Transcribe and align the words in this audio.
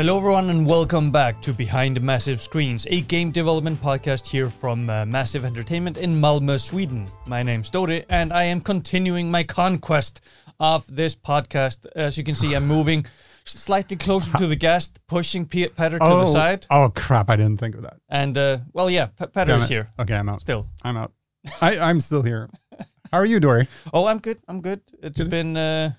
Hello, 0.00 0.16
everyone, 0.16 0.48
and 0.48 0.66
welcome 0.66 1.10
back 1.10 1.42
to 1.42 1.52
Behind 1.52 2.00
Massive 2.00 2.40
Screens, 2.40 2.86
a 2.88 3.02
game 3.02 3.30
development 3.30 3.78
podcast 3.82 4.26
here 4.26 4.48
from 4.48 4.88
uh, 4.88 5.04
Massive 5.04 5.44
Entertainment 5.44 5.98
in 5.98 6.14
Malmö, 6.14 6.58
Sweden. 6.58 7.06
My 7.26 7.42
name's 7.42 7.68
Dori, 7.68 8.06
and 8.08 8.32
I 8.32 8.44
am 8.44 8.62
continuing 8.62 9.30
my 9.30 9.42
conquest 9.42 10.22
of 10.58 10.86
this 10.88 11.14
podcast. 11.14 11.84
As 11.96 12.16
you 12.16 12.24
can 12.24 12.34
see, 12.34 12.54
I'm 12.54 12.66
moving 12.66 13.04
slightly 13.44 13.94
closer 13.94 14.32
to 14.38 14.46
the 14.46 14.56
guest, 14.56 15.00
pushing 15.06 15.44
P- 15.44 15.68
Petter 15.68 15.98
to 15.98 16.04
the 16.04 16.26
side. 16.28 16.66
Oh 16.70 16.88
crap! 16.96 17.28
I 17.28 17.36
didn't 17.36 17.58
think 17.58 17.74
of 17.74 17.82
that. 17.82 17.98
And, 18.08 18.38
uh, 18.38 18.60
well, 18.72 18.88
yeah, 18.88 19.08
P- 19.08 19.26
Petter 19.26 19.58
is 19.58 19.68
here 19.68 19.90
Okay, 19.98 20.14
I'm 20.14 20.30
out. 20.30 20.40
still. 20.40 20.66
I'm 20.82 20.96
out. 20.96 21.12
I, 21.60 21.78
I'm 21.78 22.00
still 22.00 22.22
here. 22.22 22.48
How 23.12 23.18
are 23.18 23.26
you, 23.26 23.38
Dory? 23.38 23.68
Oh, 23.92 24.06
I'm 24.06 24.18
good. 24.20 24.40
I'm 24.48 24.62
good. 24.62 24.80
It's 25.02 25.20
Good. 25.20 25.28
been 25.28 25.58
uh, 25.58 25.92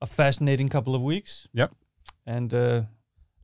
a 0.00 0.06
fascinating 0.06 0.70
couple 0.70 0.94
of 0.94 1.02
weeks. 1.02 1.46
Yep. 1.52 1.74
And 2.24 2.54
uh, 2.54 2.82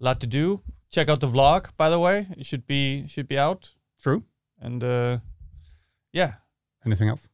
a 0.00 0.04
lot 0.04 0.20
to 0.20 0.26
do. 0.26 0.60
Check 0.90 1.08
out 1.08 1.20
the 1.20 1.28
vlog, 1.28 1.68
by 1.76 1.90
the 1.90 1.98
way. 1.98 2.26
It 2.36 2.46
should 2.46 2.66
be 2.66 3.06
should 3.08 3.28
be 3.28 3.38
out. 3.38 3.74
True. 4.02 4.22
And 4.60 4.82
uh, 4.82 5.18
yeah, 6.12 6.34
Anything 6.86 7.08
else? 7.08 7.28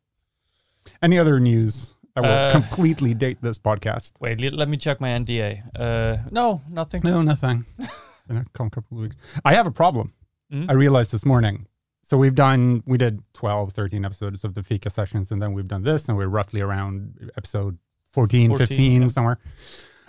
Any 1.02 1.18
other 1.18 1.38
news 1.40 1.94
that 2.14 2.22
will 2.22 2.30
Uh, 2.30 2.52
completely 2.52 3.14
date 3.14 3.38
this 3.40 3.58
podcast? 3.58 4.12
wait. 4.20 4.40
le- 4.40 4.50
let 4.56 4.68
me 4.68 4.76
check 4.76 5.00
my 5.00 5.08
NDA. 5.10 5.62
Uh, 5.78 6.16
no, 6.30 6.62
nothing. 6.68 7.02
No, 7.04 7.22
nothing. 7.22 7.64
it's 7.78 8.26
been 8.26 8.38
a 8.38 8.44
couple 8.54 8.96
of 8.98 9.02
weeks. 9.02 9.16
I 9.44 9.54
have 9.54 9.66
a 9.66 9.70
problem. 9.70 10.12
Mm? 10.52 10.70
I 10.70 10.74
realized 10.74 11.12
this 11.12 11.24
morning. 11.24 11.66
So 12.02 12.18
we've 12.18 12.34
done, 12.34 12.82
we 12.84 12.98
did 12.98 13.22
12, 13.32 13.72
13 13.72 14.04
episodes 14.04 14.44
of 14.44 14.52
the 14.54 14.62
Fika 14.62 14.90
sessions, 14.90 15.30
and 15.30 15.40
then 15.40 15.54
we've 15.54 15.68
done 15.68 15.84
this, 15.84 16.06
and 16.08 16.18
we're 16.18 16.26
roughly 16.28 16.60
around 16.60 17.30
episode 17.36 17.78
14, 18.04 18.50
14, 18.50 18.66
15, 18.66 19.02
yeah. 19.02 19.08
somewhere. 19.08 19.38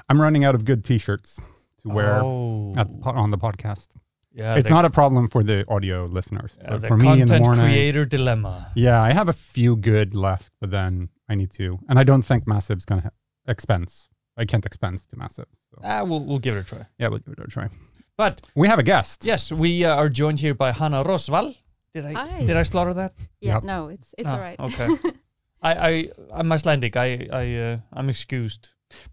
I'm 0.09 0.19
running 0.19 0.43
out 0.43 0.55
of 0.55 0.65
good 0.65 0.83
t-shirts 0.83 1.39
to 1.85 1.89
wear 1.97 2.15
Oh. 2.23 2.73
at 2.81 2.87
on 3.23 3.31
the 3.31 3.37
podcast. 3.47 3.89
yeah, 4.41 4.57
it's 4.57 4.67
the, 4.69 4.73
not 4.77 4.85
a 4.85 4.89
problem 4.89 5.27
for 5.33 5.41
the 5.43 5.57
audio 5.75 5.97
listeners, 6.17 6.51
uh, 6.57 6.77
but 6.79 6.87
for 6.89 6.97
me 6.97 7.07
in 7.07 7.19
the 7.19 7.25
content 7.25 7.45
morning. 7.45 7.65
creator 7.65 8.05
dilemma. 8.05 8.55
Yeah, 8.75 9.01
I 9.09 9.11
have 9.19 9.29
a 9.29 9.37
few 9.55 9.71
good 9.91 10.09
left, 10.27 10.51
but 10.61 10.69
then 10.71 11.09
I 11.31 11.35
need 11.35 11.51
to, 11.59 11.79
and 11.89 11.95
I 12.01 12.03
don't 12.09 12.25
think 12.29 12.41
Massive's 12.53 12.85
gonna 12.89 13.01
ha- 13.07 13.17
expense. 13.55 14.09
I 14.41 14.43
can't 14.51 14.65
expense 14.65 14.99
to 15.07 15.15
Massive. 15.23 15.49
So 15.71 15.75
Ah, 15.83 16.03
we'll 16.09 16.23
we'll 16.27 16.39
give 16.47 16.55
it 16.57 16.61
a 16.65 16.67
try. 16.75 16.83
yeah, 16.99 17.07
we'll 17.09 17.23
give 17.25 17.33
it 17.37 17.39
a 17.39 17.47
try. 17.57 17.67
But 18.17 18.35
We 18.55 18.67
have 18.71 18.79
a 18.79 18.83
guest. 18.93 19.17
yes, 19.25 19.51
we 19.51 19.69
uh, 19.85 19.95
are 20.01 20.09
joined 20.21 20.39
here 20.45 20.55
by 20.63 20.69
Hanna 20.79 21.03
Rosvall. 21.03 21.49
Did 21.93 22.05
I 22.05 22.13
Hi. 22.13 22.45
did 22.49 22.57
I 22.57 22.63
slaughter 22.63 22.93
that? 23.01 23.13
Yeah, 23.41 23.53
Yep. 23.55 23.63
no, 23.63 23.79
it's 23.95 24.09
it's 24.19 24.27
Ah, 24.29 24.33
all 24.35 24.41
right. 24.47 24.59
Okay. 24.67 24.87
I, 25.69 25.71
I 25.89 25.91
I'm 26.39 26.51
Icelandic. 26.51 26.93
I 27.05 27.07
I 27.43 27.45
uh, 27.67 27.77
I'm 27.97 28.09
excused. 28.09 28.63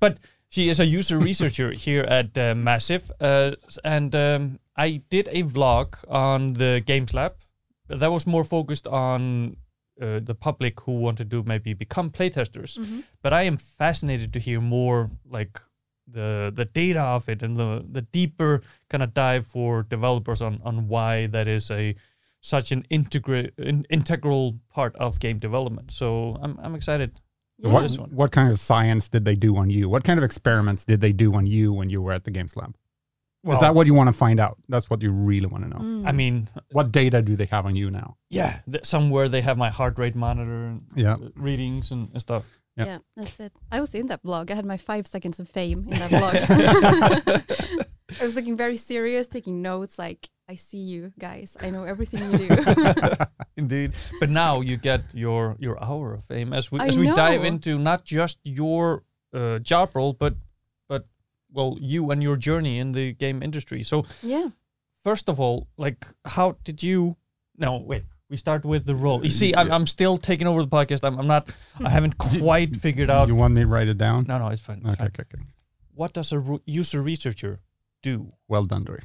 But 0.01 0.19
she 0.53 0.69
is 0.69 0.81
a 0.81 0.87
user 0.87 1.19
researcher 1.19 1.73
here 1.87 2.03
at 2.03 2.37
uh, 2.37 2.55
Massive, 2.55 3.11
uh, 3.21 3.53
and 3.85 4.15
um, 4.15 4.61
I 4.77 5.03
did 5.09 5.29
a 5.33 5.43
vlog 5.45 5.97
on 6.09 6.53
the 6.55 6.83
Games 6.85 7.15
Lab. 7.15 7.35
That 7.89 8.13
was 8.13 8.27
more 8.27 8.45
focused 8.45 8.87
on 8.87 9.57
uh, 10.01 10.21
the 10.21 10.35
public 10.35 10.81
who 10.81 10.99
wanted 11.01 11.31
to 11.31 11.43
maybe 11.43 11.75
become 11.75 12.11
playtesters. 12.11 12.79
Mhm. 12.79 13.05
But 13.23 13.33
I 13.33 13.43
am 13.43 13.57
fascinated 13.57 14.33
to 14.35 14.39
hear 14.39 14.61
more 14.61 15.11
like 15.25 15.61
the 16.07 16.53
the 16.55 16.65
data 16.65 17.01
of 17.01 17.29
it 17.29 17.43
and 17.43 17.57
the 17.57 17.85
the 17.91 18.03
deeper 18.03 18.63
kind 18.91 19.03
of 19.03 19.15
dive 19.15 19.47
for 19.47 19.83
developers 19.85 20.43
on 20.43 20.61
on 20.65 20.89
why 20.89 21.29
that 21.29 21.47
is 21.47 21.71
a 21.71 21.95
such 22.41 22.73
an 22.73 22.83
integra- 22.91 23.53
in, 23.59 23.87
integral 23.89 24.59
part 24.69 24.97
of 24.97 25.21
game 25.21 25.39
development. 25.39 25.91
So 25.91 26.37
I'm 26.43 26.59
I'm 26.63 26.75
excited. 26.75 27.11
So 27.63 27.69
Yeah. 27.69 27.75
what, 27.75 28.13
what 28.13 28.33
kind 28.33 28.51
of 28.51 28.59
science 28.59 29.09
did 29.09 29.25
they 29.25 29.35
do 29.37 29.57
on 29.57 29.71
you? 29.71 29.89
What 29.89 30.05
kind 30.05 30.19
of 30.19 30.25
experiments 30.25 30.85
did 30.85 31.01
they 31.01 31.13
do 31.13 31.35
on 31.35 31.47
you 31.47 31.73
when 31.73 31.89
you 31.91 32.03
were 32.03 32.13
at 32.13 32.25
the 32.25 32.31
Games 32.31 32.57
Lab? 32.57 32.75
Is 33.49 33.59
that 33.61 33.75
what 33.75 33.87
you 33.89 33.95
want 33.95 34.07
to 34.09 34.13
find 34.13 34.39
out? 34.39 34.57
That's 34.69 34.89
what 34.89 35.03
you 35.03 35.11
really 35.11 35.47
want 35.47 35.65
to 35.65 35.71
know. 35.71 35.79
Mm. 35.79 36.07
I 36.07 36.13
mean, 36.13 36.49
What 36.71 36.93
data 36.93 37.23
do 37.23 37.35
they 37.35 37.47
have 37.47 37.67
on 37.67 37.75
you 37.75 37.91
now? 37.91 38.17
yeah, 38.31 38.61
th- 38.71 38.85
somewhere 38.85 39.29
they 39.29 39.41
have 39.43 39.59
my 39.59 39.69
heart 39.69 39.99
rate 39.99 40.15
monitor 40.15 40.67
and 40.67 40.83
Yeah. 40.95 41.17
readings 41.35 41.91
and, 41.91 42.09
and 42.13 42.21
stuff. 42.21 42.45
Yep. 42.77 42.87
Yeah, 42.87 42.99
that's 43.17 43.41
it. 43.41 43.53
I 43.71 43.81
was 43.81 43.95
in 43.95 44.07
that 44.07 44.23
vlog. 44.23 44.51
I 44.51 44.55
had 44.55 44.65
my 44.65 44.77
five 44.79 45.07
seconds 45.09 45.41
of 45.41 45.49
fame 45.49 45.89
in 45.91 45.99
that 45.99 46.11
vlog. 46.17 47.87
I 48.21 48.25
was 48.25 48.37
looking 48.37 48.57
very 48.57 48.77
serious, 48.77 49.27
taking 49.27 49.61
notes. 49.61 49.99
Like, 49.99 50.31
I 50.53 50.57
see 50.57 50.85
you 50.95 51.13
guys. 51.19 51.57
I 51.65 51.71
know 51.71 51.85
everything 51.85 52.21
you 52.31 52.37
do. 52.45 52.49
Indeed. 53.57 53.93
But 54.21 54.29
now 54.29 54.61
you 54.61 54.77
get 54.77 55.01
your 55.15 55.57
your 55.59 55.83
hour 55.83 56.13
of 56.13 56.25
fame 56.25 56.53
as 56.53 56.71
we 56.71 56.79
I 56.79 56.87
as 56.89 56.99
we 56.99 57.07
dive 57.11 57.43
into 57.53 57.79
not 57.79 58.05
just 58.05 58.37
your 58.45 59.03
uh, 59.33 59.59
job 59.61 59.87
role, 59.95 60.13
but 60.13 60.35
but 60.89 61.07
well, 61.51 61.79
you 61.81 62.11
and 62.11 62.23
your 62.23 62.37
journey 62.37 62.79
in 62.79 62.93
the 62.93 63.15
game 63.15 63.43
industry. 63.43 63.83
So 63.83 64.05
yeah. 64.23 64.49
first 65.03 65.31
of 65.31 65.41
all, 65.41 65.69
like, 65.79 66.07
how 66.37 66.57
did 66.65 66.83
you? 66.83 67.17
No, 67.57 67.79
wait. 67.79 68.05
We 68.29 68.37
start 68.37 68.65
with 68.65 68.85
the 68.85 68.95
role. 68.95 69.25
You 69.25 69.31
see, 69.31 69.55
I'm, 69.55 69.71
I'm 69.73 69.87
still 69.87 70.17
taking 70.19 70.47
over 70.47 70.63
the 70.63 70.69
podcast. 70.79 71.01
I'm, 71.05 71.19
I'm 71.19 71.27
not. 71.27 71.49
I 71.85 71.89
haven't 71.97 72.17
quite 72.19 72.77
figured 72.77 73.11
out. 73.11 73.29
You 73.29 73.37
want 73.37 73.55
me 73.55 73.63
to 73.63 73.67
write 73.67 73.89
it 73.89 73.99
down? 73.99 74.25
No, 74.29 74.37
no, 74.39 74.49
it's 74.49 74.61
fine. 74.61 74.81
It's 74.85 74.93
Okay, 74.93 74.97
fine. 74.97 75.07
okay, 75.09 75.23
okay. 75.29 75.43
What 75.95 76.13
does 76.13 76.33
a 76.33 76.39
ru- 76.39 76.63
user 76.67 77.01
researcher 77.03 77.61
do? 78.03 78.33
Well 78.49 78.65
done, 78.65 78.85
Dory. 78.85 79.05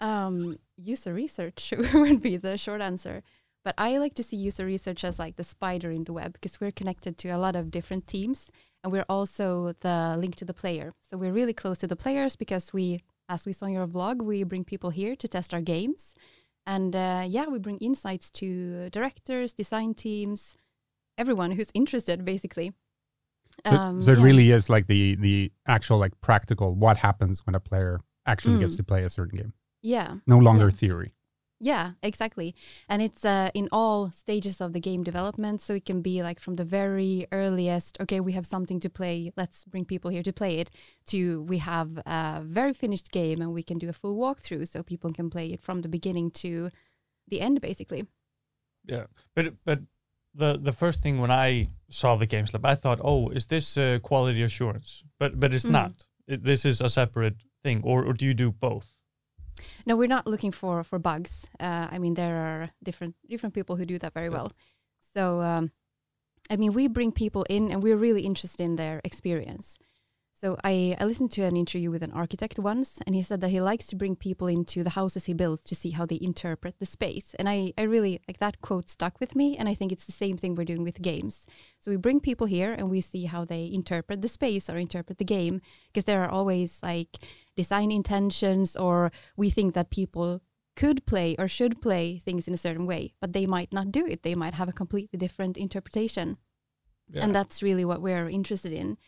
Um, 0.00 0.58
user 0.76 1.12
research 1.12 1.72
would 1.94 2.22
be 2.22 2.36
the 2.36 2.56
short 2.56 2.80
answer. 2.80 3.22
But 3.64 3.74
I 3.76 3.98
like 3.98 4.14
to 4.14 4.22
see 4.22 4.36
user 4.36 4.64
research 4.64 5.04
as 5.04 5.18
like 5.18 5.36
the 5.36 5.44
spider 5.44 5.90
in 5.90 6.04
the 6.04 6.12
web 6.12 6.32
because 6.32 6.60
we're 6.60 6.70
connected 6.70 7.18
to 7.18 7.28
a 7.30 7.38
lot 7.38 7.56
of 7.56 7.70
different 7.70 8.06
teams 8.06 8.50
and 8.82 8.92
we're 8.92 9.04
also 9.08 9.72
the 9.80 10.16
link 10.16 10.36
to 10.36 10.44
the 10.44 10.54
player. 10.54 10.92
So 11.10 11.18
we're 11.18 11.32
really 11.32 11.52
close 11.52 11.76
to 11.78 11.86
the 11.88 11.96
players 11.96 12.36
because 12.36 12.72
we, 12.72 13.02
as 13.28 13.44
we 13.44 13.52
saw 13.52 13.66
in 13.66 13.72
your 13.72 13.86
vlog, 13.86 14.22
we 14.22 14.44
bring 14.44 14.64
people 14.64 14.90
here 14.90 15.16
to 15.16 15.28
test 15.28 15.52
our 15.52 15.60
games. 15.60 16.14
And 16.66 16.94
uh, 16.94 17.24
yeah, 17.26 17.46
we 17.46 17.58
bring 17.58 17.78
insights 17.78 18.30
to 18.32 18.88
directors, 18.90 19.52
design 19.52 19.94
teams, 19.94 20.56
everyone 21.18 21.50
who's 21.50 21.70
interested 21.74 22.24
basically. 22.24 22.72
So, 23.66 23.74
Um, 23.76 24.00
so 24.00 24.12
it 24.12 24.18
yeah. 24.18 24.24
really 24.24 24.50
is 24.52 24.70
like 24.70 24.86
the 24.86 25.16
the 25.16 25.50
actual 25.66 25.98
like 25.98 26.18
practical 26.20 26.74
what 26.76 26.98
happens 26.98 27.44
when 27.44 27.56
a 27.56 27.60
player 27.60 28.00
actually 28.24 28.58
gets 28.60 28.74
Mm. 28.74 28.76
to 28.76 28.84
play 28.84 29.02
a 29.04 29.10
certain 29.10 29.36
game. 29.36 29.52
Yeah. 29.82 30.16
No 30.26 30.38
longer 30.38 30.64
Yeah. 30.68 30.76
theory. 30.76 31.12
Yeah, 31.60 31.94
exactly. 32.04 32.54
And 32.88 33.02
it's 33.02 33.24
uh, 33.24 33.50
in 33.52 33.68
all 33.72 34.10
stages 34.12 34.60
of 34.60 34.72
the 34.72 34.80
game 34.80 35.02
development. 35.02 35.60
So 35.60 35.74
it 35.74 35.84
can 35.84 36.02
be 36.02 36.22
like 36.22 36.38
from 36.40 36.54
the 36.56 36.64
very 36.64 37.26
earliest, 37.32 38.00
okay, 38.00 38.20
we 38.20 38.32
have 38.32 38.46
something 38.46 38.78
to 38.80 38.88
play, 38.88 39.32
let's 39.36 39.64
bring 39.64 39.84
people 39.84 40.10
here 40.12 40.22
to 40.22 40.32
play 40.32 40.60
it, 40.60 40.70
to 41.06 41.42
we 41.42 41.58
have 41.58 41.98
a 42.06 42.42
very 42.44 42.72
finished 42.74 43.10
game 43.10 43.42
and 43.42 43.52
we 43.52 43.62
can 43.64 43.78
do 43.78 43.88
a 43.88 43.92
full 43.92 44.16
walkthrough 44.16 44.68
so 44.68 44.82
people 44.84 45.12
can 45.12 45.30
play 45.30 45.52
it 45.52 45.60
from 45.60 45.82
the 45.82 45.88
beginning 45.88 46.30
to 46.30 46.70
the 47.26 47.40
end, 47.40 47.60
basically. 47.60 48.06
Yeah, 48.86 49.06
but 49.34 49.54
but 49.64 49.80
the 50.34 50.58
the 50.62 50.72
first 50.72 51.02
thing 51.02 51.18
when 51.20 51.32
I 51.32 51.68
saw 51.90 52.14
the 52.16 52.26
Games 52.26 52.52
Lab, 52.52 52.64
I 52.64 52.76
thought, 52.76 53.00
oh, 53.02 53.30
is 53.30 53.46
this 53.46 53.76
uh, 53.76 53.98
quality 54.02 54.42
assurance? 54.44 55.02
But 55.18 55.40
but 55.40 55.52
it's 55.52 55.66
Mm. 55.66 55.72
not. 55.72 56.06
It, 56.28 56.44
this 56.44 56.64
is 56.64 56.80
a 56.80 56.88
separate 56.88 57.36
thing, 57.64 57.82
or 57.84 58.04
or 58.04 58.12
do 58.14 58.24
you 58.24 58.34
do 58.34 58.52
both? 58.52 58.86
No, 59.86 59.96
we're 59.96 60.08
not 60.08 60.26
looking 60.26 60.52
for 60.52 60.84
for 60.84 60.98
bugs. 60.98 61.48
Uh, 61.60 61.88
I 61.90 61.98
mean, 61.98 62.14
there 62.14 62.36
are 62.36 62.70
different 62.82 63.16
different 63.28 63.54
people 63.54 63.76
who 63.76 63.86
do 63.86 63.98
that 63.98 64.14
very 64.14 64.28
well. 64.28 64.52
So, 65.14 65.40
um, 65.40 65.72
I 66.50 66.56
mean, 66.56 66.72
we 66.72 66.88
bring 66.88 67.12
people 67.12 67.44
in, 67.48 67.70
and 67.70 67.82
we're 67.82 67.96
really 67.96 68.22
interested 68.22 68.62
in 68.62 68.76
their 68.76 69.00
experience. 69.04 69.78
So 70.40 70.56
I, 70.62 70.96
I 71.00 71.04
listened 71.04 71.32
to 71.32 71.42
an 71.42 71.56
interview 71.56 71.90
with 71.90 72.04
an 72.04 72.12
architect 72.12 72.60
once, 72.60 73.00
and 73.04 73.12
he 73.16 73.22
said 73.22 73.40
that 73.40 73.50
he 73.50 73.60
likes 73.60 73.88
to 73.88 73.96
bring 73.96 74.14
people 74.14 74.46
into 74.46 74.84
the 74.84 74.90
houses 74.90 75.24
he 75.24 75.34
builds 75.34 75.62
to 75.62 75.74
see 75.74 75.90
how 75.90 76.06
they 76.06 76.20
interpret 76.22 76.78
the 76.78 76.86
space. 76.86 77.34
And 77.40 77.48
I, 77.48 77.72
I 77.76 77.82
really 77.82 78.20
like 78.28 78.38
that 78.38 78.60
quote 78.60 78.88
stuck 78.88 79.18
with 79.18 79.34
me, 79.34 79.56
and 79.56 79.68
I 79.68 79.74
think 79.74 79.90
it's 79.90 80.04
the 80.04 80.12
same 80.12 80.36
thing 80.36 80.54
we're 80.54 80.64
doing 80.64 80.84
with 80.84 81.02
games. 81.02 81.44
So 81.80 81.90
we 81.90 81.96
bring 81.96 82.20
people 82.20 82.46
here 82.46 82.72
and 82.72 82.88
we 82.88 83.00
see 83.00 83.24
how 83.24 83.44
they 83.44 83.68
interpret 83.72 84.22
the 84.22 84.28
space 84.28 84.70
or 84.70 84.76
interpret 84.76 85.18
the 85.18 85.24
game, 85.24 85.60
because 85.88 86.04
there 86.04 86.22
are 86.22 86.30
always 86.30 86.84
like 86.84 87.18
design 87.56 87.90
intentions, 87.90 88.76
or 88.76 89.10
we 89.36 89.50
think 89.50 89.74
that 89.74 89.90
people 89.90 90.40
could 90.76 91.04
play 91.04 91.34
or 91.36 91.48
should 91.48 91.82
play 91.82 92.18
things 92.24 92.46
in 92.46 92.54
a 92.54 92.58
certain 92.58 92.86
way, 92.86 93.12
but 93.20 93.32
they 93.32 93.44
might 93.44 93.72
not 93.72 93.90
do 93.90 94.06
it. 94.06 94.22
They 94.22 94.36
might 94.36 94.54
have 94.54 94.68
a 94.68 94.72
completely 94.72 95.18
different 95.18 95.56
interpretation. 95.56 96.36
And 97.24 97.34
that's 97.34 97.60
really 97.60 97.84
what 97.84 98.02
we're 98.02 98.28
interested 98.28 98.72
in. 98.72 98.98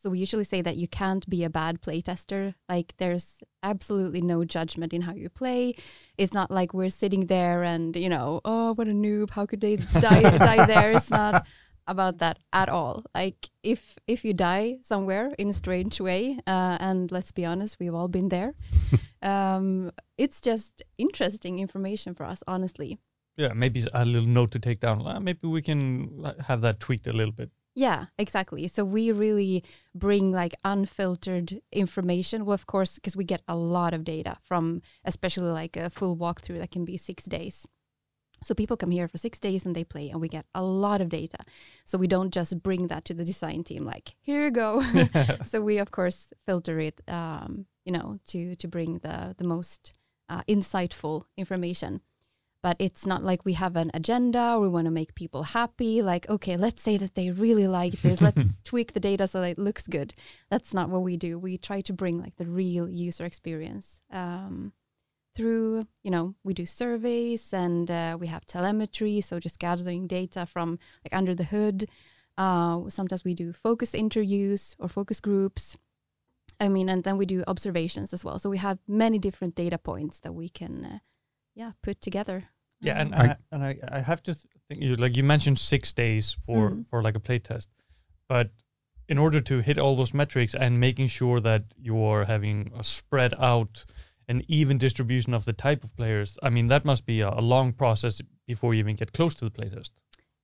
So 0.00 0.08
we 0.08 0.18
usually 0.18 0.44
say 0.44 0.62
that 0.62 0.78
you 0.78 0.88
can't 0.88 1.28
be 1.28 1.44
a 1.44 1.50
bad 1.50 1.82
playtester. 1.82 2.54
Like 2.70 2.94
there's 2.96 3.42
absolutely 3.62 4.22
no 4.22 4.46
judgment 4.46 4.94
in 4.94 5.02
how 5.02 5.12
you 5.12 5.28
play. 5.28 5.74
It's 6.16 6.32
not 6.32 6.50
like 6.50 6.72
we're 6.72 6.88
sitting 6.88 7.26
there 7.26 7.62
and 7.62 7.94
you 7.94 8.08
know, 8.08 8.40
oh, 8.46 8.72
what 8.72 8.88
a 8.88 8.92
noob! 8.92 9.30
How 9.30 9.44
could 9.44 9.60
they 9.60 9.76
die 9.76 10.38
die 10.38 10.64
there? 10.64 10.92
It's 10.92 11.10
not 11.10 11.46
about 11.86 12.18
that 12.18 12.38
at 12.54 12.70
all. 12.70 13.04
Like 13.14 13.50
if 13.62 13.98
if 14.06 14.24
you 14.24 14.32
die 14.32 14.78
somewhere 14.80 15.32
in 15.36 15.48
a 15.48 15.52
strange 15.52 16.00
way, 16.00 16.38
uh, 16.46 16.78
and 16.80 17.12
let's 17.12 17.32
be 17.32 17.44
honest, 17.44 17.78
we've 17.78 17.94
all 17.94 18.08
been 18.08 18.30
there. 18.30 18.54
um, 19.22 19.90
it's 20.16 20.40
just 20.40 20.82
interesting 20.96 21.58
information 21.58 22.14
for 22.14 22.24
us, 22.24 22.42
honestly. 22.46 22.98
Yeah, 23.36 23.52
maybe 23.54 23.84
a 23.92 24.04
little 24.04 24.28
note 24.28 24.50
to 24.52 24.58
take 24.58 24.80
down. 24.80 25.06
Uh, 25.06 25.20
maybe 25.20 25.46
we 25.46 25.60
can 25.60 26.24
have 26.46 26.62
that 26.62 26.80
tweaked 26.80 27.06
a 27.06 27.12
little 27.12 27.32
bit. 27.32 27.50
Yeah, 27.74 28.06
exactly. 28.18 28.66
So 28.68 28.84
we 28.84 29.12
really 29.12 29.64
bring 29.94 30.32
like 30.32 30.54
unfiltered 30.64 31.60
information. 31.72 32.44
Well, 32.44 32.54
of 32.54 32.66
course, 32.66 32.96
because 32.96 33.16
we 33.16 33.24
get 33.24 33.42
a 33.46 33.56
lot 33.56 33.94
of 33.94 34.04
data 34.04 34.36
from, 34.42 34.82
especially 35.04 35.50
like 35.50 35.76
a 35.76 35.90
full 35.90 36.16
walkthrough 36.16 36.58
that 36.58 36.72
can 36.72 36.84
be 36.84 36.96
six 36.96 37.24
days. 37.24 37.66
So 38.42 38.54
people 38.54 38.76
come 38.76 38.90
here 38.90 39.06
for 39.06 39.18
six 39.18 39.38
days 39.38 39.66
and 39.66 39.76
they 39.76 39.84
play, 39.84 40.08
and 40.08 40.20
we 40.20 40.28
get 40.28 40.46
a 40.54 40.62
lot 40.62 41.00
of 41.00 41.10
data. 41.10 41.38
So 41.84 41.98
we 41.98 42.06
don't 42.06 42.32
just 42.32 42.62
bring 42.62 42.88
that 42.88 43.04
to 43.06 43.14
the 43.14 43.24
design 43.24 43.64
team, 43.64 43.84
like 43.84 44.16
here 44.20 44.44
you 44.44 44.50
go. 44.50 44.82
so 45.44 45.60
we 45.60 45.78
of 45.78 45.90
course 45.90 46.32
filter 46.46 46.80
it, 46.80 47.00
um, 47.06 47.66
you 47.84 47.92
know, 47.92 48.18
to 48.28 48.56
to 48.56 48.68
bring 48.68 48.98
the 48.98 49.34
the 49.36 49.44
most 49.44 49.92
uh, 50.28 50.42
insightful 50.48 51.24
information 51.36 52.00
but 52.62 52.76
it's 52.78 53.06
not 53.06 53.22
like 53.22 53.44
we 53.44 53.54
have 53.54 53.76
an 53.76 53.90
agenda 53.94 54.54
or 54.54 54.60
we 54.60 54.68
want 54.68 54.84
to 54.84 54.90
make 54.90 55.14
people 55.14 55.42
happy 55.42 56.02
like 56.02 56.28
okay 56.28 56.56
let's 56.56 56.82
say 56.82 56.96
that 56.96 57.14
they 57.14 57.30
really 57.30 57.66
like 57.66 57.92
this 58.00 58.20
let's 58.20 58.60
tweak 58.64 58.92
the 58.92 59.00
data 59.00 59.26
so 59.26 59.40
that 59.40 59.50
it 59.50 59.58
looks 59.58 59.86
good. 59.86 60.14
That's 60.50 60.74
not 60.74 60.90
what 60.90 61.02
we 61.02 61.16
do. 61.16 61.38
We 61.38 61.58
try 61.58 61.80
to 61.82 61.92
bring 61.92 62.20
like 62.20 62.36
the 62.36 62.46
real 62.46 62.88
user 62.88 63.24
experience 63.24 64.00
um, 64.10 64.72
through 65.34 65.86
you 66.02 66.10
know 66.10 66.34
we 66.44 66.54
do 66.54 66.66
surveys 66.66 67.52
and 67.52 67.90
uh, 67.90 68.16
we 68.20 68.26
have 68.26 68.44
telemetry 68.46 69.20
so 69.20 69.38
just 69.38 69.58
gathering 69.58 70.06
data 70.06 70.46
from 70.46 70.78
like 71.04 71.16
under 71.16 71.34
the 71.34 71.44
hood. 71.44 71.88
Uh, 72.36 72.88
sometimes 72.88 73.24
we 73.24 73.34
do 73.34 73.52
focus 73.52 73.94
interviews 73.94 74.74
or 74.78 74.88
focus 74.88 75.20
groups. 75.20 75.76
I 76.58 76.68
mean 76.68 76.88
and 76.90 77.04
then 77.04 77.16
we 77.16 77.26
do 77.26 77.42
observations 77.46 78.12
as 78.12 78.24
well. 78.24 78.38
So 78.38 78.50
we 78.50 78.58
have 78.58 78.78
many 78.86 79.18
different 79.18 79.54
data 79.54 79.78
points 79.78 80.20
that 80.20 80.32
we 80.32 80.48
can 80.48 80.84
uh, 80.84 80.98
yeah 81.54 81.72
put 81.82 82.00
together 82.00 82.44
Yeah, 82.82 83.00
and 83.00 83.14
I, 83.14 83.36
and 83.52 83.62
I, 83.62 83.76
I 83.98 84.00
have 84.00 84.22
to 84.22 84.32
think 84.34 84.82
you 84.82 84.96
like 84.96 85.16
you 85.16 85.22
mentioned 85.24 85.58
six 85.58 85.92
days 85.92 86.36
for 86.46 86.70
Mm. 86.70 86.86
for 86.88 87.02
like 87.02 87.16
a 87.16 87.20
playtest, 87.20 87.68
but 88.28 88.50
in 89.08 89.18
order 89.18 89.40
to 89.42 89.60
hit 89.60 89.78
all 89.78 89.96
those 89.96 90.14
metrics 90.16 90.54
and 90.54 90.78
making 90.80 91.08
sure 91.08 91.40
that 91.40 91.62
you 91.76 92.02
are 92.10 92.24
having 92.26 92.72
a 92.78 92.82
spread 92.82 93.34
out 93.38 93.84
an 94.28 94.42
even 94.48 94.78
distribution 94.78 95.34
of 95.34 95.44
the 95.44 95.52
type 95.52 95.84
of 95.84 95.94
players, 95.96 96.38
I 96.42 96.50
mean 96.50 96.68
that 96.68 96.84
must 96.84 97.04
be 97.06 97.20
a, 97.20 97.28
a 97.28 97.40
long 97.54 97.72
process 97.72 98.22
before 98.46 98.72
you 98.74 98.80
even 98.80 98.96
get 98.96 99.12
close 99.12 99.34
to 99.36 99.44
the 99.44 99.50
playtest. 99.50 99.90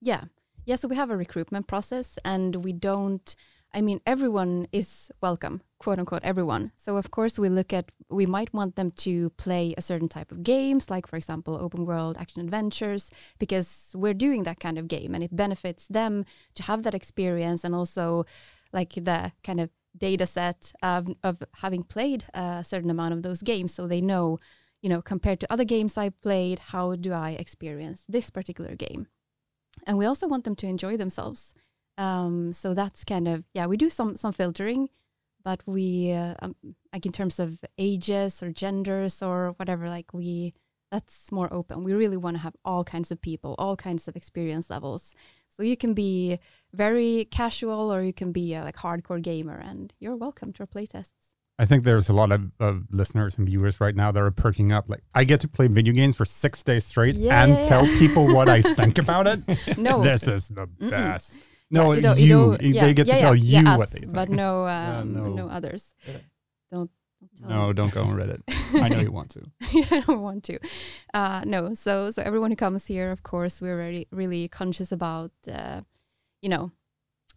Yeah. 0.01 0.25
Yeah. 0.65 0.77
So 0.77 0.89
we 0.89 0.97
have 0.97 1.11
a 1.13 1.17
recruitment 1.17 1.67
process 1.69 2.19
and 2.25 2.57
we 2.57 2.73
don't, 2.73 3.37
I 3.77 3.83
mean, 3.83 4.01
everyone 4.07 4.69
is 4.73 5.11
welcome, 5.21 5.61
quote 5.79 5.99
unquote, 5.99 6.23
everyone. 6.25 6.73
So, 6.79 6.97
of 6.97 7.11
course, 7.11 7.39
we 7.39 7.51
look 7.51 7.75
at, 7.75 7.93
we 8.09 8.25
might 8.25 8.55
want 8.55 8.75
them 8.75 8.91
to 8.93 9.29
play 9.37 9.75
a 9.77 9.83
certain 9.83 10.09
type 10.09 10.33
of 10.33 10.43
games, 10.43 10.89
like, 10.89 11.07
for 11.07 11.17
example, 11.19 11.59
open 11.61 11.85
world 11.85 12.17
action 12.19 12.41
adventures, 12.41 13.11
because 13.39 13.93
we're 13.95 14.15
doing 14.15 14.45
that 14.45 14.61
kind 14.61 14.79
of 14.79 14.89
game 14.89 15.15
and 15.15 15.23
it 15.23 15.37
benefits 15.37 15.89
them 15.89 16.25
to 16.55 16.63
have 16.63 16.85
that 16.85 16.95
experience 16.95 17.65
and 17.65 17.75
also 17.75 18.25
like 18.73 18.95
the 18.95 19.33
kind 19.45 19.61
of 19.61 19.69
data 19.95 20.25
set 20.25 20.73
of, 20.83 21.15
of 21.23 21.43
having 21.57 21.83
played 21.83 22.25
a 22.33 22.65
certain 22.65 22.89
amount 22.89 23.13
of 23.13 23.23
those 23.23 23.43
games. 23.43 23.75
So 23.75 23.87
they 23.87 24.01
know, 24.01 24.39
you 24.81 24.89
know, 24.89 25.03
compared 25.03 25.39
to 25.41 25.53
other 25.53 25.65
games 25.65 25.99
I've 25.99 26.19
played, 26.23 26.61
how 26.73 26.97
do 26.97 27.13
I 27.13 27.33
experience 27.33 28.07
this 28.09 28.31
particular 28.31 28.75
game? 28.75 29.09
and 29.87 29.99
we 29.99 30.07
also 30.07 30.27
want 30.27 30.45
them 30.45 30.57
to 30.57 30.67
enjoy 30.67 30.97
themselves. 30.97 31.55
Um, 31.99 32.53
so 32.53 32.75
that's 32.75 33.05
kind 33.05 33.29
of 33.29 33.45
yeah, 33.55 33.67
we 33.67 33.77
do 33.77 33.89
some 33.89 34.17
some 34.17 34.33
filtering, 34.33 34.89
but 35.45 35.63
we 35.67 36.13
uh, 36.13 36.35
um, 36.43 36.55
like 36.93 37.07
in 37.07 37.13
terms 37.13 37.39
of 37.39 37.61
ages 37.79 38.43
or 38.43 38.51
genders 38.53 39.23
or 39.23 39.55
whatever, 39.57 39.89
like 39.89 40.13
we 40.13 40.55
that's 40.93 41.33
more 41.33 41.53
open. 41.53 41.85
We 41.85 41.93
really 41.95 42.17
want 42.17 42.37
to 42.37 42.43
have 42.43 42.55
all 42.65 42.85
kinds 42.85 43.11
of 43.11 43.21
people, 43.21 43.55
all 43.59 43.77
kinds 43.77 44.09
of 44.09 44.17
experience 44.17 44.71
levels. 44.71 45.15
So 45.49 45.63
you 45.63 45.77
can 45.77 45.95
be 45.95 46.39
very 46.73 47.25
casual 47.31 47.93
or 47.93 48.03
you 48.03 48.13
can 48.13 48.31
be 48.33 48.55
a 48.55 48.63
like 48.63 48.77
hardcore 48.77 49.23
gamer, 49.23 49.57
and 49.57 49.93
you're 49.99 50.17
welcome 50.17 50.53
to 50.55 50.61
our 50.63 50.67
playtests. 50.67 51.33
I 51.59 51.65
think 51.65 51.85
there's 51.85 52.11
a 52.11 52.13
lot 52.13 52.33
of, 52.33 52.53
of 52.61 52.85
listeners 52.91 53.39
and 53.39 53.47
viewers 53.49 53.81
right 53.81 53.97
now 53.97 54.13
that 54.13 54.21
are 54.21 54.31
perking 54.31 54.73
up. 54.73 54.91
Like, 54.91 55.01
I 55.15 55.25
get 55.25 55.41
to 55.41 55.49
play 55.49 55.69
video 55.69 55.95
games 55.95 56.15
for 56.15 56.27
six 56.27 56.63
days 56.63 56.85
straight 56.85 57.15
Yeah, 57.15 57.43
and 57.43 57.53
yeah, 57.53 57.59
yeah. 57.61 57.63
tell 57.65 57.87
people 57.99 58.27
what 58.35 58.51
I 58.51 58.61
think 58.61 58.99
about 59.05 59.27
it. 59.27 59.79
No, 59.79 60.03
This 60.03 60.29
is 60.29 60.49
the 60.49 60.67
Mm-mm. 60.67 60.91
best. 60.91 61.39
No, 61.71 61.93
you 61.93 62.01
know- 62.03 62.15
you. 62.15 62.57
you 62.61 62.75
know- 62.75 62.81
they 62.81 62.95
get 62.95 63.07
to 63.07 63.13
yeah, 63.15 63.21
tell 63.21 63.35
yeah, 63.35 63.61
you 63.61 63.65
yeah, 63.67 63.77
what 63.77 63.89
us, 63.89 63.93
they 63.95 64.01
think. 64.01 64.13
but 64.13 64.29
no, 64.29 64.67
Yeah, 64.67 64.99
um, 65.01 65.15
no. 65.15 65.27
no. 65.29 65.49
others. 65.49 65.95
Yeah. 66.07 66.19
Don't, 66.71 66.91
don't 67.21 67.49
tell 67.49 67.49
no, 67.49 67.73
don't 67.73 67.93
go 67.93 68.03
on 68.03 68.17
Reddit. 68.17 68.43
I 68.83 68.89
know 68.89 69.01
you 69.01 69.13
want 69.13 69.31
to. 69.31 69.43
I 69.97 70.01
don't 70.07 70.23
want 70.23 70.45
to. 70.45 70.59
Uh, 71.15 71.43
no, 71.45 71.75
so 71.75 72.11
so 72.11 72.23
everyone 72.23 72.51
who 72.51 72.57
comes 72.57 72.87
here, 72.87 73.11
of 73.11 73.23
course, 73.23 73.61
we're 73.63 73.77
really 73.79 74.07
really 74.11 74.49
conscious 74.49 74.93
about, 74.93 75.33
uh, 75.51 75.81
you 76.43 76.49
know, 76.49 76.71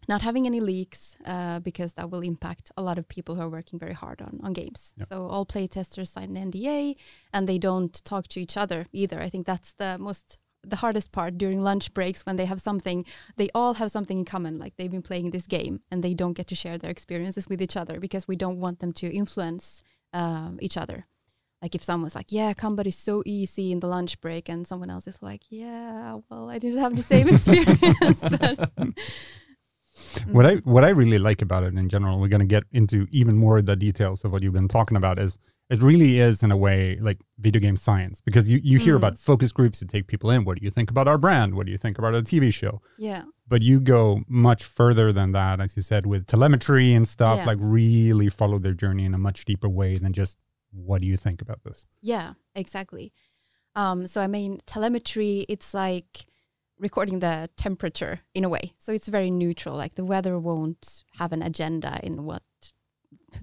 not 0.08 0.22
having 0.22 0.46
any 0.46 0.60
leaks 0.60 1.16
uh, 1.24 1.60
because 1.60 1.92
that 1.94 2.10
will 2.10 2.20
impact 2.22 2.72
a 2.76 2.82
lot 2.82 2.98
of 2.98 3.06
people 3.08 3.34
who 3.36 3.42
are 3.42 3.48
working 3.50 3.78
very 3.78 3.94
hard 3.94 4.20
on 4.20 4.40
on 4.42 4.52
games. 4.52 4.92
Yep. 4.98 5.08
So 5.08 5.26
all 5.28 5.46
playtesters 5.46 6.08
sign 6.08 6.36
an 6.36 6.50
NDA, 6.50 6.96
and 7.32 7.48
they 7.48 7.58
don't 7.58 7.94
talk 8.04 8.26
to 8.28 8.40
each 8.40 8.56
other 8.56 8.86
either. 8.92 9.20
I 9.22 9.28
think 9.30 9.46
that's 9.46 9.72
the 9.74 9.96
most 9.98 10.38
the 10.62 10.76
hardest 10.76 11.12
part 11.12 11.38
during 11.38 11.60
lunch 11.60 11.92
breaks 11.94 12.26
when 12.26 12.36
they 12.36 12.44
have 12.44 12.60
something 12.60 13.04
they 13.36 13.48
all 13.54 13.74
have 13.74 13.90
something 13.90 14.18
in 14.18 14.24
common 14.24 14.58
like 14.58 14.76
they've 14.76 14.90
been 14.90 15.02
playing 15.02 15.30
this 15.30 15.46
game 15.46 15.80
and 15.90 16.02
they 16.02 16.14
don't 16.14 16.34
get 16.34 16.46
to 16.46 16.54
share 16.54 16.78
their 16.78 16.90
experiences 16.90 17.48
with 17.48 17.62
each 17.62 17.76
other 17.76 17.98
because 17.98 18.28
we 18.28 18.36
don't 18.36 18.60
want 18.60 18.80
them 18.80 18.92
to 18.92 19.12
influence 19.12 19.82
um, 20.12 20.58
each 20.60 20.76
other 20.76 21.06
like 21.62 21.74
if 21.74 21.82
someone's 21.82 22.14
like 22.14 22.30
yeah 22.30 22.52
combat 22.52 22.86
is 22.86 22.96
so 22.96 23.22
easy 23.24 23.72
in 23.72 23.80
the 23.80 23.86
lunch 23.86 24.20
break 24.20 24.48
and 24.48 24.66
someone 24.66 24.90
else 24.90 25.06
is 25.06 25.22
like 25.22 25.42
yeah 25.48 26.18
well 26.30 26.50
i 26.50 26.58
didn't 26.58 26.80
have 26.80 26.96
the 26.96 27.02
same 27.02 27.28
experience 27.34 28.22
What 30.26 30.46
I 30.46 30.56
what 30.56 30.84
I 30.84 30.90
really 30.90 31.18
like 31.18 31.42
about 31.42 31.62
it 31.62 31.74
in 31.74 31.88
general, 31.88 32.18
we're 32.18 32.28
going 32.28 32.40
to 32.40 32.46
get 32.46 32.64
into 32.72 33.06
even 33.10 33.36
more 33.36 33.58
of 33.58 33.66
the 33.66 33.76
details 33.76 34.24
of 34.24 34.32
what 34.32 34.42
you've 34.42 34.52
been 34.52 34.68
talking 34.68 34.96
about. 34.96 35.18
Is 35.18 35.38
it 35.70 35.80
really 35.82 36.18
is 36.18 36.42
in 36.42 36.50
a 36.50 36.56
way 36.56 36.98
like 37.00 37.18
video 37.38 37.60
game 37.60 37.76
science 37.76 38.20
because 38.26 38.48
you 38.50 38.58
you 38.70 38.78
hear 38.78 38.94
Mm. 38.94 39.02
about 39.02 39.18
focus 39.18 39.50
groups 39.52 39.78
to 39.80 39.86
take 39.86 40.06
people 40.12 40.28
in. 40.34 40.44
What 40.44 40.58
do 40.58 40.64
you 40.64 40.70
think 40.70 40.90
about 40.90 41.06
our 41.08 41.18
brand? 41.18 41.54
What 41.54 41.64
do 41.66 41.72
you 41.72 41.78
think 41.84 41.96
about 41.98 42.12
our 42.14 42.22
TV 42.22 42.44
show? 42.60 42.74
yeah 42.98 43.22
But 43.52 43.62
you 43.62 43.76
go 43.80 44.02
much 44.28 44.62
further 44.78 45.12
than 45.18 45.32
that, 45.32 45.56
as 45.64 45.70
you 45.76 45.82
said, 45.82 46.02
with 46.06 46.22
telemetry 46.26 46.88
and 46.98 47.06
stuff. 47.16 47.36
Yeah. 47.38 47.46
Like 47.50 47.58
really 47.60 48.28
follow 48.40 48.58
their 48.58 48.74
journey 48.82 49.04
in 49.08 49.14
a 49.14 49.18
much 49.28 49.38
deeper 49.50 49.68
way 49.80 49.92
than 50.02 50.12
just 50.12 50.38
what 50.86 50.98
do 51.02 51.06
you 51.12 51.16
think 51.16 51.38
about 51.42 51.60
this? 51.66 51.86
Yeah, 52.12 52.28
exactly. 52.54 53.12
Um, 53.82 54.06
so 54.12 54.20
I 54.20 54.28
mean, 54.36 54.58
telemetry, 54.66 55.34
it's 55.48 55.74
like 55.74 56.12
recording 56.78 57.18
the 57.20 57.48
temperature 57.56 58.14
in 58.34 58.42
a 58.44 58.48
way. 58.48 58.64
So 58.78 58.92
it's 58.92 59.08
very 59.08 59.30
neutral. 59.30 59.76
Like 59.76 59.94
the 59.94 60.04
weather 60.04 60.38
won't 60.38 61.04
have 61.20 61.32
an 61.32 61.42
agenda 61.42 61.92
in 62.02 62.24
what 62.24 62.42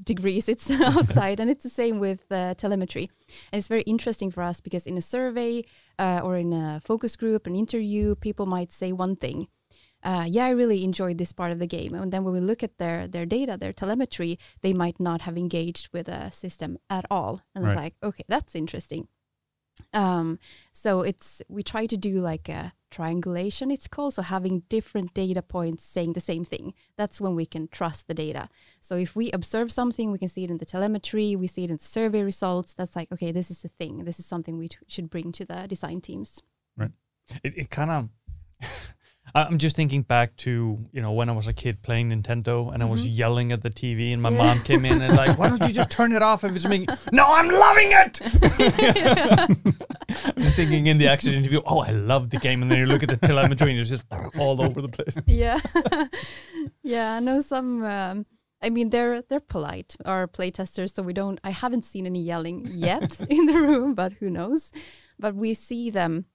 degrees 0.04 0.50
it's 0.50 0.70
outside, 0.96 1.40
and 1.40 1.50
it's 1.50 1.64
the 1.64 1.70
same 1.70 2.00
with 2.00 2.32
uh, 2.32 2.54
telemetry. 2.56 3.10
And 3.52 3.60
it's 3.60 3.68
very 3.68 3.84
interesting 3.84 4.32
for 4.32 4.44
us 4.44 4.62
because 4.62 4.88
in 4.88 4.98
a 4.98 5.02
survey 5.02 5.64
uh, 6.00 6.22
or 6.24 6.38
in 6.38 6.54
a 6.54 6.82
focus 6.84 7.16
group, 7.16 7.48
an 7.48 7.56
interview, 7.56 8.16
people 8.16 8.46
might 8.46 8.72
say 8.72 8.92
one 8.92 9.16
thing. 9.16 9.48
Uh, 10.04 10.26
yeah, 10.28 10.46
I 10.46 10.52
really 10.52 10.84
enjoyed 10.84 11.18
this 11.18 11.34
part 11.34 11.52
of 11.52 11.60
the 11.60 11.68
game. 11.68 11.94
And 11.94 12.14
then 12.14 12.24
when 12.24 12.34
we 12.34 12.40
look 12.40 12.64
at 12.64 12.78
their 12.78 13.08
their 13.08 13.26
data, 13.26 13.58
their 13.58 13.74
telemetry, 13.74 14.38
they 14.62 14.74
might 14.74 15.00
not 15.00 15.22
have 15.22 15.38
engaged 15.38 15.90
with 15.92 16.08
a 16.08 16.32
system 16.32 16.78
at 16.90 17.06
all. 17.10 17.42
And 17.56 17.66
it's 17.66 17.76
like, 17.76 17.96
okay, 18.04 18.24
that's 18.28 18.56
interesting. 18.56 19.08
Um, 19.94 20.40
so 20.74 21.02
it's 21.02 21.42
we 21.48 21.64
try 21.64 21.86
to 21.86 21.98
do 21.98 22.20
like 22.20 22.50
a 22.50 22.74
triangulation. 22.90 23.70
It's 23.72 23.88
called 23.88 24.14
so 24.14 24.22
having 24.22 24.64
different 24.70 25.14
data 25.14 25.42
points 25.42 25.84
saying 25.84 26.14
the 26.14 26.22
same 26.22 26.46
thing. 26.46 26.74
That's 26.98 27.20
when 27.20 27.36
we 27.36 27.46
can 27.46 27.68
trust 27.68 28.08
the 28.08 28.14
data. 28.14 28.50
So 28.80 28.96
if 28.96 29.16
we 29.16 29.32
observe 29.32 29.72
something, 29.72 30.12
we 30.12 30.20
can 30.20 30.30
see 30.30 30.44
it 30.44 30.52
in 30.52 30.58
the 30.58 30.66
telemetry, 30.66 31.36
we 31.36 31.48
see 31.48 31.64
it 31.64 31.70
in 31.70 31.80
survey 31.80 32.22
results. 32.22 32.74
That's 32.74 32.96
like, 32.96 33.12
okay, 33.12 33.32
this 33.32 33.52
is 33.52 33.66
a 33.66 33.70
thing. 33.70 34.06
This 34.06 34.20
is 34.20 34.26
something 34.26 34.58
we 34.58 34.70
t- 34.70 34.78
should 34.88 35.10
bring 35.10 35.32
to 35.34 35.46
the 35.46 35.68
design 35.68 36.02
teams. 36.02 36.42
Right 36.78 36.92
it, 37.44 37.58
it 37.58 37.70
kind 37.70 37.92
of. 37.92 38.10
I'm 39.36 39.58
just 39.60 39.76
thinking 39.76 40.02
back 40.02 40.36
to 40.38 40.80
you 40.92 41.02
know 41.02 41.12
when 41.12 41.30
I 41.30 41.34
was 41.34 41.48
a 41.48 41.54
kid 41.54 41.82
playing 41.84 42.10
Nintendo 42.10 42.74
and 42.74 42.82
I 42.82 42.86
was 42.86 43.06
Mhm. 43.06 43.18
yelling 43.18 43.52
at 43.52 43.62
the 43.62 43.70
TV 43.70 44.12
and 44.14 44.22
my 44.22 44.30
Yeah. 44.30 44.38
mom 44.38 44.60
came 44.62 44.86
in 44.86 45.02
and 45.02 45.16
like 45.16 45.38
why 45.38 45.50
don't 45.50 45.62
you 45.68 45.74
just 45.74 45.92
turn 45.92 46.14
it 46.14 46.22
off 46.22 46.44
if 46.44 46.56
it's 46.56 46.68
making 46.68 46.88
no 47.12 47.26
I'm 47.28 47.50
loving 47.50 47.92
it. 47.92 48.22
I'm 50.36 50.42
just 50.42 50.56
thinking 50.56 50.88
in 50.88 50.98
the 50.98 51.08
action 51.08 51.34
interview 51.34 51.62
oh 51.66 51.80
I 51.80 51.92
love 51.92 52.30
the 52.30 52.38
game 52.38 52.62
and 52.62 52.72
then 52.72 52.80
you 52.80 52.86
look 52.86 53.04
at 53.04 53.10
the 53.10 53.18
telemetry 53.18 53.72
and 53.72 53.80
it's 53.80 53.90
just 53.90 54.06
all 54.38 54.62
over 54.62 54.82
the 54.82 54.90
place. 54.90 55.18
yeah 55.28 55.60
yeah 56.84 57.16
i 57.16 57.20
know 57.20 57.42
some 57.42 57.84
um, 57.84 58.26
i 58.62 58.70
mean 58.70 58.90
they're 58.90 59.22
they're 59.24 59.40
polite 59.40 59.96
our 60.06 60.28
playtesters 60.28 60.94
so 60.94 61.04
we 61.04 61.14
don't 61.14 61.40
i 61.44 61.50
haven't 61.52 61.84
seen 61.86 62.06
any 62.06 62.22
yelling 62.22 62.68
yet 62.72 63.20
in 63.30 63.46
the 63.46 63.54
room 63.54 63.94
but 63.94 64.14
who 64.14 64.30
knows 64.30 64.72
but 65.20 65.36
we 65.36 65.54
see 65.54 65.90
them 65.90 66.26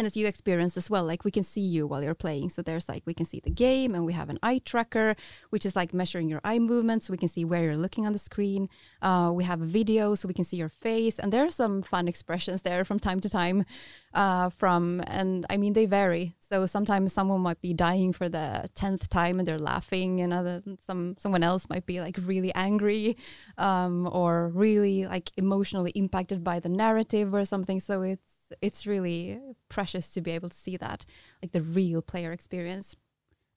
and 0.00 0.06
it's 0.06 0.16
you 0.16 0.26
experience 0.26 0.78
as 0.78 0.88
well 0.88 1.04
like 1.04 1.26
we 1.26 1.30
can 1.30 1.42
see 1.42 1.60
you 1.60 1.86
while 1.86 2.02
you're 2.02 2.14
playing. 2.14 2.48
So 2.48 2.62
there's 2.62 2.88
like 2.88 3.02
we 3.04 3.12
can 3.12 3.26
see 3.26 3.38
the 3.38 3.50
game 3.50 3.94
and 3.94 4.06
we 4.06 4.14
have 4.14 4.30
an 4.30 4.38
eye 4.42 4.62
tracker 4.64 5.14
which 5.50 5.66
is 5.66 5.76
like 5.76 5.92
measuring 5.92 6.26
your 6.26 6.40
eye 6.42 6.58
movements. 6.58 7.06
So 7.06 7.12
we 7.12 7.18
can 7.18 7.28
see 7.28 7.44
where 7.44 7.64
you're 7.64 7.76
looking 7.76 8.06
on 8.06 8.14
the 8.14 8.18
screen. 8.18 8.70
Uh, 9.02 9.30
we 9.34 9.44
have 9.44 9.60
a 9.60 9.66
video 9.66 10.14
so 10.14 10.26
we 10.26 10.32
can 10.32 10.44
see 10.44 10.56
your 10.56 10.70
face. 10.70 11.18
And 11.18 11.30
there 11.30 11.44
are 11.44 11.50
some 11.50 11.82
fun 11.82 12.08
expressions 12.08 12.62
there 12.62 12.82
from 12.82 12.98
time 12.98 13.20
to 13.20 13.28
time 13.28 13.66
uh, 14.14 14.48
from 14.48 15.02
and 15.06 15.44
i 15.50 15.58
mean 15.58 15.74
they 15.74 15.84
vary. 15.84 16.34
So 16.38 16.64
sometimes 16.64 17.12
someone 17.12 17.42
might 17.42 17.60
be 17.60 17.74
dying 17.74 18.14
for 18.14 18.30
the 18.30 18.70
10th 18.74 19.06
time 19.08 19.38
and 19.38 19.46
they're 19.46 19.58
laughing 19.58 20.22
and 20.22 20.32
other 20.32 20.62
some 20.80 21.14
someone 21.18 21.42
else 21.42 21.68
might 21.68 21.84
be 21.84 22.00
like 22.00 22.16
really 22.24 22.54
angry 22.54 23.18
um, 23.58 24.08
or 24.10 24.48
really 24.48 25.06
like 25.06 25.30
emotionally 25.36 25.90
impacted 25.90 26.42
by 26.42 26.58
the 26.58 26.70
narrative 26.70 27.34
or 27.34 27.44
something. 27.44 27.80
So 27.80 28.00
it's 28.00 28.39
it's 28.62 28.86
really 28.86 29.40
precious 29.68 30.08
to 30.10 30.20
be 30.20 30.30
able 30.32 30.48
to 30.48 30.56
see 30.56 30.76
that 30.76 31.04
like 31.42 31.52
the 31.52 31.62
real 31.62 32.02
player 32.02 32.32
experience 32.32 32.96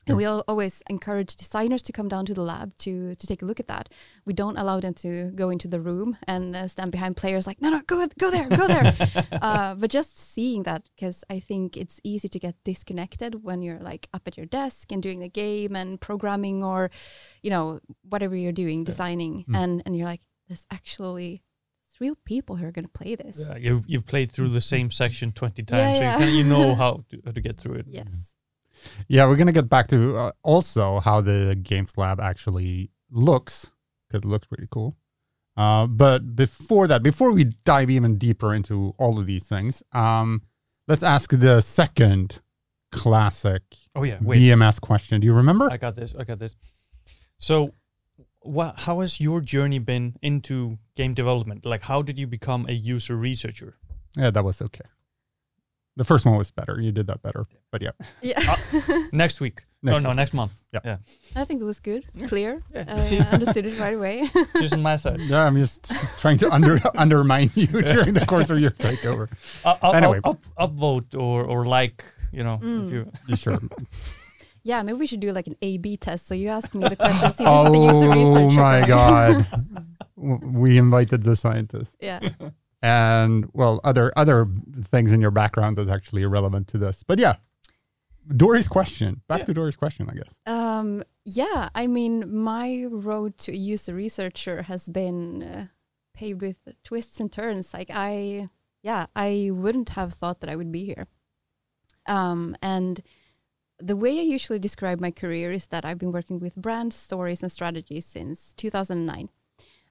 and 0.05 0.17
we 0.17 0.25
al- 0.25 0.43
always 0.49 0.83
encourage 0.89 1.37
designers 1.37 1.81
to 1.83 1.93
come 1.93 2.09
down 2.09 2.25
to 2.25 2.33
the 2.33 2.41
lab 2.41 2.77
to 2.79 3.15
to 3.15 3.25
take 3.25 3.41
a 3.41 3.45
look 3.45 3.61
at 3.61 3.67
that. 3.67 3.87
We 4.25 4.33
don't 4.33 4.57
allow 4.57 4.81
them 4.81 4.93
to 4.95 5.31
go 5.31 5.49
into 5.49 5.69
the 5.69 5.79
room 5.79 6.17
and 6.27 6.53
uh, 6.57 6.67
stand 6.67 6.91
behind 6.91 7.15
players 7.15 7.47
like, 7.47 7.61
no, 7.61 7.69
no, 7.69 7.81
go 7.87 8.05
go 8.19 8.29
there, 8.29 8.49
go 8.49 8.67
there. 8.67 8.93
uh, 9.41 9.75
but 9.75 9.89
just 9.89 10.19
seeing 10.19 10.63
that, 10.63 10.89
because 10.93 11.23
I 11.29 11.39
think 11.39 11.77
it's 11.77 12.01
easy 12.03 12.27
to 12.27 12.37
get 12.37 12.55
disconnected 12.65 13.43
when 13.45 13.61
you're 13.61 13.79
like 13.79 14.09
up 14.13 14.27
at 14.27 14.35
your 14.35 14.45
desk 14.45 14.91
and 14.91 15.01
doing 15.01 15.21
the 15.21 15.29
game 15.29 15.73
and 15.73 16.01
programming 16.01 16.65
or, 16.65 16.91
you 17.41 17.49
know, 17.49 17.79
whatever 18.09 18.35
you're 18.35 18.51
doing, 18.51 18.83
designing, 18.83 19.45
Mm. 19.47 19.55
and 19.57 19.83
and 19.85 19.95
you're 19.95 20.07
like, 20.07 20.23
there's 20.49 20.67
actually 20.69 21.43
there's 21.93 22.09
real 22.09 22.15
people 22.25 22.55
who 22.55 22.65
are 22.65 22.71
going 22.71 22.85
to 22.85 22.91
play 22.91 23.15
this. 23.15 23.39
Yeah, 23.39 23.57
you've 23.57 23.83
you've 23.87 24.05
played 24.05 24.31
through 24.31 24.49
the 24.49 24.61
same 24.61 24.91
section 24.91 25.31
twenty 25.31 25.63
Yeah, 25.67 25.93
times, 25.93 25.97
so 25.97 26.03
yeah. 26.03 26.19
you, 26.25 26.37
you 26.37 26.43
know 26.43 26.75
how 26.81 27.03
to, 27.09 27.21
how 27.25 27.31
to 27.31 27.41
get 27.41 27.59
through 27.59 27.75
it. 27.75 27.85
Yes. 27.87 28.35
Yeah, 29.07 29.25
we're 29.27 29.37
gonna 29.37 29.51
get 29.51 29.69
back 29.69 29.87
to 29.87 30.17
uh, 30.17 30.31
also 30.43 30.99
how 30.99 31.21
the 31.21 31.57
games 31.61 31.97
lab 31.97 32.19
actually 32.19 32.91
looks 33.09 33.71
because 34.09 34.25
it 34.25 34.27
looks 34.27 34.47
pretty 34.47 34.67
cool. 34.71 34.97
Uh, 35.55 35.85
but 35.85 36.35
before 36.35 36.87
that, 36.87 37.03
before 37.03 37.31
we 37.31 37.45
dive 37.63 37.89
even 37.89 38.17
deeper 38.17 38.53
into 38.53 38.93
all 38.97 39.19
of 39.19 39.27
these 39.27 39.47
things, 39.47 39.83
um, 39.91 40.41
let's 40.87 41.03
ask 41.03 41.29
the 41.29 41.61
second 41.61 42.41
classic 42.91 43.61
Oh 43.95 44.03
yeah, 44.03 44.17
wait, 44.21 44.39
BMS 44.39 44.81
question. 44.81 45.21
Do 45.21 45.27
you 45.27 45.33
remember? 45.33 45.69
I 45.71 45.77
got 45.77 45.95
this. 45.95 46.15
I 46.17 46.23
got 46.23 46.39
this. 46.39 46.55
So, 47.37 47.73
what? 48.43 48.79
How 48.81 48.99
has 49.01 49.19
your 49.19 49.41
journey 49.41 49.79
been 49.79 50.15
into 50.21 50.77
game 50.95 51.13
development? 51.13 51.65
Like, 51.65 51.83
how 51.83 52.01
did 52.01 52.17
you 52.19 52.27
become 52.27 52.65
a 52.69 52.73
user 52.73 53.15
researcher? 53.15 53.75
yeah, 54.17 54.29
that 54.31 54.43
was 54.43 54.61
okay. 54.61 54.85
The 55.95 56.03
first 56.03 56.25
one 56.25 56.37
was 56.37 56.49
better. 56.49 56.79
You 56.81 56.91
did 56.91 57.05
that 57.07 57.21
better. 57.21 57.45
But 57.71 57.81
yeah, 57.83 57.91
Yeah. 58.21 58.55
Next 59.11 59.39
week? 59.39 59.61
Next 59.83 60.01
no, 60.01 60.09
no, 60.09 60.13
next 60.15 60.33
month. 60.33 60.53
Yeah. 60.71 60.97
I 61.35 61.43
think 61.45 61.61
it 61.61 61.65
was 61.65 61.79
good, 61.79 62.05
clear. 62.29 62.63
Yeah. 62.73 62.85
I 62.87 63.17
uh, 63.17 63.23
understood 63.33 63.65
it 63.65 63.77
right 63.79 63.93
away. 63.93 64.29
Just 64.61 64.73
on 64.73 64.81
my 64.81 64.95
side. 64.95 65.19
yeah, 65.21 65.43
I'm 65.45 65.57
just 65.57 65.91
trying 66.19 66.37
to 66.37 66.49
under 66.51 66.79
undermine 66.95 67.51
you 67.53 67.67
during 67.67 68.13
the 68.13 68.25
course 68.25 68.49
of 68.49 68.59
your 68.59 68.71
takeover. 68.71 69.27
I'll, 69.65 69.77
I'll, 69.81 69.93
Anyway. 69.93 70.19
Up, 70.23 70.39
upvote 70.57 71.15
or 71.19 71.43
or 71.43 71.65
like. 71.65 72.03
You 72.31 72.43
know, 72.43 72.57
Mm. 72.63 72.85
if 72.87 72.93
you. 72.93 73.11
You 73.27 73.35
Sure. 73.35 73.59
Yeah, 74.63 74.81
maybe 74.81 74.97
we 74.97 75.07
should 75.07 75.19
do 75.19 75.31
like 75.31 75.47
an 75.47 75.55
A/B 75.61 75.97
test. 75.97 76.25
So 76.27 76.35
you 76.35 76.47
ask 76.49 76.73
me 76.73 76.87
the 76.87 76.95
question. 76.95 77.33
See, 77.33 77.43
this 77.43 77.65
is 77.65 77.71
the 77.71 77.79
user 77.79 78.09
oh 78.39 78.49
my 78.51 78.85
god! 78.87 79.47
We 80.15 80.77
invited 80.77 81.23
the 81.23 81.35
scientist. 81.35 81.97
Yeah. 81.99 82.21
and 82.81 83.49
well 83.53 83.81
other 83.83 84.13
other 84.15 84.47
things 84.83 85.11
in 85.11 85.19
your 85.21 85.31
background 85.31 85.77
that's 85.77 85.91
actually 85.91 86.21
irrelevant 86.23 86.67
to 86.69 86.77
this 86.77 87.01
but 87.03 87.17
yeah 87.19 87.35
dory's 88.35 88.67
question 88.69 89.21
back 89.27 89.39
Yeah. 89.39 89.45
to 89.45 89.53
dory's 89.53 89.75
question 89.75 90.09
i 90.09 90.13
guess 90.13 90.33
Um, 90.45 91.03
yeah. 91.25 91.69
I 91.75 91.87
mean, 91.87 92.33
my 92.43 92.85
road 92.89 93.37
to 93.39 93.51
a 93.51 93.55
user 93.55 93.93
researcher 93.93 94.63
has 94.63 94.87
been 94.89 95.43
uh, 95.43 95.67
paved 96.13 96.41
with 96.41 96.57
twists 96.83 97.19
and 97.21 97.31
turns. 97.31 97.73
Like 97.73 97.89
I, 97.93 98.49
yeah, 98.81 99.05
I 99.15 99.49
wouldn't 99.53 99.89
have 99.89 100.13
thought 100.13 100.39
that 100.41 100.49
I 100.49 100.55
would 100.57 100.71
be 100.71 100.83
here. 100.85 101.07
Um, 102.07 102.55
and 102.61 103.01
the 103.83 103.95
way 103.95 104.17
I 104.19 104.23
usually 104.23 104.59
describe 104.59 104.99
my 104.99 105.11
career 105.11 105.51
is 105.51 105.67
that 105.67 105.83
I've 105.85 105.97
been 105.97 106.11
working 106.11 106.39
with 106.39 106.55
brand 106.55 106.93
stories 106.93 107.43
and 107.43 107.51
strategies 107.51 108.05
since 108.05 108.53
2009. 108.55 109.29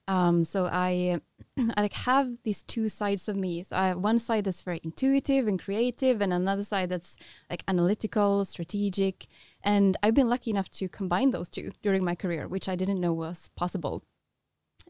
Um, 0.09 0.45
so 0.45 0.67
I, 0.67 1.21
I 1.59 1.83
like 1.83 1.93
have 1.93 2.31
these 2.43 2.63
two 2.63 2.89
sides 2.89 3.29
of 3.29 3.37
me. 3.37 3.63
So 3.63 3.77
I 3.77 3.89
have 3.89 3.99
one 3.99 4.19
side 4.19 4.45
that's 4.45 4.63
very 4.63 4.81
intuitive 4.83 5.47
and 5.47 5.63
creative, 5.63 6.21
and 6.21 6.33
another 6.33 6.65
side 6.65 6.89
that's 6.89 7.17
like 7.51 7.63
analytical, 7.69 8.45
strategic. 8.45 9.27
And 9.63 9.97
I've 10.03 10.15
been 10.15 10.29
lucky 10.29 10.51
enough 10.51 10.71
to 10.71 10.89
combine 10.89 11.31
those 11.31 11.51
two 11.51 11.71
during 11.83 12.05
my 12.05 12.15
career, 12.15 12.49
which 12.49 12.69
I 12.69 12.77
didn't 12.77 13.01
know 13.01 13.13
was 13.13 13.51
possible. 13.57 14.03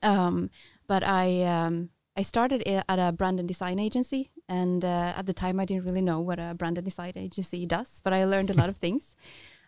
Um, 0.02 0.50
but 0.86 1.02
I 1.02 1.42
um, 1.42 1.90
I 2.16 2.22
started 2.22 2.62
at 2.66 2.98
a 2.98 3.12
brand 3.12 3.38
and 3.38 3.48
design 3.48 3.78
agency, 3.78 4.30
and 4.48 4.84
uh, 4.84 5.14
at 5.16 5.24
the 5.24 5.32
time 5.32 5.58
I 5.58 5.64
didn't 5.64 5.84
really 5.84 6.02
know 6.02 6.20
what 6.20 6.38
a 6.38 6.54
brand 6.54 6.76
and 6.76 6.84
design 6.84 7.12
agency 7.16 7.64
does, 7.64 8.00
but 8.04 8.12
I 8.12 8.24
learned 8.24 8.50
a 8.50 8.54
lot 8.54 8.68
of 8.68 8.76
things. 8.84 9.16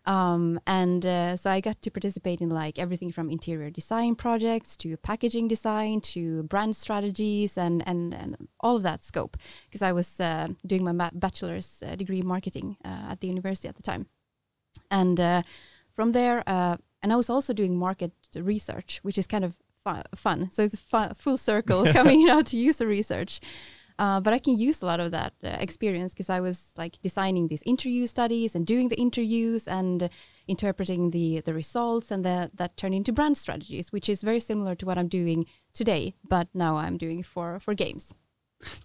Um, 0.06 0.60
and 0.66 1.06
uh, 1.06 1.36
so 1.38 1.50
I 1.50 1.60
got 1.60 1.80
to 1.80 1.90
participate 1.90 2.42
in 2.42 2.50
like 2.50 2.78
everything 2.78 3.10
from 3.10 3.30
interior 3.30 3.70
design 3.70 4.14
projects 4.14 4.76
to 4.78 4.98
packaging 4.98 5.48
design 5.48 6.02
to 6.12 6.42
brand 6.42 6.76
strategies 6.76 7.56
and 7.56 7.82
and, 7.86 8.12
and 8.12 8.48
all 8.60 8.76
of 8.76 8.82
that 8.82 9.02
scope 9.02 9.38
because 9.66 9.80
I 9.80 9.92
was 9.92 10.20
uh, 10.20 10.48
doing 10.66 10.84
my 10.84 11.10
bachelor's 11.14 11.82
uh, 11.82 11.96
degree 11.96 12.20
in 12.20 12.26
marketing 12.26 12.76
uh, 12.84 13.12
at 13.12 13.20
the 13.20 13.28
university 13.28 13.66
at 13.66 13.76
the 13.76 13.82
time. 13.82 14.06
And 14.90 15.18
uh, 15.18 15.42
from 15.94 16.12
there, 16.12 16.42
uh, 16.46 16.76
and 17.02 17.12
I 17.12 17.16
was 17.16 17.30
also 17.30 17.54
doing 17.54 17.76
market 17.76 18.12
research, 18.34 19.00
which 19.02 19.16
is 19.16 19.26
kind 19.26 19.44
of 19.44 19.56
fu- 19.84 20.16
fun. 20.16 20.50
So 20.50 20.62
it's 20.64 20.74
a 20.74 20.78
fu- 20.78 21.14
full 21.14 21.36
circle 21.36 21.84
coming 21.92 22.28
out 22.34 22.46
to 22.46 22.56
user 22.56 22.86
research. 22.86 23.40
Uh, 23.96 24.18
but 24.20 24.32
I 24.32 24.40
can 24.40 24.58
use 24.58 24.82
a 24.82 24.86
lot 24.86 24.98
of 24.98 25.12
that 25.12 25.34
uh, 25.44 25.48
experience 25.60 26.12
because 26.14 26.28
I 26.28 26.40
was 26.40 26.72
like 26.76 27.00
designing 27.00 27.46
these 27.46 27.62
interview 27.64 28.06
studies 28.08 28.56
and 28.56 28.66
doing 28.66 28.88
the 28.88 28.96
interviews 28.96 29.68
and 29.68 30.10
interpreting 30.48 31.10
the 31.12 31.40
the 31.42 31.54
results, 31.54 32.10
and 32.10 32.24
that 32.24 32.56
that 32.56 32.76
turned 32.76 32.94
into 32.96 33.12
brand 33.12 33.36
strategies, 33.36 33.92
which 33.92 34.08
is 34.08 34.20
very 34.22 34.40
similar 34.40 34.74
to 34.74 34.84
what 34.86 34.98
I'm 34.98 35.06
doing 35.06 35.46
today, 35.72 36.14
but 36.28 36.48
now 36.54 36.74
I'm 36.76 36.98
doing 36.98 37.20
it 37.20 37.26
for 37.26 37.60
for 37.60 37.72
games. 37.74 38.12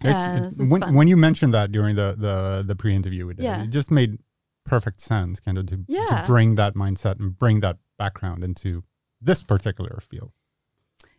Uh, 0.04 0.50
so 0.50 0.64
when, 0.64 0.94
when 0.94 1.08
you 1.08 1.16
mentioned 1.16 1.54
that 1.54 1.72
during 1.72 1.96
the 1.96 2.14
the, 2.16 2.62
the 2.66 2.74
pre-interview 2.76 3.26
we 3.26 3.34
Yeah. 3.38 3.64
it 3.64 3.70
just 3.70 3.90
made 3.90 4.18
perfect 4.64 5.00
sense 5.00 5.40
kind 5.40 5.58
of 5.58 5.66
to, 5.66 5.84
Yeah. 5.88 6.04
to 6.06 6.24
bring 6.26 6.54
that 6.56 6.74
mindset 6.74 7.18
and 7.18 7.36
bring 7.38 7.60
that 7.60 7.78
background 7.98 8.44
into 8.44 8.84
this 9.20 9.42
particular 9.42 10.00
field 10.08 10.32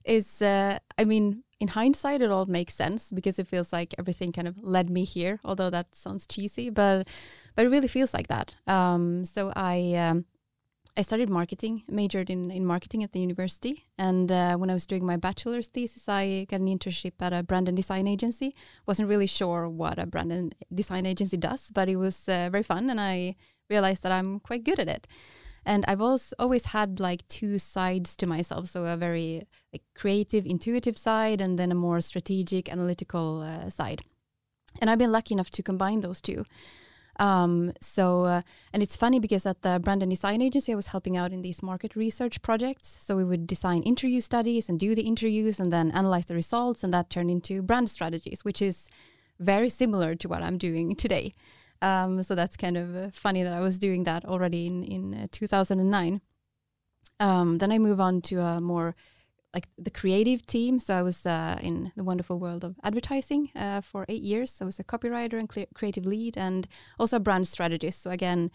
is 0.03 0.41
uh, 0.41 0.79
I 0.97 1.03
mean, 1.03 1.43
in 1.59 1.69
hindsight, 1.69 2.21
it 2.21 2.31
all 2.31 2.47
makes 2.47 2.73
sense 2.73 3.11
because 3.11 3.37
it 3.37 3.47
feels 3.47 3.71
like 3.71 3.93
everything 3.99 4.31
kind 4.31 4.47
of 4.47 4.57
led 4.63 4.89
me 4.89 5.03
here. 5.03 5.39
Although 5.45 5.69
that 5.69 5.95
sounds 5.95 6.25
cheesy, 6.25 6.69
but 6.69 7.07
but 7.55 7.65
it 7.65 7.69
really 7.69 7.87
feels 7.87 8.13
like 8.13 8.27
that. 8.27 8.55
Um, 8.67 9.25
so 9.25 9.53
I 9.55 9.93
um, 9.95 10.25
I 10.97 11.03
started 11.03 11.29
marketing, 11.29 11.83
majored 11.87 12.29
in 12.29 12.51
in 12.51 12.65
marketing 12.65 13.03
at 13.03 13.11
the 13.11 13.21
university, 13.21 13.85
and 13.97 14.31
uh, 14.31 14.57
when 14.57 14.69
I 14.71 14.73
was 14.73 14.87
doing 14.87 15.05
my 15.05 15.17
bachelor's 15.17 15.67
thesis, 15.67 16.09
I 16.09 16.45
got 16.49 16.61
an 16.61 16.67
internship 16.67 17.13
at 17.21 17.31
a 17.31 17.43
brand 17.43 17.67
and 17.67 17.77
design 17.77 18.07
agency. 18.07 18.55
wasn't 18.87 19.09
really 19.09 19.27
sure 19.27 19.69
what 19.69 19.99
a 19.99 20.05
brand 20.05 20.31
and 20.31 20.55
design 20.73 21.05
agency 21.05 21.37
does, 21.37 21.71
but 21.71 21.87
it 21.87 21.97
was 21.97 22.27
uh, 22.27 22.49
very 22.51 22.63
fun, 22.63 22.89
and 22.89 22.99
I 22.99 23.35
realized 23.69 24.03
that 24.03 24.11
I'm 24.11 24.39
quite 24.39 24.63
good 24.63 24.79
at 24.79 24.89
it. 24.89 25.07
And 25.65 25.85
I've 25.87 26.01
also 26.01 26.35
always 26.39 26.65
had 26.65 26.99
like 26.99 27.27
two 27.27 27.59
sides 27.59 28.15
to 28.17 28.27
myself, 28.27 28.67
so 28.67 28.85
a 28.85 28.97
very 28.97 29.43
like 29.71 29.83
creative, 29.95 30.45
intuitive 30.45 30.97
side, 30.97 31.39
and 31.39 31.59
then 31.59 31.71
a 31.71 31.75
more 31.75 32.01
strategic, 32.01 32.71
analytical 32.71 33.41
uh, 33.41 33.69
side. 33.69 34.01
And 34.79 34.89
I've 34.89 34.99
been 34.99 35.11
lucky 35.11 35.33
enough 35.33 35.51
to 35.51 35.63
combine 35.63 36.01
those 36.01 36.21
two. 36.21 36.45
Um, 37.19 37.73
so, 37.81 38.23
uh, 38.23 38.41
and 38.73 38.81
it's 38.81 38.95
funny 38.95 39.19
because 39.19 39.45
at 39.45 39.61
the 39.61 39.79
brand 39.79 40.01
and 40.01 40.09
design 40.09 40.41
agency, 40.41 40.71
I 40.71 40.75
was 40.75 40.87
helping 40.87 41.17
out 41.17 41.31
in 41.31 41.41
these 41.43 41.61
market 41.61 41.95
research 41.95 42.41
projects. 42.41 42.97
So 42.99 43.15
we 43.15 43.25
would 43.25 43.45
design 43.45 43.83
interview 43.83 44.21
studies 44.21 44.69
and 44.69 44.79
do 44.79 44.95
the 44.95 45.03
interviews 45.03 45.59
and 45.59 45.71
then 45.71 45.91
analyze 45.91 46.25
the 46.25 46.35
results, 46.35 46.83
and 46.83 46.93
that 46.93 47.09
turned 47.11 47.29
into 47.29 47.61
brand 47.61 47.89
strategies, 47.89 48.43
which 48.43 48.61
is 48.61 48.87
very 49.39 49.69
similar 49.69 50.15
to 50.15 50.27
what 50.27 50.41
I'm 50.41 50.57
doing 50.57 50.95
today. 50.95 51.33
Um, 51.81 52.21
so 52.23 52.35
that's 52.35 52.57
kind 52.57 52.77
of 52.77 52.95
uh, 52.95 53.09
funny 53.11 53.43
that 53.43 53.53
I 53.53 53.59
was 53.59 53.79
doing 53.79 54.03
that 54.03 54.25
already 54.25 54.67
in 54.67 54.83
in 54.83 55.13
uh, 55.13 55.27
2009. 55.31 56.21
Um, 57.19 57.57
then 57.57 57.71
I 57.71 57.77
move 57.79 57.99
on 57.99 58.21
to 58.21 58.41
a 58.41 58.61
more 58.61 58.95
like 59.53 59.67
the 59.77 59.91
creative 59.91 60.45
team. 60.45 60.79
So 60.79 60.93
I 60.93 61.01
was 61.01 61.25
uh, 61.25 61.57
in 61.61 61.91
the 61.95 62.03
wonderful 62.03 62.39
world 62.39 62.63
of 62.63 62.75
advertising 62.83 63.49
uh, 63.55 63.81
for 63.81 64.05
eight 64.07 64.21
years. 64.21 64.61
I 64.61 64.65
was 64.65 64.79
a 64.79 64.83
copywriter 64.83 65.33
and 65.33 65.49
cre- 65.49 65.71
creative 65.73 66.05
lead, 66.05 66.37
and 66.37 66.67
also 66.99 67.17
a 67.17 67.19
brand 67.19 67.47
strategist. 67.47 68.01
So 68.01 68.11
again, 68.11 68.51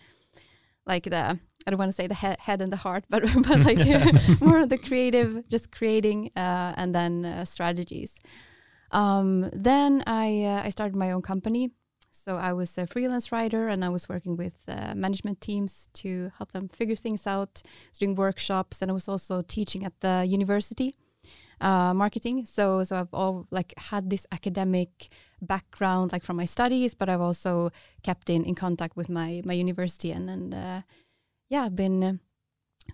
like 0.86 1.04
the 1.04 1.38
I 1.66 1.70
don't 1.70 1.78
want 1.78 1.88
to 1.88 1.96
say 1.96 2.06
the 2.06 2.14
he- 2.14 2.40
head 2.40 2.62
and 2.62 2.72
the 2.72 2.76
heart, 2.76 3.04
but 3.10 3.22
but 3.46 3.60
like 3.60 3.78
more 4.40 4.60
of 4.60 4.68
the 4.68 4.78
creative, 4.78 5.48
just 5.48 5.70
creating, 5.70 6.30
uh, 6.36 6.72
and 6.76 6.94
then 6.94 7.24
uh, 7.24 7.44
strategies. 7.44 8.18
Um, 8.90 9.50
then 9.52 10.02
I 10.06 10.44
uh, 10.44 10.62
I 10.66 10.70
started 10.70 10.96
my 10.96 11.12
own 11.12 11.22
company. 11.22 11.70
So 12.16 12.36
I 12.36 12.52
was 12.52 12.78
a 12.78 12.86
freelance 12.86 13.30
writer 13.32 13.68
and 13.68 13.84
I 13.84 13.88
was 13.88 14.08
working 14.08 14.36
with 14.36 14.56
uh, 14.68 14.94
management 14.94 15.40
teams 15.40 15.88
to 15.94 16.30
help 16.38 16.52
them 16.52 16.68
figure 16.68 16.96
things 16.96 17.26
out, 17.26 17.62
doing 17.98 18.14
workshops, 18.14 18.82
and 18.82 18.90
I 18.90 18.94
was 18.94 19.08
also 19.08 19.42
teaching 19.42 19.84
at 19.84 20.00
the 20.00 20.24
university 20.26 20.96
uh, 21.60 21.94
marketing. 21.94 22.44
So 22.44 22.84
so 22.84 22.96
I've 22.96 23.14
all 23.14 23.46
like 23.50 23.74
had 23.76 24.10
this 24.10 24.26
academic 24.32 25.08
background 25.40 26.12
like 26.12 26.24
from 26.24 26.36
my 26.36 26.46
studies, 26.46 26.94
but 26.94 27.08
I've 27.08 27.20
also 27.20 27.70
kept 28.02 28.30
in 28.30 28.44
in 28.44 28.54
contact 28.54 28.96
with 28.96 29.08
my 29.08 29.42
my 29.44 29.54
university 29.54 30.12
and 30.12 30.30
and 30.30 30.54
uh, 30.54 30.82
yeah, 31.48 31.68
been 31.68 32.02
uh, 32.02 32.12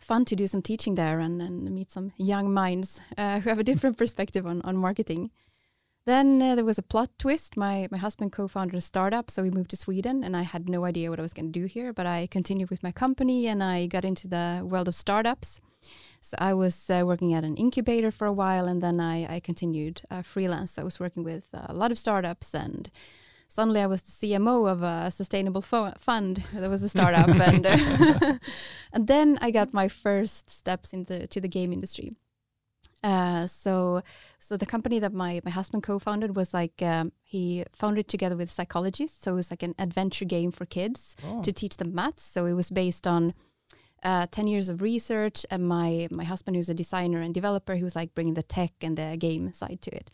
fun 0.00 0.24
to 0.26 0.36
do 0.36 0.46
some 0.46 0.62
teaching 0.62 0.94
there 0.94 1.18
and, 1.18 1.40
and 1.40 1.70
meet 1.70 1.90
some 1.90 2.12
young 2.16 2.52
minds 2.52 3.00
uh, 3.16 3.40
who 3.40 3.48
have 3.48 3.58
a 3.58 3.64
different 3.64 3.96
perspective 4.02 4.46
on 4.46 4.62
on 4.62 4.76
marketing. 4.76 5.30
Then 6.04 6.42
uh, 6.42 6.56
there 6.56 6.64
was 6.64 6.78
a 6.78 6.82
plot 6.82 7.10
twist. 7.18 7.56
My 7.56 7.86
my 7.90 7.98
husband 7.98 8.32
co-founded 8.32 8.74
a 8.74 8.80
startup, 8.80 9.30
so 9.30 9.42
we 9.42 9.50
moved 9.50 9.70
to 9.70 9.76
Sweden, 9.76 10.24
and 10.24 10.36
I 10.36 10.42
had 10.42 10.68
no 10.68 10.84
idea 10.84 11.10
what 11.10 11.20
I 11.20 11.22
was 11.22 11.32
going 11.32 11.52
to 11.52 11.60
do 11.60 11.66
here. 11.66 11.92
But 11.92 12.06
I 12.06 12.26
continued 12.26 12.70
with 12.70 12.82
my 12.82 12.90
company, 12.90 13.46
and 13.46 13.62
I 13.62 13.86
got 13.86 14.04
into 14.04 14.26
the 14.26 14.62
world 14.64 14.88
of 14.88 14.94
startups. 14.96 15.60
So 16.20 16.36
I 16.38 16.54
was 16.54 16.90
uh, 16.90 17.02
working 17.04 17.34
at 17.34 17.44
an 17.44 17.56
incubator 17.56 18.10
for 18.10 18.26
a 18.26 18.32
while, 18.32 18.66
and 18.66 18.82
then 18.82 18.98
I 18.98 19.36
I 19.36 19.40
continued 19.40 20.02
uh, 20.10 20.22
freelance. 20.22 20.76
I 20.76 20.82
was 20.82 20.98
working 20.98 21.22
with 21.24 21.46
a 21.52 21.72
lot 21.72 21.92
of 21.92 21.98
startups, 21.98 22.52
and 22.52 22.90
suddenly 23.46 23.80
I 23.80 23.86
was 23.86 24.02
the 24.02 24.10
CMO 24.10 24.68
of 24.68 24.82
a 24.82 25.10
sustainable 25.10 25.62
fo- 25.62 25.94
fund. 25.98 26.42
that 26.54 26.70
was 26.70 26.82
a 26.82 26.88
startup, 26.88 27.28
and 27.28 27.64
uh, 27.64 28.38
and 28.92 29.06
then 29.06 29.38
I 29.40 29.52
got 29.52 29.72
my 29.72 29.88
first 29.88 30.50
steps 30.50 30.92
into 30.92 31.28
to 31.28 31.40
the 31.40 31.48
game 31.48 31.72
industry. 31.72 32.12
Uh, 33.02 33.46
so, 33.48 34.00
so 34.38 34.56
the 34.56 34.66
company 34.66 34.98
that 35.00 35.12
my 35.12 35.40
my 35.44 35.50
husband 35.50 35.82
co-founded 35.82 36.36
was 36.36 36.54
like 36.54 36.80
um, 36.82 37.12
he 37.22 37.64
founded 37.72 38.06
together 38.08 38.36
with 38.36 38.48
psychologists. 38.50 39.22
So 39.24 39.32
it 39.32 39.36
was 39.36 39.50
like 39.50 39.62
an 39.64 39.74
adventure 39.78 40.24
game 40.24 40.52
for 40.52 40.66
kids 40.66 41.16
Oh. 41.24 41.42
to 41.42 41.52
teach 41.52 41.76
them 41.78 41.94
maths. 41.94 42.22
So 42.22 42.46
it 42.46 42.52
was 42.54 42.70
based 42.70 43.06
on 43.06 43.34
uh, 44.04 44.26
ten 44.30 44.46
years 44.46 44.68
of 44.68 44.82
research, 44.82 45.44
and 45.50 45.66
my 45.66 46.08
my 46.10 46.24
husband, 46.24 46.56
who's 46.56 46.68
a 46.68 46.74
designer 46.74 47.20
and 47.20 47.34
developer, 47.34 47.74
he 47.74 47.84
was 47.84 47.96
like 47.96 48.14
bringing 48.14 48.34
the 48.34 48.42
tech 48.42 48.72
and 48.82 48.96
the 48.96 49.16
game 49.18 49.52
side 49.52 49.80
to 49.82 49.90
it. 49.94 50.10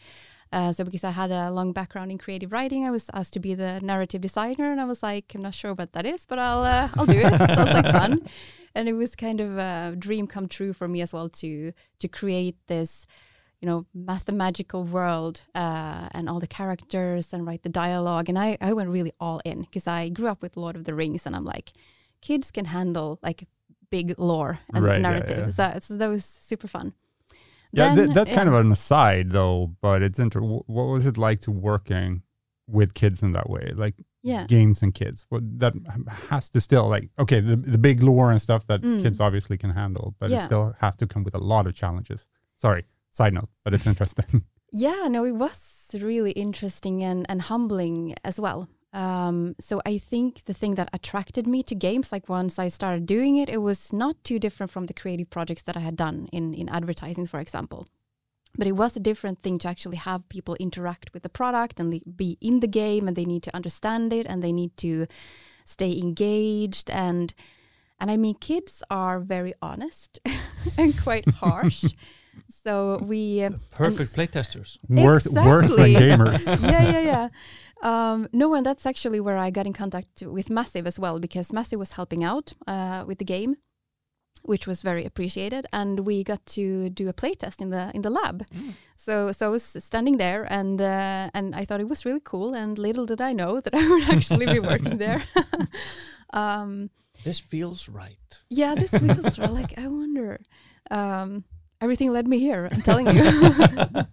Uh, 0.53 0.73
so 0.73 0.85
because 0.85 1.05
I 1.05 1.11
had 1.11 1.31
a 1.31 1.51
long 1.51 1.73
background 1.73 2.11
in 2.11 2.19
creative 2.19 2.53
writing, 2.53 2.87
I 2.87 2.91
was 2.91 3.11
asked 3.13 3.35
to 3.35 3.41
be 3.41 3.55
the 3.55 3.81
narrative 3.81 4.21
designer, 4.21 4.71
and 4.71 4.81
I 4.81 4.85
was 4.85 5.03
like, 5.03 5.33
I'm 5.35 5.43
not 5.43 5.55
sure 5.55 5.75
what 5.75 5.93
that 5.93 6.07
is, 6.07 6.27
but 6.27 6.39
I'll 6.39 6.63
uh, 6.63 6.89
I'll 6.97 7.07
do 7.07 7.19
it. 7.19 7.39
Sounds 7.39 7.73
like 7.73 7.93
fun, 7.93 8.29
and 8.75 8.89
it 8.89 8.95
was 8.95 9.15
kind 9.15 9.41
of 9.41 9.59
a 9.59 9.95
dream 9.99 10.27
come 10.27 10.49
true 10.49 10.73
for 10.73 10.89
me 10.89 11.03
as 11.03 11.13
well 11.13 11.29
to 11.29 11.73
to 11.99 12.09
create 12.09 12.57
this, 12.67 13.07
you 13.61 13.67
know, 13.67 13.87
mathematical 13.93 14.85
world 14.85 15.43
uh, 15.55 16.09
and 16.13 16.29
all 16.29 16.41
the 16.41 16.47
characters 16.47 17.33
and 17.33 17.47
write 17.47 17.63
the 17.63 17.69
dialogue, 17.69 18.29
and 18.29 18.39
I 18.39 18.57
I 18.61 18.73
went 18.73 18.89
really 18.89 19.13
all 19.21 19.41
in 19.45 19.63
because 19.63 19.87
I 19.87 20.09
grew 20.09 20.29
up 20.29 20.43
with 20.43 20.57
Lord 20.57 20.77
of 20.77 20.85
the 20.85 20.95
Rings, 20.95 21.27
and 21.27 21.37
I'm 21.37 21.45
like, 21.45 21.73
kids 22.23 22.51
can 22.51 22.67
handle 22.67 23.19
like 23.23 23.47
big 23.91 24.19
lore 24.19 24.59
and 24.73 24.85
Right, 24.85 24.95
yeah, 24.95 24.99
narrative, 25.11 25.55
yeah. 25.57 25.73
So, 25.75 25.79
so 25.81 25.97
that 25.97 26.09
was 26.09 26.25
super 26.25 26.69
fun. 26.69 26.95
Yeah, 27.73 27.95
th- 27.95 28.11
that's 28.15 28.33
kind 28.33 28.49
of 28.49 28.55
an 28.55 28.73
aside 28.73 29.31
though, 29.31 29.75
but 29.81 30.03
it's 30.03 30.19
inter- 30.19 30.41
what 30.41 30.67
was 30.87 31.07
it 31.07 31.19
like 31.19 31.41
to 31.41 31.51
working 31.51 32.23
with 32.67 32.95
kids 32.95 33.23
in 33.23 33.33
that 33.33 33.49
way? 33.51 33.73
Like 33.75 33.95
yeah. 34.23 34.47
games 34.47 34.83
and 34.83 34.95
kids. 34.95 35.27
What 35.29 35.43
that 35.61 35.75
has 36.29 36.49
to 36.51 36.61
still 36.61 36.89
like 36.89 37.11
okay, 37.19 37.41
the 37.41 37.57
the 37.57 37.79
big 37.79 38.03
lore 38.03 38.31
and 38.31 38.41
stuff 38.41 38.67
that 38.67 38.81
Mm. 38.83 39.03
kids 39.03 39.21
obviously 39.21 39.57
can 39.59 39.71
handle, 39.71 40.15
but 40.19 40.31
it 40.31 40.41
still 40.41 40.75
has 40.81 40.97
to 40.97 41.07
come 41.07 41.25
with 41.25 41.35
a 41.35 41.39
lot 41.39 41.67
of 41.67 41.75
challenges. 41.75 42.27
Sorry, 42.59 42.85
side 43.11 43.35
note, 43.35 43.49
but 43.65 43.75
it's 43.75 43.87
interesting. 43.87 44.45
Yeah, 44.71 45.09
no, 45.09 45.25
it 45.25 45.33
was 45.33 45.95
really 45.99 46.33
interesting 46.33 47.03
and, 47.03 47.25
and 47.31 47.41
humbling 47.41 48.15
as 48.23 48.39
well. 48.39 48.69
Um, 48.93 49.55
so 49.61 49.83
I 49.85 49.99
think 49.99 50.45
the 50.45 50.55
thing 50.55 50.77
that 50.77 50.89
attracted 50.93 51.47
me 51.47 51.63
to 51.65 51.75
games, 51.75 52.11
like 52.11 52.29
once 52.29 52.59
I 52.59 52.69
started 52.69 53.05
doing 53.07 53.37
it, 53.37 53.49
it 53.49 53.59
was 53.59 53.93
not 53.93 54.23
too 54.25 54.39
different 54.39 54.73
from 54.73 54.87
the 54.87 54.95
creative 54.95 55.29
projects 55.29 55.63
that 55.63 55.77
I 55.77 55.81
had 55.81 55.97
done 55.97 56.29
in 56.33 56.55
in 56.55 56.69
advertising, 56.69 57.27
for 57.27 57.41
example. 57.41 57.87
But 58.57 58.67
it 58.67 58.77
was 58.77 58.97
a 58.97 59.01
different 59.01 59.43
thing 59.43 59.59
to 59.59 59.69
actually 59.69 59.99
have 59.99 60.29
people 60.31 60.57
interact 60.59 61.13
with 61.13 61.23
the 61.23 61.29
product 61.29 61.79
and 61.79 62.03
be 62.17 62.39
in 62.41 62.61
the 62.61 62.67
game, 62.67 63.07
and 63.07 63.17
they 63.17 63.27
need 63.27 63.43
to 63.43 63.55
understand 63.55 64.13
it, 64.13 64.27
and 64.27 64.43
they 64.43 64.53
need 64.53 64.77
to 64.79 65.07
stay 65.69 65.99
engaged 65.99 66.91
and 66.91 67.35
and 68.01 68.11
I 68.11 68.17
mean 68.17 68.35
kids 68.35 68.83
are 68.91 69.21
very 69.21 69.55
honest 69.61 70.19
and 70.79 70.97
quite 70.99 71.29
harsh. 71.29 71.85
so 72.49 72.99
we 73.03 73.43
uh, 73.45 73.51
Perfect 73.71 74.15
playtesters. 74.15 74.79
worse 74.89 75.27
worse 75.27 75.69
than 75.69 75.93
gamers. 75.95 76.45
yeah, 76.63 76.91
yeah, 76.91 77.01
yeah. 77.01 77.29
Um, 77.83 78.29
no, 78.33 78.55
and 78.55 78.67
that's 78.67 78.87
actually 78.87 79.21
where 79.21 79.37
I 79.39 79.51
got 79.51 79.67
in 79.67 79.73
contact 79.73 80.23
with 80.23 80.51
Massive 80.51 80.87
as 80.87 80.99
well, 80.99 81.21
because 81.21 81.53
Massive 81.53 81.79
was 81.79 81.93
helping 81.93 82.25
out 82.25 82.53
uh, 82.67 83.05
with 83.07 83.19
the 83.19 83.25
game, 83.25 83.57
which 84.43 84.67
was 84.67 84.83
very 84.83 85.05
appreciated, 85.05 85.67
and 85.73 86.01
we 86.01 86.25
got 86.25 86.45
to 86.57 86.91
do 86.91 87.09
a 87.09 87.13
playtest 87.13 87.61
in 87.61 87.71
the 87.71 87.91
in 87.95 88.03
the 88.03 88.11
lab. 88.11 88.45
Mm. 88.51 88.73
So, 88.97 89.31
so 89.33 89.47
I 89.47 89.51
was 89.51 89.63
standing 89.63 90.17
there, 90.19 90.43
and 90.51 90.81
uh, 90.81 91.31
and 91.35 91.55
I 91.55 91.65
thought 91.65 91.81
it 91.81 91.89
was 91.89 92.05
really 92.05 92.23
cool, 92.25 92.53
and 92.55 92.79
little 92.79 93.07
did 93.07 93.21
I 93.21 93.33
know 93.33 93.61
that 93.65 93.75
I 93.75 93.89
would 93.89 94.09
actually 94.11 94.47
be 94.47 94.59
working 94.61 94.99
there. 95.05 95.23
um, 96.33 96.91
This 97.25 97.41
feels 97.41 97.89
right. 97.89 98.39
yeah, 98.51 98.75
this 98.75 98.91
feels 98.91 99.39
right. 99.39 99.53
like 99.53 99.79
I 99.79 99.87
wonder. 99.87 100.41
Um, 100.91 101.45
everything 101.81 102.13
led 102.13 102.27
me 102.27 102.39
here. 102.39 102.69
I'm 102.71 102.83
telling 102.83 103.07
you. 103.15 104.05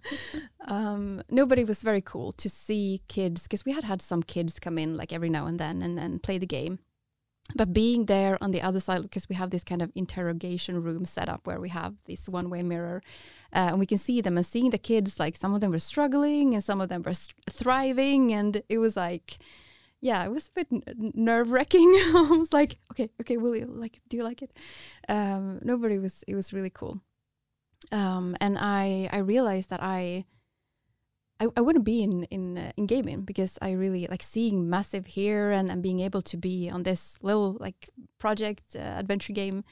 um, 0.67 1.21
nobody 1.29 1.63
was 1.63 1.81
very 1.81 2.01
cool 2.01 2.31
to 2.33 2.49
see 2.49 3.01
kids 3.07 3.43
because 3.43 3.65
we 3.65 3.71
had 3.71 3.83
had 3.83 4.01
some 4.01 4.23
kids 4.23 4.59
come 4.59 4.77
in 4.77 4.97
like 4.97 5.13
every 5.13 5.29
now 5.29 5.45
and 5.47 5.59
then 5.59 5.81
and, 5.81 5.99
and 5.99 6.21
play 6.21 6.37
the 6.37 6.45
game. 6.45 6.79
But 7.53 7.73
being 7.73 8.05
there 8.05 8.39
on 8.41 8.51
the 8.51 8.61
other 8.63 8.79
side, 8.79 9.03
because 9.03 9.29
we 9.29 9.35
have 9.35 9.51
this 9.51 9.63
kind 9.63 9.83
of 9.83 9.91
interrogation 9.93 10.81
room 10.81 11.05
set 11.05 11.29
up 11.29 11.45
where 11.45 11.59
we 11.59 11.69
have 11.69 11.93
this 12.05 12.27
one 12.27 12.49
way 12.49 12.63
mirror 12.63 13.03
uh, 13.53 13.69
and 13.69 13.79
we 13.79 13.85
can 13.85 13.99
see 13.99 14.19
them 14.19 14.35
and 14.35 14.45
seeing 14.45 14.71
the 14.71 14.79
kids, 14.79 15.19
like 15.19 15.35
some 15.35 15.53
of 15.53 15.61
them 15.61 15.71
were 15.71 15.79
struggling 15.79 16.55
and 16.55 16.63
some 16.63 16.81
of 16.81 16.89
them 16.89 17.03
were 17.03 17.13
thriving. 17.47 18.33
And 18.33 18.63
it 18.67 18.79
was 18.79 18.97
like, 18.97 19.37
yeah, 20.01 20.25
it 20.25 20.31
was 20.31 20.47
a 20.47 20.63
bit 20.63 21.15
nerve 21.15 21.51
wracking. 21.51 21.87
I 22.15 22.27
was 22.31 22.51
like, 22.51 22.77
okay, 22.91 23.09
okay, 23.21 23.37
will 23.37 23.55
you 23.55 23.67
like, 23.67 23.99
do 24.09 24.17
you 24.17 24.23
like 24.23 24.41
it? 24.41 24.51
Um, 25.07 25.59
nobody 25.61 25.99
was, 25.99 26.23
it 26.27 26.33
was 26.33 26.51
really 26.51 26.71
cool. 26.71 26.99
Um, 27.95 28.35
and 28.41 28.57
I, 28.59 29.07
I 29.09 29.19
realized 29.19 29.69
that 29.69 29.81
I, 29.81 30.25
I, 31.39 31.47
I 31.55 31.61
wouldn't 31.61 31.85
be 31.85 32.03
in 32.03 32.23
in 32.25 32.57
uh, 32.57 32.71
in 32.75 32.87
gaming 32.87 33.21
because 33.21 33.57
I 33.61 33.71
really 33.71 34.07
like 34.09 34.23
seeing 34.23 34.69
massive 34.69 35.05
here 35.05 35.51
and, 35.51 35.71
and 35.71 35.81
being 35.81 36.01
able 36.01 36.21
to 36.23 36.37
be 36.37 36.69
on 36.69 36.83
this 36.83 37.17
little 37.21 37.55
like 37.59 37.89
project 38.19 38.75
uh, 38.75 38.99
adventure 38.99 39.33
game. 39.33 39.63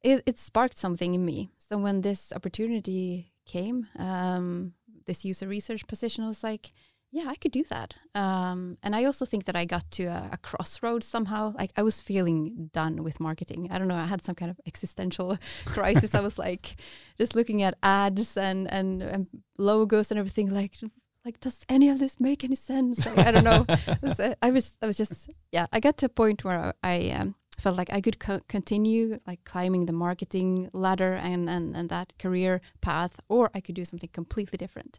It, 0.00 0.22
it 0.26 0.38
sparked 0.38 0.78
something 0.78 1.14
in 1.14 1.24
me. 1.24 1.50
So 1.58 1.78
when 1.78 2.00
this 2.00 2.32
opportunity 2.32 3.32
came, 3.46 3.86
um, 3.98 4.72
this 5.06 5.24
user 5.24 5.46
research 5.46 5.86
position, 5.86 6.24
I 6.24 6.28
was 6.28 6.42
like, 6.42 6.72
yeah, 7.12 7.26
I 7.28 7.34
could 7.34 7.52
do 7.52 7.62
that. 7.64 7.94
Um, 8.14 8.78
and 8.82 8.96
I 8.96 9.04
also 9.04 9.26
think 9.26 9.44
that 9.44 9.54
I 9.54 9.66
got 9.66 9.90
to 9.92 10.04
a, 10.04 10.30
a 10.32 10.38
crossroads 10.38 11.06
somehow. 11.06 11.52
Like 11.58 11.70
I 11.76 11.82
was 11.82 12.00
feeling 12.00 12.70
done 12.72 13.02
with 13.02 13.20
marketing. 13.20 13.68
I 13.70 13.76
don't 13.76 13.86
know. 13.86 13.96
I 13.96 14.06
had 14.06 14.24
some 14.24 14.34
kind 14.34 14.50
of 14.50 14.58
existential 14.66 15.36
crisis. 15.66 16.14
I 16.14 16.20
was 16.20 16.38
like 16.38 16.76
just 17.18 17.36
looking 17.36 17.62
at 17.62 17.76
ads 17.82 18.38
and, 18.38 18.70
and, 18.72 19.02
and 19.02 19.26
logos 19.58 20.10
and 20.10 20.18
everything. 20.18 20.48
Like, 20.48 20.76
like 21.22 21.38
does 21.40 21.66
any 21.68 21.90
of 21.90 21.98
this 21.98 22.18
make 22.18 22.44
any 22.44 22.54
sense? 22.56 23.04
Like, 23.04 23.26
I 23.26 23.30
don't 23.30 23.44
know. 23.44 23.66
Was, 24.02 24.18
uh, 24.18 24.34
I 24.40 24.50
was, 24.50 24.78
I 24.80 24.86
was 24.86 24.96
just, 24.96 25.30
yeah. 25.52 25.66
I 25.70 25.80
got 25.80 25.98
to 25.98 26.06
a 26.06 26.08
point 26.08 26.44
where 26.44 26.74
I, 26.82 26.94
I 26.94 27.10
um, 27.10 27.34
felt 27.58 27.76
like 27.76 27.92
I 27.92 28.00
could 28.00 28.18
co- 28.18 28.40
continue 28.48 29.18
like 29.26 29.44
climbing 29.44 29.84
the 29.84 29.92
marketing 29.92 30.70
ladder 30.72 31.12
and, 31.12 31.48
and 31.48 31.76
and 31.76 31.88
that 31.90 32.12
career 32.18 32.60
path, 32.80 33.20
or 33.28 33.50
I 33.54 33.60
could 33.60 33.76
do 33.76 33.84
something 33.84 34.10
completely 34.12 34.56
different. 34.56 34.98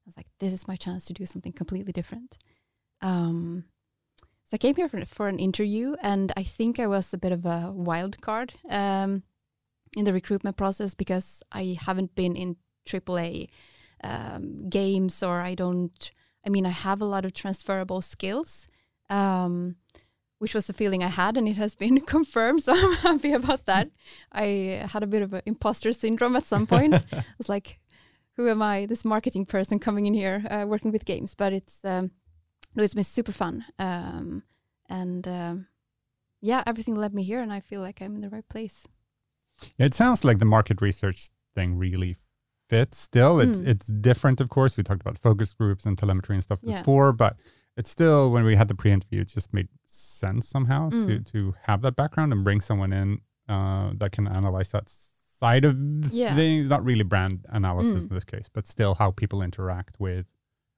I 0.00 0.06
was 0.06 0.16
like, 0.16 0.28
this 0.38 0.52
is 0.52 0.68
my 0.68 0.76
chance 0.76 1.04
to 1.06 1.12
do 1.12 1.26
something 1.26 1.52
completely 1.52 1.92
different. 1.92 2.38
Um, 3.02 3.64
so 4.44 4.54
I 4.54 4.58
came 4.58 4.74
here 4.74 4.88
for, 4.88 5.04
for 5.04 5.28
an 5.28 5.38
interview, 5.38 5.94
and 6.02 6.32
I 6.36 6.42
think 6.42 6.80
I 6.80 6.86
was 6.86 7.14
a 7.14 7.18
bit 7.18 7.32
of 7.32 7.46
a 7.46 7.70
wild 7.72 8.20
card 8.20 8.54
um, 8.68 9.22
in 9.96 10.04
the 10.04 10.12
recruitment 10.12 10.56
process 10.56 10.94
because 10.94 11.42
I 11.52 11.78
haven't 11.80 12.14
been 12.14 12.34
in 12.34 12.56
AAA 12.86 13.48
um, 14.02 14.68
games, 14.68 15.22
or 15.22 15.40
I 15.40 15.54
don't. 15.54 16.10
I 16.44 16.48
mean, 16.48 16.66
I 16.66 16.70
have 16.70 17.00
a 17.00 17.04
lot 17.04 17.24
of 17.24 17.34
transferable 17.34 18.00
skills, 18.00 18.66
um, 19.10 19.76
which 20.38 20.54
was 20.54 20.68
a 20.68 20.72
feeling 20.72 21.04
I 21.04 21.08
had, 21.08 21.36
and 21.36 21.46
it 21.46 21.58
has 21.58 21.74
been 21.74 22.00
confirmed. 22.16 22.62
So 22.62 22.72
I'm 22.74 22.94
happy 22.94 23.32
about 23.32 23.66
that. 23.66 23.90
I 24.32 24.86
had 24.90 25.02
a 25.02 25.06
bit 25.06 25.22
of 25.22 25.34
an 25.34 25.42
imposter 25.46 25.92
syndrome 25.92 26.34
at 26.34 26.46
some 26.46 26.66
point. 26.66 27.04
I 27.12 27.24
was 27.38 27.48
like, 27.48 27.79
who 28.40 28.48
am 28.48 28.62
I, 28.62 28.86
this 28.86 29.04
marketing 29.04 29.44
person 29.46 29.78
coming 29.78 30.06
in 30.06 30.14
here 30.14 30.42
uh, 30.50 30.64
working 30.66 30.92
with 30.92 31.04
games? 31.04 31.34
But 31.34 31.52
it's 31.52 31.84
um, 31.84 32.10
it's 32.76 32.94
been 32.94 33.04
super 33.04 33.32
fun, 33.32 33.64
um, 33.78 34.42
and 34.88 35.26
um, 35.28 35.66
yeah, 36.40 36.62
everything 36.66 36.96
led 36.96 37.12
me 37.14 37.22
here, 37.22 37.40
and 37.42 37.52
I 37.52 37.60
feel 37.60 37.82
like 37.82 38.00
I'm 38.00 38.14
in 38.14 38.20
the 38.22 38.30
right 38.30 38.48
place. 38.48 38.86
It 39.78 39.94
sounds 39.94 40.24
like 40.24 40.38
the 40.38 40.46
market 40.46 40.80
research 40.80 41.28
thing 41.54 41.76
really 41.78 42.16
fits 42.70 42.98
still. 42.98 43.40
It's 43.40 43.60
Mm. 43.60 43.66
it's 43.68 43.86
different, 43.86 44.40
of 44.40 44.48
course. 44.48 44.76
We 44.78 44.82
talked 44.84 45.02
about 45.02 45.18
focus 45.18 45.54
groups 45.54 45.84
and 45.86 45.98
telemetry 45.98 46.34
and 46.36 46.42
stuff 46.42 46.60
Yeah. 46.62 46.78
before, 46.78 47.12
but 47.12 47.36
it's 47.76 47.90
still 47.90 48.32
when 48.32 48.44
we 48.44 48.56
had 48.56 48.68
the 48.68 48.74
pre-interview, 48.74 49.20
it 49.20 49.28
just 49.34 49.52
made 49.52 49.68
sense 49.86 50.48
somehow 50.48 50.90
to 50.90 50.96
Mm. 51.18 51.24
to 51.32 51.54
have 51.66 51.82
that 51.82 51.94
background 51.96 52.32
and 52.32 52.42
bring 52.44 52.60
someone 52.62 52.92
in 52.92 53.20
uh, 53.48 53.92
that 54.00 54.12
can 54.12 54.26
analyze 54.28 54.70
that 54.70 54.88
side 55.40 55.64
of 55.64 55.74
Yeah. 56.12 56.34
things. 56.34 56.68
Not 56.68 56.84
really 56.84 57.04
brand 57.12 57.36
analysis 57.48 58.02
Mm. 58.04 58.08
in 58.10 58.14
this 58.18 58.24
case, 58.34 58.48
but 58.56 58.66
still 58.66 58.94
how 59.00 59.10
people 59.22 59.42
interact 59.42 59.94
with 60.06 60.26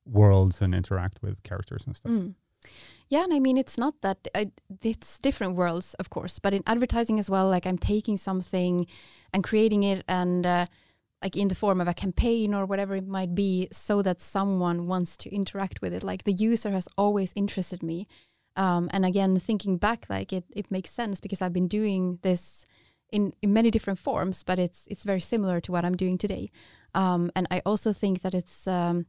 worlds 0.05 0.62
and 0.62 0.75
interact 0.75 1.16
with 1.22 1.42
characters 1.42 1.83
and 1.87 1.94
stuff. 1.96 2.12
Mm. 2.12 2.35
Yeah, 3.09 3.25
and 3.25 3.35
I 3.35 3.40
mean 3.40 3.57
it's 3.62 3.77
not 3.85 3.94
that 4.03 4.18
I, 4.40 4.42
it's 4.92 5.18
different 5.18 5.57
worlds, 5.57 5.94
of 6.03 6.07
course, 6.11 6.38
but 6.44 6.55
in 6.55 6.62
advertising 6.66 7.18
as 7.18 7.29
well. 7.29 7.48
Like 7.48 7.66
I'm 7.66 7.79
taking 7.79 8.16
something 8.16 8.87
and 9.33 9.42
creating 9.44 9.83
it, 9.83 10.05
and 10.09 10.46
uh, 10.46 10.66
like 11.25 11.37
in 11.37 11.48
the 11.48 11.55
form 11.55 11.81
of 11.81 11.88
a 11.88 11.94
campaign 11.94 12.55
or 12.55 12.64
whatever 12.66 12.94
it 12.96 13.07
might 13.07 13.35
be, 13.35 13.68
so 13.72 14.03
that 14.03 14.20
someone 14.20 14.87
wants 14.87 15.16
to 15.22 15.29
interact 15.35 15.83
with 15.83 15.92
it. 15.92 16.03
Like 16.05 16.22
the 16.25 16.33
user 16.51 16.70
has 16.70 16.88
always 16.96 17.33
interested 17.35 17.83
me, 17.83 18.07
um, 18.57 18.88
and 18.92 19.05
again, 19.05 19.38
thinking 19.38 19.77
back, 19.79 20.07
like 20.09 20.33
it 20.33 20.44
it 20.61 20.70
makes 20.70 20.90
sense 20.90 21.20
because 21.20 21.42
I've 21.42 21.53
been 21.61 21.68
doing 21.68 22.18
this 22.22 22.64
in 23.12 23.33
in 23.42 23.53
many 23.53 23.70
different 23.70 23.98
forms, 23.98 24.42
but 24.42 24.59
it's 24.59 24.87
it's 24.90 25.05
very 25.05 25.20
similar 25.20 25.61
to 25.61 25.72
what 25.72 25.85
I'm 25.85 25.96
doing 25.96 26.18
today. 26.18 26.51
Um, 26.94 27.31
and 27.37 27.46
I 27.51 27.62
also 27.64 27.92
think 27.92 28.22
that 28.22 28.35
it's 28.35 28.66
um, 28.66 29.07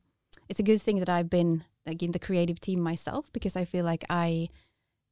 it's 0.49 0.59
a 0.59 0.63
good 0.63 0.81
thing 0.81 0.99
that 0.99 1.09
I've 1.09 1.29
been 1.29 1.63
like 1.85 2.03
in 2.03 2.11
the 2.11 2.19
creative 2.19 2.59
team 2.59 2.79
myself 2.79 3.31
because 3.33 3.55
I 3.55 3.65
feel 3.65 3.85
like 3.85 4.05
I 4.09 4.49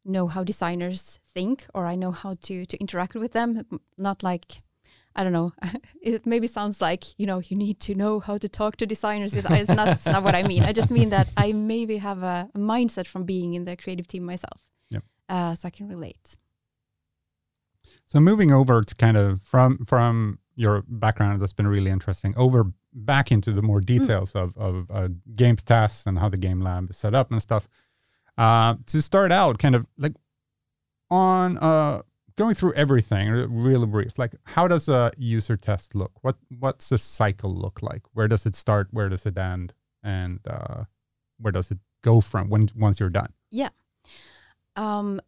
know 0.04 0.28
how 0.28 0.44
designers 0.44 1.20
think 1.28 1.66
or 1.74 1.86
I 1.86 1.96
know 1.96 2.12
how 2.12 2.36
to 2.44 2.66
to 2.66 2.78
interact 2.78 3.16
with 3.16 3.34
them. 3.34 3.66
Not 3.98 4.24
like 4.24 4.62
I 5.16 5.24
don't 5.24 5.34
know. 5.34 5.54
It 6.02 6.26
maybe 6.26 6.48
sounds 6.48 6.82
like 6.82 7.04
you 7.20 7.28
know 7.28 7.40
you 7.40 7.58
need 7.58 7.80
to 7.82 7.96
know 7.96 8.20
how 8.20 8.38
to 8.38 8.50
talk 8.50 8.78
to 8.78 8.86
designers. 8.86 9.34
It's 9.34 9.70
not, 9.70 9.88
it's 9.88 10.06
not 10.06 10.24
what 10.24 10.36
I 10.36 10.44
mean. 10.44 10.64
I 10.64 10.74
just 10.74 10.92
mean 10.92 11.10
that 11.10 11.30
I 11.38 11.54
maybe 11.54 11.98
have 11.98 12.24
a, 12.24 12.50
a 12.56 12.60
mindset 12.60 13.08
from 13.08 13.24
being 13.24 13.54
in 13.54 13.66
the 13.66 13.76
creative 13.76 14.08
team 14.08 14.24
myself. 14.24 14.62
Yep. 14.90 15.04
Uh, 15.30 15.56
so 15.56 15.68
I 15.68 15.72
can 15.72 15.88
relate. 15.88 16.38
So 18.08 18.20
moving 18.20 18.52
over 18.52 18.82
to 18.82 18.96
kind 18.96 19.18
of 19.18 19.42
from 19.42 19.86
from 19.86 20.40
your 20.56 20.84
background 20.88 21.42
that's 21.42 21.54
been 21.54 21.68
really 21.68 21.90
interesting 21.90 22.34
over 22.38 22.72
back 22.94 23.32
into 23.32 23.52
the 23.52 23.62
more 23.62 23.80
details 23.80 24.34
of 24.36 24.56
of 24.58 24.90
uh, 24.92 25.10
games 25.36 25.64
tasks 25.64 26.06
and 26.06 26.20
how 26.20 26.30
the 26.30 26.38
game 26.38 26.62
lab 26.62 26.90
is 26.90 26.98
set 26.98 27.16
up 27.16 27.32
and 27.32 27.42
stuff. 27.42 27.68
Uh, 28.38 28.76
to 28.86 29.02
start 29.02 29.32
out, 29.32 29.60
kind 29.60 29.76
of 29.76 29.86
like 29.98 30.14
on 31.10 31.58
uh, 31.58 32.02
going 32.38 32.56
through 32.56 32.74
everything, 32.74 33.30
really 33.50 33.86
brief. 33.86 34.18
Like, 34.18 34.36
how 34.44 34.68
does 34.68 34.88
a 34.88 35.12
user 35.18 35.58
test 35.58 35.96
look? 35.96 36.12
What 36.22 36.38
what's 36.60 36.90
the 36.90 36.98
cycle 36.98 37.54
look 37.54 37.82
like? 37.82 38.04
Where 38.14 38.28
does 38.28 38.46
it 38.46 38.56
start? 38.56 38.88
Where 38.92 39.10
does 39.10 39.26
it 39.26 39.38
end? 39.38 39.74
And 40.04 40.40
uh, 40.50 40.86
where 41.40 41.52
does 41.52 41.72
it 41.72 41.80
go 42.02 42.22
from 42.22 42.50
when 42.50 42.70
once 42.76 43.00
you're 43.00 43.10
done? 43.10 43.34
Yeah. 43.52 43.70
Um, 44.76 45.22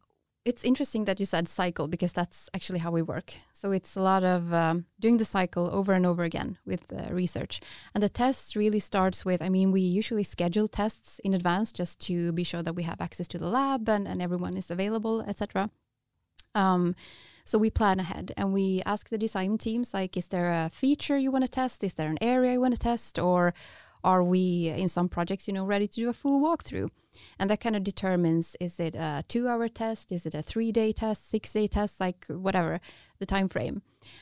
it's 0.45 0.63
interesting 0.63 1.05
that 1.05 1.19
you 1.19 1.25
said 1.25 1.47
cycle 1.47 1.87
because 1.87 2.11
that's 2.11 2.49
actually 2.53 2.79
how 2.79 2.91
we 2.91 3.01
work. 3.01 3.33
So 3.53 3.71
it's 3.71 3.95
a 3.95 4.01
lot 4.01 4.23
of 4.23 4.53
um, 4.53 4.85
doing 4.99 5.17
the 5.17 5.25
cycle 5.25 5.69
over 5.71 5.93
and 5.93 6.05
over 6.05 6.23
again 6.23 6.57
with 6.65 6.91
uh, 6.91 7.13
research. 7.13 7.61
And 7.93 8.03
the 8.03 8.09
test 8.09 8.55
really 8.55 8.79
starts 8.79 9.23
with, 9.23 9.41
I 9.41 9.49
mean, 9.49 9.71
we 9.71 9.81
usually 9.81 10.23
schedule 10.23 10.67
tests 10.67 11.19
in 11.23 11.33
advance 11.33 11.71
just 11.71 11.99
to 12.07 12.33
be 12.33 12.43
sure 12.43 12.61
that 12.61 12.75
we 12.75 12.83
have 12.83 12.99
access 12.99 13.27
to 13.29 13.37
the 13.37 13.47
lab 13.47 13.87
and, 13.87 14.05
and 14.05 14.21
everyone 14.21 14.57
is 14.57 14.69
available, 14.69 15.21
etc. 15.21 15.69
Um, 16.55 16.95
so 17.45 17.57
we 17.57 17.69
plan 17.69 17.99
ahead 17.99 18.33
and 18.35 18.53
we 18.53 18.81
ask 18.85 19.09
the 19.09 19.17
design 19.17 19.57
teams, 19.57 19.93
like, 19.93 20.17
is 20.17 20.27
there 20.27 20.49
a 20.49 20.69
feature 20.73 21.17
you 21.17 21.31
want 21.31 21.45
to 21.45 21.51
test? 21.51 21.83
Is 21.83 21.93
there 21.93 22.07
an 22.09 22.17
area 22.21 22.53
you 22.53 22.61
want 22.61 22.73
to 22.73 22.79
test? 22.79 23.17
Or 23.17 23.53
are 24.03 24.23
we 24.23 24.67
in 24.69 24.87
some 24.87 25.09
projects, 25.09 25.47
you 25.47 25.53
know, 25.53 25.65
ready 25.65 25.87
to 25.87 25.95
do 25.95 26.09
a 26.09 26.13
full 26.13 26.41
walkthrough? 26.41 26.89
and 27.39 27.49
that 27.49 27.59
kind 27.59 27.75
of 27.75 27.83
determines 27.83 28.55
is 28.59 28.79
it 28.79 28.95
a 28.95 29.23
two 29.27 29.47
hour 29.47 29.67
test? 29.67 30.11
Is 30.11 30.25
it 30.25 30.33
a 30.33 30.41
three 30.41 30.71
day 30.71 30.91
test? 30.91 31.29
Six 31.29 31.53
day 31.53 31.67
test? 31.67 31.99
Like 31.99 32.25
whatever 32.27 32.79
the 33.19 33.25
time 33.25 33.49
frame. 33.49 33.81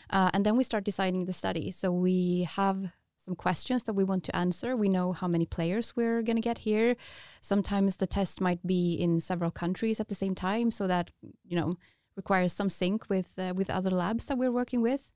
Uh, 0.09 0.29
and 0.33 0.45
then 0.45 0.57
we 0.57 0.63
start 0.63 0.83
designing 0.83 1.25
the 1.25 1.33
study. 1.33 1.71
So 1.71 1.91
we 1.91 2.47
have 2.51 2.91
some 3.17 3.35
questions 3.35 3.83
that 3.83 3.93
we 3.93 4.03
want 4.03 4.23
to 4.25 4.35
answer. 4.35 4.75
We 4.75 4.89
know 4.89 5.13
how 5.13 5.27
many 5.27 5.45
players 5.45 5.95
we're 5.95 6.23
going 6.23 6.37
to 6.37 6.41
get 6.41 6.59
here. 6.59 6.95
Sometimes 7.39 7.97
the 7.97 8.07
test 8.07 8.41
might 8.41 8.65
be 8.65 8.95
in 8.95 9.19
several 9.19 9.51
countries 9.51 9.99
at 9.99 10.09
the 10.09 10.15
same 10.15 10.35
time 10.35 10.71
so 10.71 10.87
that 10.87 11.11
you 11.45 11.59
know 11.59 11.75
requires 12.15 12.53
some 12.53 12.69
sync 12.69 13.09
with 13.09 13.33
uh, 13.37 13.53
with 13.55 13.69
other 13.69 13.91
labs 13.91 14.25
that 14.25 14.37
we're 14.37 14.51
working 14.51 14.81
with 14.81 15.11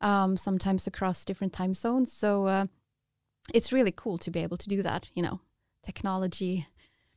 um, 0.00 0.36
sometimes 0.36 0.86
across 0.86 1.24
different 1.24 1.52
time 1.52 1.74
zones. 1.74 2.12
So 2.12 2.46
uh, 2.46 2.66
it's 3.54 3.72
really 3.72 3.92
cool 3.92 4.18
to 4.18 4.30
be 4.30 4.40
able 4.40 4.56
to 4.56 4.68
do 4.68 4.82
that 4.82 5.08
you 5.14 5.22
know 5.22 5.40
technology 5.82 6.66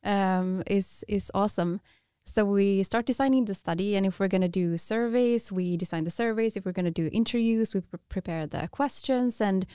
um, 0.04 0.64
is 0.68 1.04
is 1.08 1.32
awesome. 1.34 1.82
So 2.24 2.46
we 2.46 2.84
start 2.84 3.06
designing 3.06 3.46
the 3.46 3.56
study, 3.56 3.96
and 3.96 4.06
if 4.06 4.20
we're 4.20 4.28
going 4.28 4.42
to 4.42 4.48
do 4.48 4.78
surveys, 4.78 5.52
we 5.52 5.78
design 5.78 6.04
the 6.04 6.12
surveys. 6.12 6.56
If 6.56 6.66
we're 6.66 6.74
going 6.80 6.94
to 6.94 7.02
do 7.02 7.10
interviews, 7.12 7.74
we 7.74 7.82
pre- 7.82 8.00
prepare 8.08 8.46
the 8.48 8.68
questions 8.72 9.42
and 9.42 9.66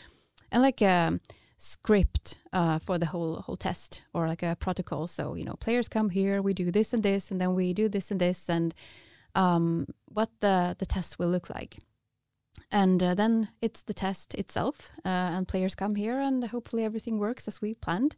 and 0.53 0.63
like 0.63 0.81
a 0.81 1.21
script 1.59 2.39
uh, 2.53 2.79
for 2.79 2.99
the 2.99 3.07
whole 3.07 3.37
whole 3.37 3.57
test 3.57 4.03
or 4.13 4.29
like 4.29 4.43
a 4.43 4.57
protocol. 4.57 5.07
So 5.07 5.35
you 5.35 5.45
know, 5.45 5.55
players 5.55 5.89
come 5.89 6.11
here, 6.11 6.41
we 6.41 6.55
do 6.55 6.71
this 6.71 6.93
and 6.93 7.03
this, 7.03 7.31
and 7.31 7.41
then 7.41 7.55
we 7.55 7.75
do 7.75 7.89
this 7.89 8.11
and 8.11 8.21
this, 8.21 8.49
and 8.49 8.75
um, 9.35 9.87
what 10.07 10.31
the 10.41 10.77
the 10.79 10.87
test 10.87 11.19
will 11.19 11.29
look 11.29 11.51
like. 11.51 11.79
And 12.71 13.03
uh, 13.03 13.15
then 13.15 13.49
it's 13.61 13.83
the 13.83 13.95
test 13.95 14.35
itself, 14.35 14.93
uh, 15.05 15.09
and 15.09 15.49
players 15.49 15.75
come 15.75 15.97
here, 15.97 16.21
and 16.21 16.45
hopefully 16.45 16.85
everything 16.85 17.19
works 17.19 17.49
as 17.49 17.61
we 17.61 17.75
planned. 17.75 18.17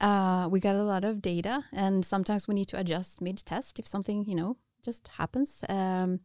Uh, 0.00 0.48
we 0.50 0.60
got 0.60 0.76
a 0.76 0.82
lot 0.82 1.04
of 1.04 1.20
data 1.20 1.62
and 1.72 2.06
sometimes 2.06 2.48
we 2.48 2.54
need 2.54 2.68
to 2.68 2.78
adjust 2.78 3.20
mid-test 3.20 3.78
if 3.78 3.86
something 3.86 4.24
you 4.24 4.34
know 4.34 4.56
just 4.82 5.08
happens 5.18 5.62
um, 5.68 6.20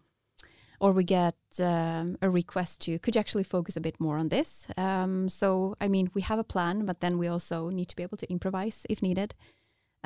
or 0.80 0.94
we 0.94 1.04
get 1.04 1.36
um, 1.60 2.18
a 2.22 2.30
request 2.30 2.80
to 2.80 2.98
could 3.00 3.16
you 3.16 3.20
actually 3.20 3.44
focus 3.44 3.76
a 3.76 3.82
bit 3.82 4.00
more 4.00 4.18
on 4.18 4.30
this? 4.30 4.68
Um, 4.78 5.28
so 5.28 5.76
i 5.82 5.90
mean 5.90 6.10
we 6.14 6.22
have 6.22 6.40
a 6.40 6.44
plan 6.44 6.86
but 6.86 7.02
then 7.02 7.18
we 7.18 7.28
also 7.28 7.70
need 7.70 7.90
to 7.90 7.96
be 7.98 8.04
able 8.04 8.18
to 8.18 8.32
improvise 8.32 8.86
if 8.90 9.02
needed. 9.02 9.36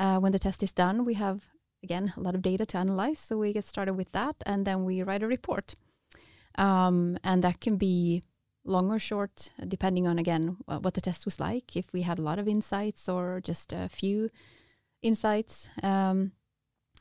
Uh, 0.00 0.18
when 0.18 0.32
the 0.32 0.38
test 0.38 0.64
is 0.64 0.72
done 0.72 1.04
we 1.04 1.14
have 1.14 1.48
again 1.84 2.12
a 2.16 2.20
lot 2.20 2.34
of 2.34 2.42
data 2.42 2.66
to 2.66 2.76
analyze 2.76 3.20
so 3.20 3.38
we 3.38 3.52
get 3.52 3.64
started 3.64 3.94
with 3.94 4.10
that 4.10 4.34
and 4.46 4.66
then 4.66 4.84
we 4.84 5.00
write 5.02 5.22
a 5.22 5.28
report 5.28 5.74
um, 6.56 7.18
and 7.24 7.42
that 7.44 7.60
can 7.60 7.76
be 7.76 8.22
long 8.64 8.90
or 8.90 8.98
short, 8.98 9.52
depending 9.66 10.06
on 10.06 10.18
again 10.18 10.56
what 10.66 10.94
the 10.94 11.00
test 11.00 11.24
was 11.24 11.40
like. 11.40 11.76
If 11.76 11.92
we 11.92 12.02
had 12.02 12.18
a 12.18 12.22
lot 12.22 12.38
of 12.38 12.46
insights 12.48 13.08
or 13.08 13.40
just 13.42 13.72
a 13.72 13.88
few 13.88 14.30
insights, 15.02 15.68
um, 15.82 16.32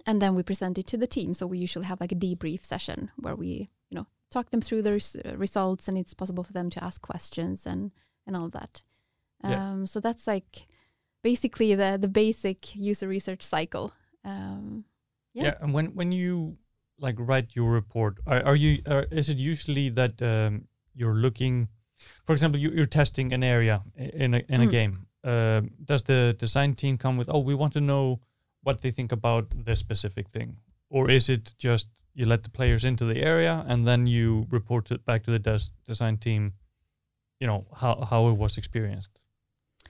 and 0.06 0.22
then 0.22 0.36
we 0.36 0.44
present 0.44 0.78
it 0.78 0.88
to 0.88 0.98
the 0.98 1.08
team. 1.08 1.34
So 1.34 1.46
we 1.48 1.58
usually 1.58 1.86
have 1.86 2.00
like 2.00 2.12
a 2.14 2.16
debrief 2.16 2.64
session 2.64 3.12
where 3.18 3.36
we, 3.36 3.70
you 3.90 3.96
know, 3.98 4.08
talk 4.32 4.50
them 4.50 4.62
through 4.62 4.84
the 4.84 4.94
res- 4.94 5.16
uh, 5.18 5.36
results, 5.38 5.88
and 5.88 5.98
it's 5.98 6.14
possible 6.14 6.44
for 6.44 6.54
them 6.54 6.70
to 6.70 6.84
ask 6.84 7.02
questions 7.02 7.66
and 7.66 7.92
and 8.26 8.36
all 8.36 8.50
that. 8.50 8.84
Yeah. 9.44 9.72
Um, 9.72 9.88
so 9.88 10.00
that's 10.00 10.28
like 10.28 10.68
basically 11.24 11.76
the 11.76 11.98
the 12.00 12.08
basic 12.08 12.76
user 12.76 13.08
research 13.08 13.44
cycle. 13.44 13.92
Um, 14.24 14.86
Yeah. 15.34 15.44
Yeah. 15.44 15.56
and 15.62 15.74
when 15.74 15.96
when 15.96 16.12
you 16.12 16.58
like 17.00 17.16
write 17.20 17.56
your 17.56 17.72
report, 17.72 18.18
are, 18.28 18.42
are 18.46 18.56
you 18.56 18.82
are, 18.88 19.06
is 19.12 19.30
it 19.30 19.38
usually 19.38 19.90
that 19.90 20.22
um, 20.22 20.68
you're 20.94 21.16
looking, 21.16 21.68
for 22.26 22.34
example, 22.34 22.60
you, 22.60 22.70
you're 22.72 22.86
testing 22.86 23.34
an 23.34 23.44
area 23.44 23.82
in 23.96 24.34
a 24.34 24.42
in 24.50 24.62
a 24.62 24.66
Mm. 24.68 24.72
game? 24.72 25.06
Um 25.24 25.72
does 25.86 26.04
the 26.04 26.34
design 26.40 26.74
team 26.76 26.98
come 26.98 27.18
with, 27.20 27.30
oh, 27.30 27.40
we 27.40 27.56
want 27.56 27.74
to 27.74 27.82
know 27.82 28.20
what 28.64 28.82
they 28.82 28.92
think 28.92 29.12
about 29.12 29.46
this 29.66 29.80
specific 29.80 30.30
thing, 30.30 30.58
or 30.90 31.10
is 31.10 31.30
it 31.30 31.54
just 31.58 31.88
you 32.14 32.26
let 32.26 32.42
the 32.44 32.50
players 32.50 32.84
into 32.86 33.06
the 33.06 33.22
area 33.26 33.64
and 33.68 33.86
then 33.88 34.06
you 34.08 34.46
report 34.50 34.92
it 34.92 35.06
back 35.06 35.24
to 35.24 35.32
the 35.32 35.40
des- 35.40 35.72
design 35.86 36.18
team? 36.18 36.54
You 37.42 37.48
know 37.48 37.66
how 37.82 37.94
how 38.10 38.30
it 38.32 38.38
was 38.38 38.58
experienced. 38.58 39.22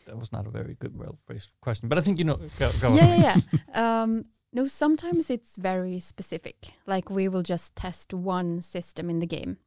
That 0.05 0.17
was 0.17 0.31
not 0.31 0.47
a 0.47 0.49
very 0.49 0.75
good, 0.79 0.97
well 0.97 1.15
phrased 1.25 1.49
question, 1.61 1.89
but 1.89 1.97
I 1.97 2.01
think 2.01 2.17
you 2.19 2.25
know. 2.25 2.39
Go, 2.59 2.69
go 2.81 2.87
on. 2.89 2.95
yeah, 2.97 3.15
yeah, 3.15 3.35
yeah. 3.51 3.59
Um, 4.03 4.25
no, 4.51 4.65
sometimes 4.65 5.29
it's 5.29 5.57
very 5.57 5.99
specific. 5.99 6.73
Like 6.85 7.09
we 7.09 7.27
will 7.27 7.43
just 7.43 7.75
test 7.75 8.13
one 8.13 8.62
system 8.62 9.09
in 9.09 9.19
the 9.19 9.27
game, 9.27 9.57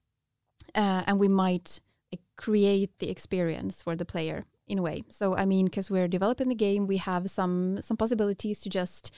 uh, 0.74 1.04
and 1.06 1.18
we 1.18 1.28
might 1.28 1.80
like, 2.10 2.22
create 2.36 2.98
the 2.98 3.10
experience 3.10 3.82
for 3.82 3.96
the 3.96 4.04
player 4.04 4.42
in 4.66 4.78
a 4.78 4.82
way. 4.82 5.04
So 5.08 5.36
I 5.36 5.44
mean, 5.44 5.66
because 5.66 5.90
we're 5.90 6.08
developing 6.08 6.48
the 6.48 6.54
game, 6.54 6.86
we 6.86 6.96
have 6.98 7.30
some 7.30 7.80
some 7.82 7.96
possibilities 7.96 8.60
to 8.60 8.70
just 8.70 9.10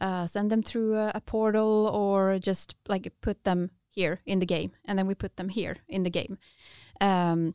uh, 0.00 0.26
send 0.26 0.50
them 0.50 0.62
through 0.62 0.94
a, 0.94 1.12
a 1.14 1.20
portal 1.20 1.90
or 1.92 2.38
just 2.38 2.76
like 2.88 3.12
put 3.20 3.44
them 3.44 3.70
here 3.90 4.20
in 4.26 4.38
the 4.38 4.46
game, 4.46 4.72
and 4.84 4.98
then 4.98 5.06
we 5.06 5.14
put 5.14 5.36
them 5.36 5.48
here 5.48 5.76
in 5.88 6.02
the 6.02 6.10
game. 6.10 6.38
Um, 7.00 7.54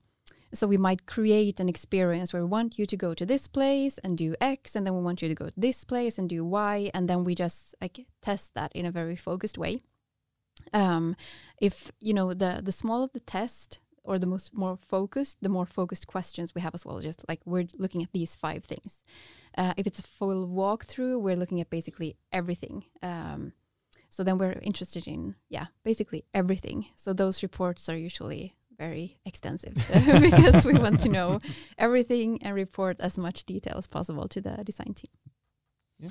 so 0.54 0.68
we 0.68 0.78
might 0.78 1.06
create 1.06 1.60
an 1.60 1.70
experience 1.70 2.34
where 2.34 2.44
we 2.44 2.50
want 2.50 2.78
you 2.80 2.86
to 2.86 2.98
go 2.98 3.14
to 3.14 3.26
this 3.26 3.48
place 3.48 3.98
and 4.04 4.18
do 4.18 4.36
X, 4.40 4.76
and 4.76 4.86
then 4.86 4.96
we 4.96 5.02
want 5.02 5.22
you 5.22 5.30
to 5.30 5.36
go 5.36 5.50
to 5.50 5.60
this 5.60 5.84
place 5.84 6.18
and 6.20 6.30
do 6.30 6.46
Y, 6.46 6.92
and 6.94 7.08
then 7.08 7.24
we 7.24 7.36
just 7.36 7.76
like 7.82 8.06
test 8.22 8.54
that 8.54 8.72
in 8.74 8.86
a 8.86 8.92
very 8.92 9.16
focused 9.16 9.58
way. 9.58 9.80
Um, 10.74 11.16
if 11.62 11.92
you 12.00 12.14
know 12.14 12.34
the 12.34 12.62
the 12.64 12.72
smaller 12.72 13.10
the 13.14 13.20
test 13.20 13.80
or 14.04 14.20
the 14.20 14.28
most 14.28 14.54
more 14.54 14.78
focused, 14.78 15.38
the 15.42 15.50
more 15.50 15.66
focused 15.66 16.08
questions 16.08 16.54
we 16.54 16.62
have 16.62 16.76
as 16.76 16.86
well. 16.86 17.00
Just 17.02 17.26
like 17.28 17.42
we're 17.46 17.68
looking 17.78 18.04
at 18.04 18.12
these 18.12 18.36
five 18.36 18.64
things, 18.66 19.04
Uh, 19.58 19.74
if 19.78 19.86
it's 19.88 20.00
a 20.00 20.04
full 20.04 20.48
walkthrough, 20.48 21.22
we're 21.22 21.36
looking 21.36 21.62
at 21.62 21.70
basically 21.70 22.16
everything. 22.32 22.86
Um, 23.02 23.54
so 24.10 24.24
then 24.24 24.38
we're 24.38 24.60
interested 24.62 25.08
in 25.08 25.36
yeah, 25.50 25.68
basically 25.84 26.24
everything. 26.34 26.88
So 26.96 27.14
those 27.14 27.44
reports 27.44 27.90
are 27.90 27.98
usually 27.98 28.56
very 28.88 29.18
extensive 29.26 29.74
because 30.28 30.66
we 30.66 30.74
want 30.86 31.00
to 31.02 31.10
know 31.10 31.40
everything 31.78 32.30
and 32.44 32.56
report 32.56 32.96
as 33.00 33.18
much 33.18 33.46
detail 33.46 33.76
as 33.78 33.88
possible 33.88 34.28
to 34.28 34.40
the 34.42 34.56
design 34.64 34.94
team. 34.94 35.12
Yeah. 36.00 36.10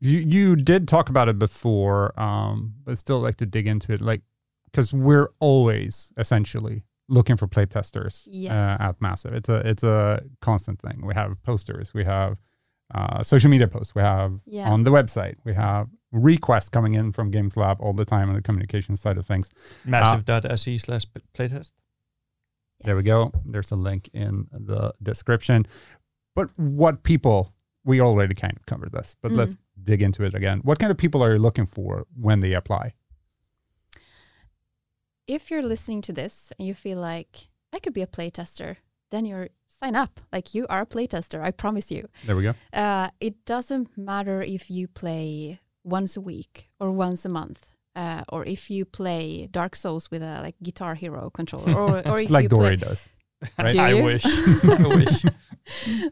You 0.00 0.18
you 0.36 0.56
did 0.56 0.86
talk 0.88 1.08
about 1.10 1.28
it 1.28 1.38
before, 1.38 2.02
um, 2.26 2.74
but 2.84 2.98
still 2.98 3.20
like 3.26 3.36
to 3.36 3.46
dig 3.46 3.66
into 3.66 3.92
it, 3.92 4.00
like 4.00 4.22
because 4.66 4.92
we're 4.92 5.28
always 5.40 6.12
essentially 6.16 6.82
looking 7.08 7.36
for 7.38 7.48
playtesters 7.48 8.14
Yes. 8.30 8.52
uh, 8.52 8.76
at 8.88 8.94
Massive. 9.00 9.32
It's 9.38 9.48
a 9.48 9.58
it's 9.70 9.82
a 9.82 10.20
constant 10.40 10.78
thing. 10.80 10.96
We 11.10 11.14
have 11.14 11.30
posters, 11.42 11.92
we 11.94 12.04
have 12.04 12.36
uh, 12.94 13.22
social 13.22 13.50
media 13.50 13.66
posts, 13.68 13.94
we 13.94 14.02
have 14.02 14.32
Yeah. 14.46 14.70
on 14.74 14.84
the 14.84 14.90
website, 14.90 15.36
we 15.44 15.54
have 15.54 15.86
requests 16.12 16.68
coming 16.70 16.94
in 16.94 17.12
from 17.12 17.30
Games 17.30 17.56
Lab 17.56 17.76
all 17.80 17.92
the 17.92 18.04
time 18.04 18.28
on 18.30 18.34
the 18.34 18.42
communication 18.42 18.96
side 18.96 19.18
of 19.18 19.26
things. 19.26 19.50
Massive.se 19.84 20.78
slash 20.78 21.04
playtest. 21.36 21.72
There 22.84 22.96
we 22.96 23.02
go. 23.02 23.32
There's 23.44 23.70
a 23.72 23.76
link 23.76 24.08
in 24.14 24.46
the 24.52 24.94
description. 25.02 25.66
But 26.34 26.50
what 26.58 27.02
people, 27.02 27.52
we 27.84 28.00
already 28.00 28.34
kind 28.34 28.54
of 28.56 28.64
covered 28.66 28.92
this, 28.92 29.16
but 29.20 29.32
Mm. 29.32 29.36
let's 29.36 29.58
dig 29.82 30.02
into 30.02 30.22
it 30.24 30.34
again. 30.34 30.60
What 30.62 30.78
kind 30.78 30.90
of 30.92 30.96
people 30.98 31.22
are 31.22 31.32
you 31.32 31.38
looking 31.38 31.66
for 31.66 32.06
when 32.14 32.40
they 32.40 32.54
apply? 32.54 32.94
if 35.26 35.50
you're 35.50 35.62
listening 35.62 36.00
to 36.02 36.12
this 36.12 36.52
and 36.58 36.66
you 36.66 36.74
feel 36.74 36.98
like 36.98 37.48
I 37.72 37.78
could 37.80 37.92
be 37.92 38.00
a 38.02 38.06
playtester, 38.06 38.76
then 39.10 39.26
you're 39.26 39.48
sign 39.66 39.94
up. 39.94 40.20
Like 40.32 40.54
you 40.54 40.66
are 40.68 40.80
a 40.82 40.86
playtester, 40.86 41.42
I 41.42 41.50
promise 41.50 41.90
you. 41.92 42.08
There 42.24 42.34
we 42.34 42.42
go. 42.44 42.54
Uh, 42.72 43.08
it 43.20 43.44
doesn't 43.44 43.96
matter 43.96 44.40
if 44.42 44.70
you 44.70 44.88
play 44.88 45.60
once 45.84 46.16
a 46.16 46.20
week 46.20 46.70
or 46.80 46.90
once 46.90 47.24
a 47.24 47.28
month, 47.28 47.68
uh, 47.98 48.22
or 48.28 48.44
if 48.44 48.70
you 48.70 48.84
play 48.84 49.48
Dark 49.50 49.74
Souls 49.74 50.08
with 50.10 50.22
a 50.22 50.40
like 50.40 50.54
Guitar 50.62 50.94
Hero 50.94 51.30
controller, 51.30 51.74
or 51.74 52.08
or 52.12 52.20
if 52.20 52.30
like 52.30 52.44
you 52.44 52.48
Dory 52.48 52.76
play, 52.76 52.88
does. 52.88 53.08
Right? 53.58 53.72
Do 53.72 53.80
I 53.80 53.92
you? 53.92 54.04
wish. 54.04 54.24
I 54.26 54.86
wish. 54.86 55.24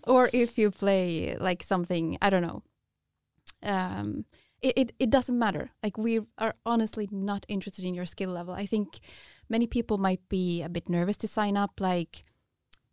or 0.05 0.31
if 0.33 0.59
you 0.59 0.70
play 0.70 1.37
like 1.38 1.62
something 1.62 2.18
I 2.20 2.31
don't 2.31 2.42
know. 2.42 2.62
Um, 3.62 4.25
it, 4.61 4.75
it 4.77 4.92
it 4.99 5.11
doesn't 5.11 5.38
matter. 5.38 5.70
Like 5.83 5.96
we 5.96 6.20
are 6.38 6.55
honestly 6.64 7.09
not 7.12 7.46
interested 7.49 7.85
in 7.85 7.94
your 7.94 8.07
skill 8.07 8.31
level. 8.31 8.53
I 8.55 8.66
think 8.66 8.99
many 9.49 9.66
people 9.66 9.99
might 9.99 10.29
be 10.29 10.62
a 10.62 10.68
bit 10.68 10.88
nervous 10.88 11.16
to 11.18 11.29
sign 11.29 11.57
up. 11.57 11.81
Like, 11.81 12.25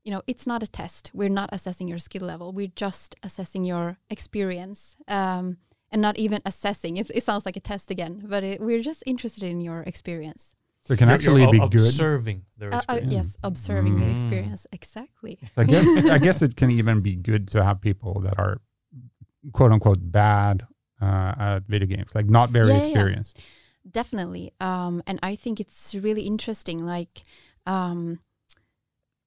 you 0.03 0.11
know, 0.11 0.21
it's 0.27 0.45
not 0.45 0.61
a 0.61 0.67
test. 0.67 1.09
We're 1.13 1.29
not 1.29 1.49
assessing 1.51 1.87
your 1.87 1.99
skill 1.99 2.27
level. 2.27 2.51
We're 2.51 2.75
just 2.75 3.15
assessing 3.23 3.65
your 3.65 3.97
experience. 4.09 4.95
Um, 5.07 5.57
and 5.93 6.01
not 6.01 6.17
even 6.17 6.41
assessing. 6.45 6.97
It, 6.97 7.09
it 7.13 7.23
sounds 7.23 7.45
like 7.45 7.55
a 7.55 7.59
test 7.61 7.91
again, 7.91 8.23
but 8.27 8.43
it, 8.43 8.59
we're 8.59 8.81
just 8.81 9.03
interested 9.05 9.43
in 9.43 9.61
your 9.61 9.81
experience. 9.83 10.55
So 10.81 10.93
it 10.93 10.97
can 10.97 11.07
You're- 11.07 11.15
actually 11.15 11.41
you're 11.43 11.51
be 11.51 11.61
o- 11.61 11.69
good. 11.69 11.87
Observing 11.87 12.39
their 12.57 12.73
Uh, 12.73 12.77
uh, 12.77 12.79
experience. 12.97 13.13
yes, 13.13 13.37
observing 13.43 13.95
the 14.01 14.07
Mm. 14.07 14.11
experience 14.11 14.67
exactly. 14.73 15.39
So 15.55 15.61
I 15.61 15.65
guess 15.65 15.85
I 16.17 16.17
guess 16.17 16.41
it 16.41 16.53
can 16.57 16.69
even 16.79 16.99
be 17.01 17.15
good 17.15 17.47
to 17.53 17.63
have 17.63 17.79
people 17.79 18.13
that 18.25 18.37
are 18.37 18.59
quote 19.53 19.71
unquote 19.71 20.01
bad 20.11 20.65
uh, 21.01 21.33
at 21.47 21.59
video 21.67 21.87
games, 21.87 22.09
like 22.15 22.27
not 22.29 22.49
very 22.49 22.67
Yeah, 22.67 22.73
yeah, 22.73 22.79
yeah. 22.81 22.89
experienced. 22.89 23.41
Definitely. 23.99 24.51
Um, 24.59 25.03
and 25.05 25.19
I 25.31 25.35
think 25.43 25.59
it's 25.59 25.93
really 25.93 26.23
interesting. 26.33 26.85
Like, 26.95 27.21
um, 27.65 28.19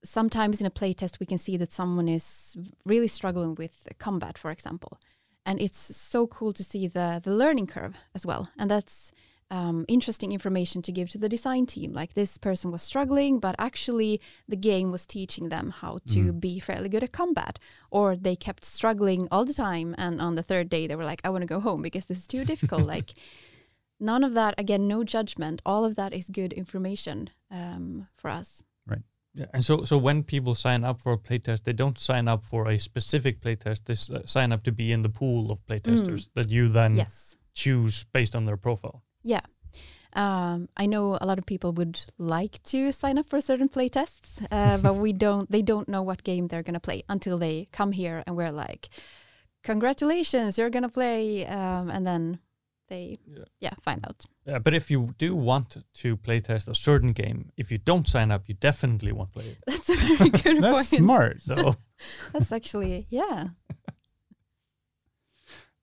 sometimes 0.05 0.61
in 0.61 0.67
a 0.67 0.71
playtest, 0.71 1.21
we 1.21 1.27
can 1.27 1.39
see 1.39 1.57
that 1.59 1.73
someone 1.73 2.09
is 2.09 2.57
really 2.85 3.09
struggling 3.09 3.55
with 3.55 3.87
combat, 3.99 4.39
for 4.39 4.51
example. 4.51 4.99
And 5.47 5.61
it's 5.61 5.79
so 5.97 6.27
cool 6.27 6.53
to 6.53 6.65
see 6.65 6.89
the, 6.89 7.21
the 7.23 7.33
learning 7.33 7.69
curve 7.69 7.95
as 8.15 8.27
well. 8.27 8.51
And 8.59 8.69
that's 8.69 9.13
um, 9.49 9.85
interesting 9.87 10.33
information 10.33 10.83
to 10.83 10.91
give 10.93 11.09
to 11.11 11.19
the 11.19 11.29
design 11.29 11.67
team. 11.67 11.93
Like, 11.93 12.15
this 12.15 12.37
person 12.37 12.73
was 12.73 12.83
struggling, 12.83 13.39
but 13.39 13.55
actually, 13.59 14.21
the 14.49 14.57
game 14.57 14.91
was 14.91 15.07
teaching 15.07 15.49
them 15.49 15.71
how 15.71 16.01
to 16.09 16.21
Mm. 16.33 16.41
be 16.41 16.59
fairly 16.59 16.89
good 16.89 17.05
at 17.05 17.13
combat. 17.13 17.61
Or 17.93 18.17
they 18.17 18.35
kept 18.37 18.65
struggling 18.65 19.29
all 19.31 19.45
the 19.45 19.55
time. 19.55 19.95
And 19.97 20.21
on 20.21 20.35
the 20.35 20.43
third 20.43 20.69
day, 20.69 20.89
they 20.89 20.97
were 20.97 21.05
like, 21.11 21.21
I 21.25 21.31
want 21.31 21.43
to 21.43 21.55
go 21.55 21.61
home 21.61 21.81
because 21.81 22.07
this 22.07 22.19
is 22.19 22.27
too 22.27 22.45
difficult. 22.45 22.85
like, 22.97 23.13
none 23.99 24.25
of 24.25 24.35
that 24.35 24.55
again 24.59 24.87
no 24.87 25.03
judgment 25.03 25.63
all 25.65 25.83
of 25.87 25.95
that 25.95 26.13
is 26.13 26.29
good 26.29 26.53
information 26.53 27.31
um, 27.51 28.07
for 28.15 28.29
us 28.29 28.63
Yeah, 29.39 29.47
and 29.55 29.63
so 29.65 29.85
so 29.85 29.99
when 29.99 30.23
people 30.25 30.55
sign 30.55 30.83
up 30.85 30.99
for 31.01 31.13
a 31.13 31.19
playtest, 31.19 31.65
they 31.65 31.75
don't 31.75 31.99
sign 31.99 32.27
up 32.29 32.43
for 32.43 32.69
a 32.69 32.79
specific 32.79 33.41
playtest. 33.41 33.85
They 33.85 33.93
s- 33.93 34.11
uh, 34.11 34.23
sign 34.27 34.53
up 34.53 34.63
to 34.65 34.73
be 34.73 34.91
in 34.93 35.03
the 35.03 35.11
pool 35.11 35.51
of 35.51 35.59
playtesters 35.67 36.29
that 36.35 36.49
you 36.51 36.69
then 36.69 36.97
yes 36.97 37.37
choose 37.55 38.05
based 38.13 38.35
on 38.37 38.45
their 38.47 38.57
profile. 38.59 39.03
yeah 39.25 39.41
um, 40.13 40.69
i 40.77 40.87
know 40.87 41.19
a 41.21 41.27
lot 41.27 41.39
of 41.39 41.45
people 41.47 41.73
would 41.73 42.01
like 42.19 42.63
to 42.63 42.93
sign 42.93 43.19
up 43.19 43.27
for 43.29 43.41
certain 43.41 43.69
playtests 43.69 44.41
uh, 44.51 44.79
but 44.87 44.95
we 44.95 45.13
don't 45.13 45.51
they 45.51 45.63
don't 45.63 45.89
know 45.89 46.03
what 46.03 46.23
game 46.25 46.49
they're 46.49 46.63
going 46.63 46.81
to 46.81 46.87
play 46.89 47.03
until 47.09 47.39
they 47.39 47.67
come 47.73 47.93
here 47.93 48.23
and 48.27 48.37
we're 48.37 48.53
like 48.53 48.89
congratulations 49.65 50.59
you're 50.59 50.71
going 50.71 50.83
to 50.83 50.89
play 51.01 51.47
um, 51.47 51.91
and 51.91 52.07
then 52.07 52.39
they 52.89 53.19
Yeah. 53.27 53.45
yeah 53.61 53.75
find 53.83 54.01
out 54.07 54.25
Yeah, 54.47 54.59
but 54.61 54.75
if 54.75 54.91
you 54.91 55.15
do 55.19 55.35
want 55.37 55.77
to 56.03 56.17
playtest 56.17 56.69
a 56.69 56.75
certain 56.75 57.13
game, 57.13 57.51
if 57.57 57.71
you 57.73 57.79
don't 57.79 58.07
sign 58.09 58.31
up, 58.31 58.43
you 58.49 58.55
definitely 58.61 59.13
won't 59.13 59.33
play 59.33 59.49
it. 59.53 59.59
that's 59.67 59.89
a 59.91 59.97
very 59.97 60.31
good 60.43 60.63
That's 60.63 60.75
point 60.75 60.87
smart. 61.03 61.43
So 61.43 61.77
that's 62.33 62.53
actually 62.53 63.07
yeah 63.11 63.49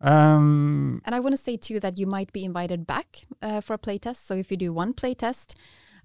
Um, 0.01 1.01
And 1.05 1.15
I 1.15 1.19
want 1.21 1.33
to 1.33 1.37
say 1.41 1.57
too 1.57 1.79
that 1.79 1.97
you 1.97 2.05
might 2.07 2.33
be 2.33 2.43
invited 2.43 2.85
back 2.85 3.25
uh, 3.41 3.61
for 3.61 3.73
a 3.75 3.77
playtest. 3.77 4.17
So 4.25 4.33
if 4.35 4.51
you 4.51 4.57
do 4.57 4.73
one 4.73 4.93
playtest, 4.93 5.55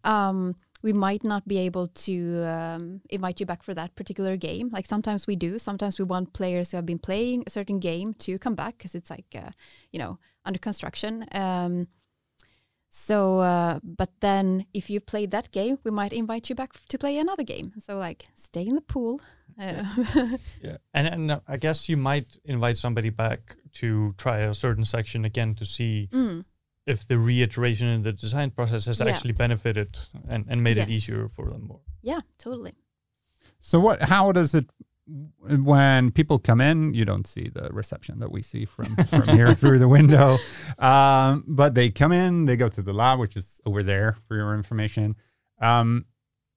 um, 0.04 0.54
we 0.82 0.92
might 0.92 1.24
not 1.24 1.48
be 1.48 1.58
able 1.58 1.88
to 2.06 2.44
um, 2.44 3.00
invite 3.10 3.40
you 3.40 3.46
back 3.46 3.64
for 3.64 3.74
that 3.74 3.96
particular 3.96 4.36
game. 4.36 4.68
Like 4.72 4.86
sometimes 4.86 5.26
we 5.26 5.34
do. 5.34 5.58
Sometimes 5.58 5.98
we 5.98 6.04
want 6.04 6.32
players 6.32 6.70
who 6.70 6.76
have 6.76 6.86
been 6.86 7.00
playing 7.00 7.42
a 7.46 7.50
certain 7.50 7.80
game 7.80 8.14
to 8.20 8.38
come 8.38 8.54
back 8.54 8.78
because 8.78 8.94
it's 8.94 9.10
like 9.10 9.34
uh, 9.34 9.50
you 9.90 9.98
know 9.98 10.18
under 10.48 10.58
construction. 10.58 11.24
Um, 11.32 11.86
so, 12.90 13.40
uh, 13.40 13.80
but 13.82 14.10
then 14.20 14.64
if 14.72 14.88
you've 14.90 15.06
played 15.06 15.30
that 15.30 15.52
game, 15.52 15.78
we 15.84 15.90
might 15.90 16.12
invite 16.12 16.48
you 16.48 16.54
back 16.56 16.70
f- 16.74 16.86
to 16.88 16.98
play 16.98 17.18
another 17.18 17.44
game. 17.44 17.72
So 17.80 17.98
like 17.98 18.24
stay 18.34 18.62
in 18.66 18.74
the 18.74 18.80
pool. 18.80 19.20
Uh, 19.60 19.84
yeah, 20.62 20.78
and 20.94 21.06
and 21.06 21.30
uh, 21.30 21.40
I 21.46 21.56
guess 21.58 21.88
you 21.88 21.96
might 21.98 22.26
invite 22.44 22.78
somebody 22.78 23.10
back 23.10 23.56
to 23.80 24.12
try 24.16 24.38
a 24.38 24.54
certain 24.54 24.84
section 24.84 25.24
again 25.24 25.54
to 25.56 25.64
see 25.64 26.08
mm, 26.12 26.44
if 26.86 27.06
the 27.06 27.18
reiteration 27.18 27.88
in 27.88 28.02
the 28.02 28.12
design 28.12 28.50
process 28.50 28.86
has 28.86 29.00
Yeah. 29.00 29.08
actually 29.12 29.32
benefited 29.34 29.98
and, 30.28 30.46
and 30.48 30.62
made 30.62 30.78
it 30.78 30.88
easier 30.88 31.28
for 31.28 31.50
them 31.50 31.66
more. 31.68 31.80
yeah, 32.02 32.20
totally. 32.38 32.72
so 33.60 33.78
what? 33.80 34.02
How 34.02 34.32
does 34.32 34.54
it? 34.54 34.66
When 35.08 36.10
people 36.10 36.38
come 36.38 36.60
in, 36.60 36.92
you 36.92 37.04
don't 37.04 37.26
see 37.26 37.48
the 37.48 37.70
reception 37.72 38.18
that 38.18 38.30
we 38.30 38.42
see 38.42 38.66
from 38.66 38.94
from 38.96 39.22
here 39.28 39.54
through 39.54 39.78
the 39.78 39.88
window. 39.88 40.36
Um, 40.78 41.44
but 41.46 41.74
they 41.74 41.90
come 41.90 42.12
in, 42.12 42.44
they 42.44 42.56
go 42.56 42.68
to 42.68 42.82
the 42.82 42.92
lab, 42.92 43.18
which 43.18 43.36
is 43.36 43.60
over 43.64 43.82
there 43.82 44.18
for 44.26 44.36
your 44.36 44.54
information. 44.54 45.16
Um, 45.60 46.04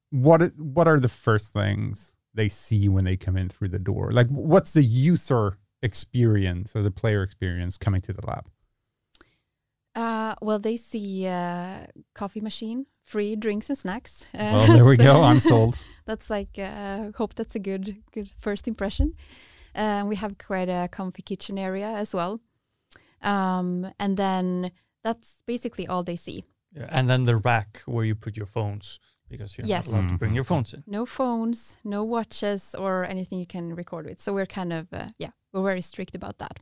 what 0.10 0.42
what 0.58 0.88
are 0.88 1.00
the 1.00 1.10
first 1.10 1.54
things 1.54 2.14
they 2.34 2.50
see 2.50 2.90
when 2.90 3.06
they 3.06 3.18
come 3.18 3.38
in 3.38 3.50
through 3.50 3.70
the 3.70 3.80
door? 3.80 4.12
Like, 4.12 4.28
what's 4.28 4.74
the 4.74 4.84
user 4.84 5.58
experience 5.82 6.76
or 6.76 6.82
the 6.82 6.92
player 6.92 7.24
experience 7.24 7.78
coming 7.78 8.02
to 8.02 8.14
the 8.14 8.26
lab? 8.26 8.50
Uh, 9.96 10.36
well, 10.42 10.60
they 10.60 10.78
see 10.78 11.28
uh, 11.28 11.86
coffee 12.14 12.40
machine, 12.42 12.86
free 13.04 13.36
drinks 13.36 13.70
and 13.70 13.78
snacks. 13.78 14.26
Uh, 14.34 14.38
Well, 14.54 14.74
there 14.74 14.86
we 14.86 14.98
go. 14.98 15.24
I'm 15.24 15.40
sold. 15.52 15.80
that's 16.06 16.30
like 16.30 16.58
uh, 16.58 17.12
hope 17.16 17.34
that's 17.36 17.56
a 17.56 17.60
good 17.60 17.98
good 18.14 18.32
first 18.40 18.68
impression. 18.68 19.14
Um, 19.76 20.08
we 20.10 20.16
have 20.18 20.38
quite 20.38 20.70
a 20.70 20.88
comfy 20.88 21.22
kitchen 21.22 21.58
area 21.58 21.88
as 21.88 22.14
well, 22.14 22.40
um, 23.22 23.92
and 24.00 24.18
then 24.18 24.72
that's 25.04 25.42
basically 25.46 25.88
all 25.88 26.04
they 26.04 26.18
see. 26.18 26.44
Yeah, 26.74 26.88
and 26.90 27.10
then 27.10 27.26
the 27.26 27.36
rack 27.36 27.82
where 27.86 28.06
you 28.06 28.16
put 28.16 28.38
your 28.38 28.48
phones 28.48 29.00
because 29.30 29.58
you're 29.58 29.68
Yes. 29.68 29.88
not 29.88 29.94
allowed 29.94 30.10
to 30.10 30.18
bring 30.18 30.34
your 30.36 30.44
phones 30.46 30.74
in. 30.74 30.84
No 30.88 31.06
phones, 31.06 31.78
no 31.84 32.04
watches, 32.04 32.76
or 32.76 33.06
anything 33.06 33.40
you 33.40 33.46
can 33.46 33.76
record 33.76 34.06
with. 34.06 34.20
So 34.22 34.34
we're 34.34 34.46
kind 34.48 34.74
of 34.74 34.88
uh, 34.94 35.10
yeah, 35.20 35.32
we're 35.54 35.64
very 35.64 35.82
strict 35.82 36.16
about 36.16 36.38
that. 36.38 36.60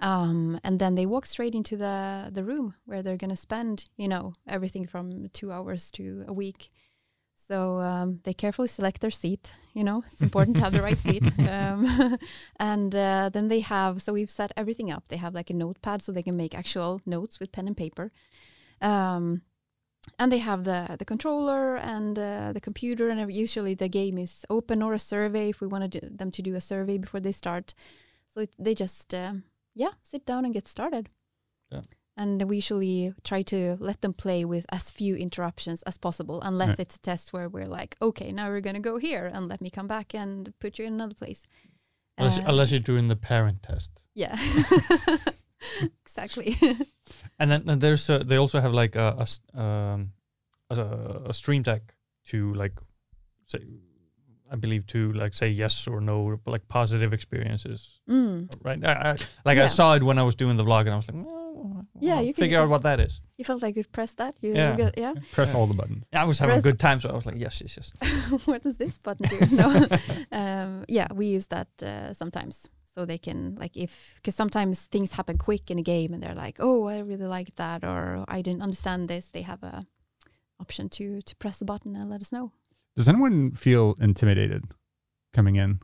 Um, 0.00 0.58
and 0.64 0.78
then 0.78 0.94
they 0.94 1.06
walk 1.06 1.26
straight 1.26 1.54
into 1.54 1.76
the 1.76 2.30
the 2.32 2.44
room 2.44 2.74
where 2.86 3.02
they're 3.02 3.18
gonna 3.18 3.36
spend, 3.36 3.88
you 3.96 4.08
know, 4.08 4.32
everything 4.46 4.86
from 4.86 5.28
two 5.28 5.52
hours 5.52 5.90
to 5.92 6.24
a 6.26 6.32
week. 6.32 6.70
So 7.50 7.80
um, 7.80 8.20
they 8.22 8.32
carefully 8.32 8.68
select 8.68 9.00
their 9.00 9.10
seat. 9.10 9.52
You 9.74 9.82
know, 9.82 10.04
it's 10.12 10.22
important 10.22 10.56
to 10.56 10.62
have 10.62 10.72
the 10.72 10.82
right 10.82 10.98
seat. 10.98 11.24
Um, 11.40 12.18
and 12.60 12.94
uh, 12.94 13.28
then 13.32 13.48
they 13.48 13.60
have, 13.60 14.02
so 14.02 14.12
we've 14.12 14.30
set 14.30 14.52
everything 14.56 14.90
up. 14.90 15.04
They 15.08 15.16
have 15.16 15.34
like 15.34 15.50
a 15.50 15.54
notepad 15.54 16.00
so 16.00 16.12
they 16.12 16.22
can 16.22 16.36
make 16.36 16.54
actual 16.54 17.00
notes 17.06 17.40
with 17.40 17.50
pen 17.50 17.66
and 17.66 17.76
paper. 17.76 18.12
Um, 18.80 19.42
and 20.18 20.30
they 20.30 20.38
have 20.38 20.64
the 20.64 20.96
the 20.98 21.04
controller 21.04 21.76
and 21.76 22.18
uh, 22.18 22.52
the 22.52 22.60
computer, 22.60 23.08
and 23.08 23.32
usually 23.32 23.74
the 23.74 23.88
game 23.88 24.16
is 24.16 24.46
open 24.48 24.82
or 24.82 24.94
a 24.94 24.98
survey 24.98 25.50
if 25.50 25.60
we 25.60 25.66
wanted 25.66 25.92
them 26.18 26.30
to 26.30 26.42
do 26.42 26.54
a 26.54 26.60
survey 26.60 26.98
before 26.98 27.20
they 27.20 27.32
start. 27.32 27.74
So 28.32 28.42
it, 28.42 28.54
they 28.58 28.74
just 28.74 29.12
um, 29.14 29.44
yeah 29.74 29.92
sit 30.02 30.24
down 30.26 30.44
and 30.44 30.54
get 30.54 30.68
started. 30.68 31.08
Yeah. 31.70 31.82
And 32.16 32.42
we 32.48 32.56
usually 32.56 33.14
try 33.24 33.42
to 33.44 33.76
let 33.80 34.00
them 34.02 34.12
play 34.12 34.44
with 34.44 34.66
as 34.70 34.90
few 34.90 35.16
interruptions 35.16 35.82
as 35.84 35.96
possible, 35.98 36.40
unless 36.42 36.68
Right. 36.70 36.80
it's 36.80 36.96
a 36.96 37.00
test 37.00 37.32
where 37.32 37.48
we're 37.48 37.68
like, 37.68 37.96
okay, 38.02 38.32
now 38.32 38.48
we're 38.50 38.60
gonna 38.60 38.80
go 38.80 38.98
here 38.98 39.26
and 39.32 39.48
let 39.48 39.60
me 39.60 39.70
come 39.70 39.86
back 39.88 40.14
and 40.14 40.52
put 40.58 40.78
you 40.78 40.84
in 40.86 40.94
another 40.94 41.14
place. 41.14 41.46
Unless, 42.18 42.38
Uh, 42.38 42.42
unless 42.46 42.70
you're 42.72 42.80
doing 42.80 43.08
the 43.08 43.16
parent 43.16 43.62
test. 43.62 44.08
yeah, 44.14 44.36
exactly. 46.04 46.56
And 47.38 47.50
then 47.50 47.68
and 47.68 47.80
there's 47.80 48.08
a, 48.10 48.18
they 48.18 48.36
also 48.36 48.60
have 48.60 48.72
like 48.74 48.96
a, 48.96 49.16
a 49.54 49.60
um, 49.60 50.12
a, 50.68 50.80
a 51.26 51.32
stream 51.32 51.62
deck 51.62 51.94
to 52.26 52.52
like 52.54 52.78
say 53.44 53.60
I 54.52 54.56
believe 54.56 54.86
to 54.88 55.12
like 55.12 55.34
say 55.34 55.48
yes 55.48 55.86
or 55.86 56.00
no 56.00 56.40
like 56.46 56.66
positive 56.68 57.12
experiences 57.12 58.00
mm. 58.08 58.48
right 58.64 58.80
I, 58.84 58.92
I, 59.10 59.16
like 59.44 59.58
I 59.58 59.68
saw 59.68 59.94
it 59.94 60.02
when 60.02 60.18
I 60.18 60.22
was 60.22 60.34
doing 60.34 60.56
the 60.56 60.64
vlog 60.64 60.80
and 60.80 60.90
I 60.90 60.96
was 60.96 61.08
like 61.10 61.24
"Oh, 61.30 61.84
Yeah, 62.00 62.16
I'll 62.16 62.22
you 62.26 62.34
can- 62.34 62.42
figure 62.44 62.60
out 62.60 62.68
what 62.68 62.82
that 62.82 62.98
is 63.00 63.22
You 63.38 63.44
felt 63.44 63.62
like 63.62 63.76
you'd 63.76 63.92
press 63.92 64.14
that. 64.14 64.34
You, 64.42 64.50
Yeah. 64.54 64.70
you 64.72 64.78
got, 64.84 64.98
yeah. 64.98 65.14
Press 65.32 65.50
Yeah. 65.50 65.58
all 65.58 65.66
the 65.66 65.74
buttons. 65.80 66.04
I 66.12 66.24
was 66.24 66.38
having 66.38 66.54
Press- 66.54 66.64
a 66.64 66.68
good 66.70 66.80
time 66.80 67.00
so 67.00 67.08
I 67.10 67.14
was 67.14 67.26
like 67.26 67.38
yes 67.44 67.60
yes 67.62 67.72
yes 67.78 67.88
what 68.46 68.62
does 68.62 68.76
this 68.76 68.98
button 68.98 69.26
do? 69.28 69.38
No. 69.62 69.68
um, 70.40 70.84
yeah, 70.88 71.08
we 71.14 71.26
use 71.36 71.46
that 71.48 71.68
uh, 71.82 72.12
sometimes. 72.12 72.68
So 72.94 73.04
they 73.06 73.18
can 73.18 73.54
like 73.62 73.76
if 73.76 74.14
because 74.16 74.34
sometimes 74.34 74.86
things 74.86 75.12
happen 75.12 75.38
quick 75.38 75.70
in 75.70 75.78
a 75.78 75.82
game 75.94 76.12
and 76.14 76.20
they're 76.22 76.34
like, 76.46 76.56
oh, 76.58 76.88
I 76.88 76.98
really 77.10 77.26
like 77.38 77.54
that, 77.56 77.84
or 77.84 78.24
I 78.36 78.42
didn't 78.42 78.62
understand 78.62 79.08
this. 79.08 79.30
They 79.30 79.42
have 79.42 79.62
a 79.62 79.84
option 80.58 80.88
to 80.88 81.22
to 81.22 81.36
press 81.36 81.58
the 81.58 81.64
button 81.64 81.94
and 81.96 82.10
let 82.10 82.20
us 82.20 82.32
know. 82.32 82.50
Does 83.00 83.08
anyone 83.08 83.52
feel 83.52 83.96
intimidated 83.98 84.64
coming 85.32 85.56
in? 85.56 85.80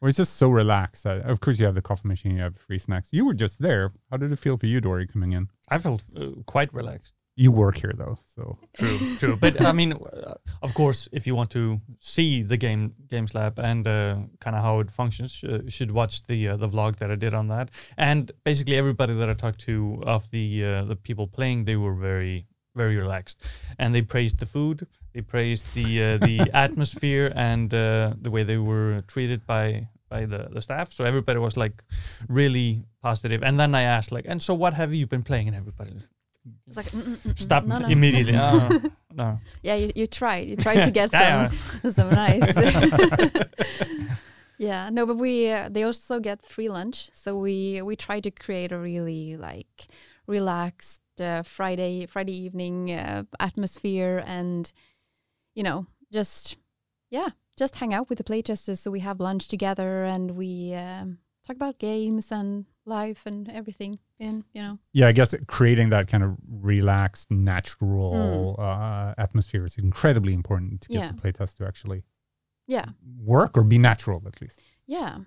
Or 0.00 0.08
it's 0.08 0.16
just 0.16 0.36
so 0.36 0.48
relaxed 0.48 1.04
that, 1.04 1.18
of 1.26 1.40
course, 1.40 1.58
you 1.58 1.66
have 1.66 1.74
the 1.74 1.82
coffee 1.82 2.08
machine, 2.08 2.36
you 2.36 2.40
have 2.40 2.56
free 2.56 2.78
snacks. 2.78 3.10
You 3.12 3.26
were 3.26 3.34
just 3.34 3.60
there. 3.60 3.92
How 4.10 4.16
did 4.16 4.32
it 4.32 4.38
feel 4.38 4.56
for 4.56 4.64
you, 4.64 4.80
Dory, 4.80 5.06
coming 5.06 5.32
in? 5.32 5.50
I 5.68 5.76
felt 5.76 6.02
uh, 6.16 6.28
quite 6.46 6.72
relaxed 6.72 7.12
You 7.36 7.52
work 7.52 7.76
here, 7.76 7.92
though, 7.94 8.16
so 8.34 8.56
True, 8.72 8.98
true. 9.18 9.36
But 9.36 9.60
I 9.60 9.72
mean, 9.72 9.92
uh, 9.92 10.36
of 10.62 10.72
course, 10.72 11.06
if 11.12 11.26
you 11.26 11.34
want 11.34 11.50
to 11.50 11.82
see 11.98 12.42
the 12.42 12.56
game 12.56 12.94
Games 13.06 13.34
Lab 13.34 13.58
and 13.58 13.86
uh, 13.86 14.16
kind 14.44 14.56
of 14.56 14.62
how 14.62 14.80
it 14.80 14.90
functions, 14.90 15.44
uh, 15.44 15.58
you 15.64 15.70
should 15.70 15.90
watch 15.90 16.22
the 16.28 16.48
uh, 16.48 16.56
the 16.56 16.68
vlog 16.74 16.96
that 16.96 17.10
I 17.10 17.16
did 17.16 17.34
on 17.34 17.48
that. 17.48 17.68
And 17.98 18.32
basically, 18.44 18.76
everybody 18.76 19.12
that 19.20 19.28
I 19.28 19.34
talked 19.34 19.60
to 19.66 20.02
of 20.06 20.30
the 20.30 20.64
uh, 20.64 20.84
the 20.84 20.96
people 20.96 21.26
playing, 21.26 21.66
they 21.66 21.76
were 21.76 21.94
very 21.94 22.46
very 22.74 22.96
relaxed, 22.96 23.44
and 23.78 23.94
they 23.94 24.02
praised 24.02 24.38
the 24.38 24.46
food, 24.46 24.86
they 25.12 25.20
praised 25.22 25.74
the 25.74 26.02
uh, 26.02 26.18
the 26.18 26.50
atmosphere, 26.54 27.32
and 27.34 27.72
uh, 27.74 28.14
the 28.20 28.30
way 28.30 28.42
they 28.44 28.58
were 28.58 29.02
treated 29.06 29.46
by 29.46 29.88
by 30.08 30.26
the, 30.26 30.48
the 30.52 30.60
staff. 30.60 30.92
So 30.92 31.04
everybody 31.04 31.38
was 31.38 31.56
like 31.56 31.82
really 32.28 32.84
positive. 33.02 33.42
And 33.42 33.58
then 33.60 33.74
I 33.74 33.82
asked 33.82 34.10
like, 34.12 34.24
and 34.28 34.42
so 34.42 34.54
what 34.54 34.74
have 34.74 34.92
you 34.92 35.06
been 35.06 35.22
playing? 35.22 35.46
And 35.46 35.56
everybody 35.56 35.94
was, 35.94 36.10
It's 36.66 36.76
like 36.76 36.86
mm, 36.90 37.02
mm, 37.02 37.16
mm, 37.16 37.38
stopped 37.38 37.66
no, 37.68 37.78
no. 37.78 37.88
immediately. 37.88 38.34
Oh, 38.40 38.80
no. 39.14 39.38
Yeah, 39.62 39.76
you, 39.76 39.92
you 39.94 40.06
tried. 40.06 40.48
You 40.48 40.56
tried 40.56 40.84
to 40.84 40.90
get 40.90 41.12
Yeah, 41.12 41.48
some 41.48 41.92
some 41.92 42.10
nice. 42.10 42.56
yeah, 44.58 44.90
no, 44.90 45.06
but 45.06 45.16
we 45.16 45.48
uh, 45.50 45.68
they 45.70 45.84
also 45.84 46.20
get 46.20 46.42
free 46.44 46.68
lunch, 46.68 47.10
so 47.12 47.36
we 47.38 47.80
we 47.82 47.96
try 47.96 48.20
to 48.20 48.30
create 48.30 48.72
a 48.72 48.78
really 48.78 49.36
like 49.36 49.86
relaxed 50.26 51.00
uh, 51.20 51.42
Friday 51.42 52.06
Friday 52.06 52.36
evening 52.44 52.90
uh, 52.92 53.24
atmosphere, 53.38 54.22
and 54.26 54.72
you 55.54 55.62
know 55.62 55.86
just 56.12 56.56
yeah 57.10 57.30
just 57.58 57.76
hang 57.76 57.92
out 57.92 58.08
with 58.08 58.16
the 58.18 58.24
playtesters. 58.24 58.78
So 58.78 58.90
we 58.90 59.00
have 59.00 59.20
lunch 59.20 59.46
together, 59.48 60.04
and 60.04 60.30
we 60.30 60.72
um, 60.74 61.18
talk 61.46 61.56
about 61.56 61.78
games 61.78 62.32
and 62.32 62.64
life 62.86 63.26
and 63.26 63.48
everything. 63.50 63.98
And 64.18 64.44
you 64.54 64.62
know, 64.62 64.78
yeah, 64.92 65.08
I 65.08 65.12
guess 65.12 65.34
creating 65.46 65.90
that 65.90 66.08
kind 66.08 66.22
of 66.24 66.36
relaxed, 66.48 67.30
natural 67.30 68.56
uh, 68.58 69.14
atmosphere 69.18 69.64
is 69.66 69.76
incredibly 69.76 70.32
important 70.32 70.80
to 70.82 70.88
get 70.88 70.98
Yeah. 70.98 71.12
the 71.12 71.20
playtest 71.20 71.56
to 71.56 71.66
actually 71.66 72.04
yeah. 72.66 72.86
work 73.18 73.56
or 73.58 73.64
be 73.64 73.78
natural, 73.78 74.22
at 74.26 74.40
least. 74.40 74.60
Yeah. 74.86 75.18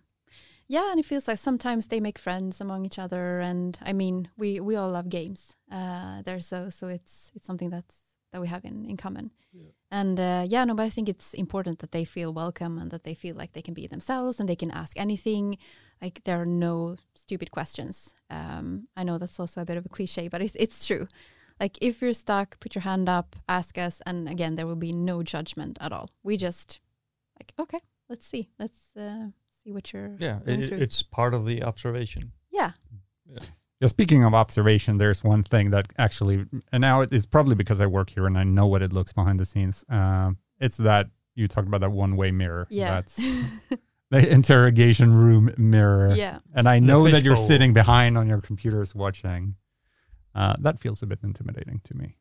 Yeah, 0.67 0.89
and 0.91 0.99
it 0.99 1.05
feels 1.05 1.27
like 1.27 1.38
sometimes 1.38 1.88
they 1.88 1.99
make 1.99 2.17
friends 2.17 2.62
among 2.62 2.86
each 2.86 2.97
other 2.97 3.39
and 3.41 3.77
I 3.86 3.93
mean, 3.93 4.29
we 4.38 4.59
we 4.59 4.75
all 4.75 4.89
love 4.91 5.09
games. 5.09 5.55
Uh 5.71 6.21
there 6.23 6.39
so 6.39 6.69
so 6.71 6.88
it's 6.88 7.31
it's 7.36 7.45
something 7.45 7.69
that's 7.69 7.97
that 8.34 8.41
we 8.41 8.48
have 8.48 8.65
in 8.65 8.86
in 8.89 8.98
common. 8.98 9.32
Yeah. 9.54 9.72
And 9.91 10.19
uh 10.19 10.43
yeah, 10.54 10.65
no, 10.65 10.74
but 10.76 10.86
I 10.88 10.89
think 10.89 11.08
it's 11.10 11.34
important 11.34 11.80
that 11.80 11.91
they 11.91 12.06
feel 12.06 12.34
welcome 12.34 12.82
and 12.82 12.91
that 12.91 13.04
they 13.04 13.15
feel 13.15 13.36
like 13.38 13.52
they 13.54 13.62
can 13.62 13.74
be 13.74 13.88
themselves 13.88 14.39
and 14.39 14.50
they 14.50 14.56
can 14.58 14.72
ask 14.72 14.98
anything. 15.00 15.58
Like 16.02 16.22
there 16.24 16.38
are 16.41 16.46
no 16.69 16.96
stupid 17.15 17.50
questions. 17.52 18.13
Um 18.30 18.88
I 19.00 19.04
know 19.04 19.17
that's 19.19 19.39
also 19.39 19.62
a 19.62 19.65
bit 19.65 19.78
of 19.78 19.86
a 19.86 19.89
cliche, 19.89 20.28
but 20.30 20.41
it's 20.41 20.56
it's 20.60 20.86
true. 20.88 21.08
Like 21.60 21.78
if 21.82 22.02
you're 22.02 22.13
stuck, 22.26 22.60
put 22.60 22.76
your 22.76 22.82
hand 22.82 23.08
up, 23.08 23.36
ask 23.48 23.78
us 23.78 24.02
and 24.06 24.28
again 24.28 24.56
there 24.56 24.67
will 24.67 24.82
be 24.88 24.91
no 24.93 25.24
judgment 25.24 25.78
at 25.80 25.91
all. 25.91 26.08
We 26.24 26.38
just 26.38 26.80
like 27.39 27.54
okay, 27.60 27.80
let's 28.10 28.26
see. 28.26 28.43
Let's 28.60 28.98
uh 28.98 29.28
see 29.63 29.72
what 29.72 29.93
you're 29.93 30.15
Yeah, 30.19 30.39
it, 30.46 30.72
it's 30.82 31.04
part 31.04 31.34
of 31.34 31.46
the 31.46 31.63
observation. 31.63 32.24
yeah 32.52 32.72
Yeah, 33.26 33.46
speaking 33.88 34.24
of 34.24 34.34
observation, 34.34 34.98
there's 34.98 35.24
one 35.24 35.43
thing 35.43 35.72
that 35.72 35.91
actually, 35.98 36.46
and 36.72 36.82
now 36.82 37.02
it 37.02 37.12
is 37.12 37.26
probably 37.26 37.56
because 37.56 37.82
I 37.82 37.86
work 37.86 38.10
here 38.10 38.26
and 38.26 38.38
I 38.38 38.43
know 38.43 38.67
what 38.67 38.82
it 38.82 38.93
looks 38.93 39.13
behind 39.13 39.39
the 39.39 39.46
scenes. 39.46 39.84
Um, 39.89 40.38
it's 40.60 40.78
that 40.78 41.08
you 41.36 41.48
talked 41.48 41.67
about 41.67 41.82
that 41.82 41.91
one-way 41.91 42.32
mirror. 42.32 42.67
yeah 42.69 42.91
That's 42.91 43.15
the 44.12 44.30
interrogation 44.32 45.13
room 45.13 45.54
mirror. 45.58 46.13
yeah 46.15 46.39
And 46.54 46.69
I 46.69 46.80
know 46.80 47.04
that 47.10 47.24
you're 47.24 47.36
fishbowl. 47.36 47.48
sitting 47.48 47.74
behind 47.74 48.17
on 48.17 48.28
your 48.28 48.41
computers 48.41 48.93
watching. 48.96 49.56
Uh, 50.36 50.56
that 50.60 50.80
feels 50.80 51.02
a 51.04 51.06
bit 51.06 51.19
intimidating 51.24 51.80
to 51.84 51.96
me. 51.96 52.17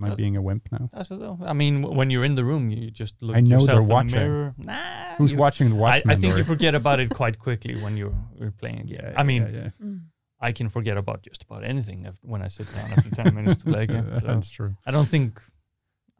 Am 0.00 0.06
I 0.06 0.12
Uh, 0.12 0.16
being 0.16 0.36
a 0.36 0.42
wimp 0.42 0.68
now? 0.72 0.88
That's 0.92 1.10
it 1.10 1.18
though. 1.20 1.38
I 1.44 1.52
mean, 1.52 1.82
w- 1.82 1.96
when 1.98 2.08
you're 2.10 2.24
in 2.24 2.34
the 2.34 2.44
room, 2.44 2.70
you 2.70 2.90
just 2.90 3.14
look 3.20 3.36
I 3.36 3.40
know 3.40 3.58
yourself 3.58 3.66
they're 3.66 3.80
in 3.82 3.86
the 3.88 3.94
watching. 3.94 4.18
mirror. 4.18 4.54
Nah, 4.56 5.16
Who's 5.18 5.32
you- 5.32 5.38
watching 5.38 5.68
the 5.70 5.76
I, 5.76 5.78
Watchmen? 5.78 6.16
I 6.16 6.20
think 6.20 6.36
you 6.38 6.44
forget 6.44 6.74
about 6.74 7.00
it 7.00 7.10
quite 7.10 7.38
quickly 7.46 7.74
when 7.82 7.96
you're, 7.98 8.14
you're 8.38 8.50
playing 8.52 8.80
a. 8.80 8.84
Yeah, 8.86 9.12
I 9.16 9.22
mean, 9.22 9.42
yeah, 9.42 9.60
yeah. 9.60 9.70
Mm. 9.86 10.00
I 10.40 10.52
can 10.52 10.70
forget 10.70 10.96
about 10.96 11.22
just 11.22 11.42
about 11.42 11.64
anything 11.64 12.06
af- 12.06 12.18
when 12.22 12.40
I 12.40 12.48
sit 12.48 12.66
down 12.74 12.90
after 12.92 13.10
ten 13.10 13.34
minutes 13.34 13.58
to 13.58 13.64
play 13.66 13.82
a 13.82 13.86
game. 13.94 14.06
So 14.20 14.26
That's 14.26 14.50
true. 14.50 14.74
I 14.86 14.90
don't 14.90 15.06
think, 15.06 15.38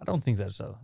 I 0.00 0.04
don't 0.04 0.22
think 0.22 0.36
that's 0.36 0.60
a. 0.60 0.76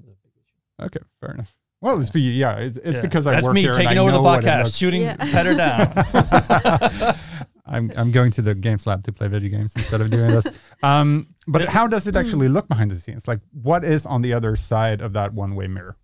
Okay, 0.81 1.01
fair 1.21 1.33
enough. 1.33 1.55
Well, 1.83 2.01
it's 2.01 2.09
for 2.11 2.19
you. 2.19 2.31
Yeah, 2.33 2.57
it's, 2.57 2.79
it's 2.79 2.97
yeah. 2.97 3.03
because 3.03 3.27
I 3.27 3.33
that's 3.33 3.45
work 3.45 3.55
me 3.55 3.61
here 3.61 3.73
and 3.73 3.79
taking 3.83 3.99
over 3.99 4.11
the 4.11 4.23
know 4.23 4.25
podcast, 4.39 4.79
shooting 4.79 5.03
Yeah. 5.03 5.17
Petter 5.17 5.55
down. 5.55 7.15
I'm 7.67 7.93
I'm 7.97 8.11
going 8.11 8.31
to 8.33 8.43
the 8.43 8.55
games 8.55 8.87
lab 8.87 9.05
to 9.05 9.13
play 9.13 9.29
video 9.29 9.51
games 9.51 9.75
instead 9.77 10.01
of 10.01 10.11
doing 10.11 10.29
this. 10.29 10.47
Um, 10.83 11.35
but 11.47 11.69
how 11.69 11.87
does 11.87 12.07
it 12.07 12.17
actually 12.17 12.49
look 12.49 12.69
behind 12.69 12.91
the 12.91 12.99
scenes? 12.99 13.27
Like, 13.27 13.41
what 13.53 13.85
is 13.85 14.07
on 14.07 14.23
the 14.23 14.33
other 14.33 14.57
side 14.57 15.01
of 15.01 15.13
that 15.15 15.33
one-way 15.35 15.67
mirror? 15.67 15.97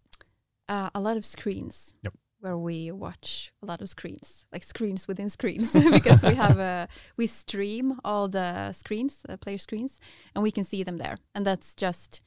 Uh, 0.69 0.91
a 0.95 1.01
lot 1.01 1.17
of 1.17 1.25
screens. 1.25 1.95
Yep. 2.03 2.15
Where 2.41 2.59
we 2.59 2.91
watch 2.91 3.53
a 3.63 3.67
lot 3.67 3.81
of 3.81 3.89
screens, 3.89 4.47
like 4.53 4.65
screens 4.65 5.07
within 5.07 5.29
screens, 5.29 5.73
because 5.91 6.25
we 6.25 6.35
have 6.35 6.59
a 6.59 6.89
we 7.17 7.29
stream 7.29 8.01
all 8.05 8.27
the 8.29 8.73
screens, 8.73 9.23
the 9.29 9.39
player 9.39 9.59
screens, 9.59 10.01
and 10.35 10.43
we 10.43 10.51
can 10.51 10.65
see 10.65 10.83
them 10.83 10.99
there, 10.99 11.19
and 11.37 11.47
that's 11.47 11.77
just 11.77 12.23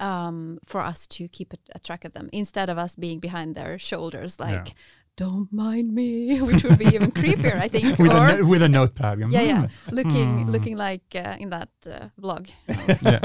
um, 0.00 0.58
for 0.64 0.80
us 0.80 1.06
to 1.06 1.28
keep 1.28 1.52
a, 1.52 1.58
a 1.74 1.78
track 1.78 2.04
of 2.04 2.14
them 2.14 2.28
instead 2.32 2.68
of 2.68 2.78
us 2.78 2.96
being 2.96 3.20
behind 3.20 3.54
their 3.54 3.78
shoulders, 3.78 4.40
like 4.40 4.68
Yeah. 4.68 4.74
"Don't 5.24 5.50
mind 5.52 5.88
me," 6.00 6.40
which 6.48 6.62
would 6.64 6.78
be 6.78 6.86
even 6.96 7.10
creepier, 7.20 7.56
I 7.66 7.68
think. 7.68 7.98
with, 7.98 8.10
a, 8.10 8.16
or 8.20 8.28
no- 8.36 8.46
with 8.52 8.62
a 8.62 8.68
notepad. 8.68 9.14
yeah, 9.30 9.42
yeah, 9.52 9.62
looking 9.92 10.30
Hmm. 10.44 10.50
looking 10.54 10.76
like 10.86 11.06
uh, 11.14 11.36
in 11.42 11.48
that 11.56 11.68
uh, 11.86 12.08
vlog. 12.22 12.44
yeah. 13.04 13.20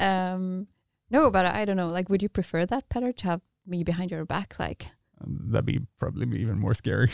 um, 0.34 0.66
no, 1.10 1.30
but 1.30 1.44
I 1.46 1.64
don't 1.66 1.76
know. 1.76 1.88
Like, 1.98 2.08
would 2.10 2.22
you 2.22 2.28
prefer 2.28 2.64
that, 2.66 2.88
Petter, 2.88 3.12
to 3.12 3.24
have 3.26 3.40
me 3.66 3.84
behind 3.84 4.10
your 4.10 4.24
back? 4.24 4.54
Like, 4.58 4.82
That'd 5.52 5.66
be 5.66 5.80
probably 5.98 6.26
even 6.40 6.58
more 6.58 6.74
scary. 6.74 7.10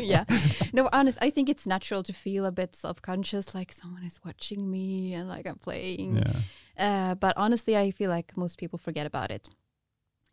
yeah. 0.00 0.24
No, 0.72 0.88
honest, 0.92 1.18
I 1.20 1.30
think 1.30 1.48
it's 1.48 1.66
natural 1.66 2.02
to 2.04 2.12
feel 2.12 2.44
a 2.46 2.52
bit 2.52 2.76
self-conscious, 2.76 3.54
like 3.54 3.72
someone 3.72 4.04
is 4.04 4.18
watching 4.24 4.70
me 4.70 5.12
and 5.16 5.28
like 5.28 5.46
I'm 5.46 5.58
playing. 5.58 6.16
yeah. 6.16 6.40
Uh, 6.78 7.14
but 7.14 7.34
honestly, 7.36 7.76
I 7.76 7.90
feel 7.90 8.08
like 8.10 8.36
most 8.36 8.56
people 8.58 8.78
forget 8.78 9.06
about 9.06 9.30
it, 9.30 9.48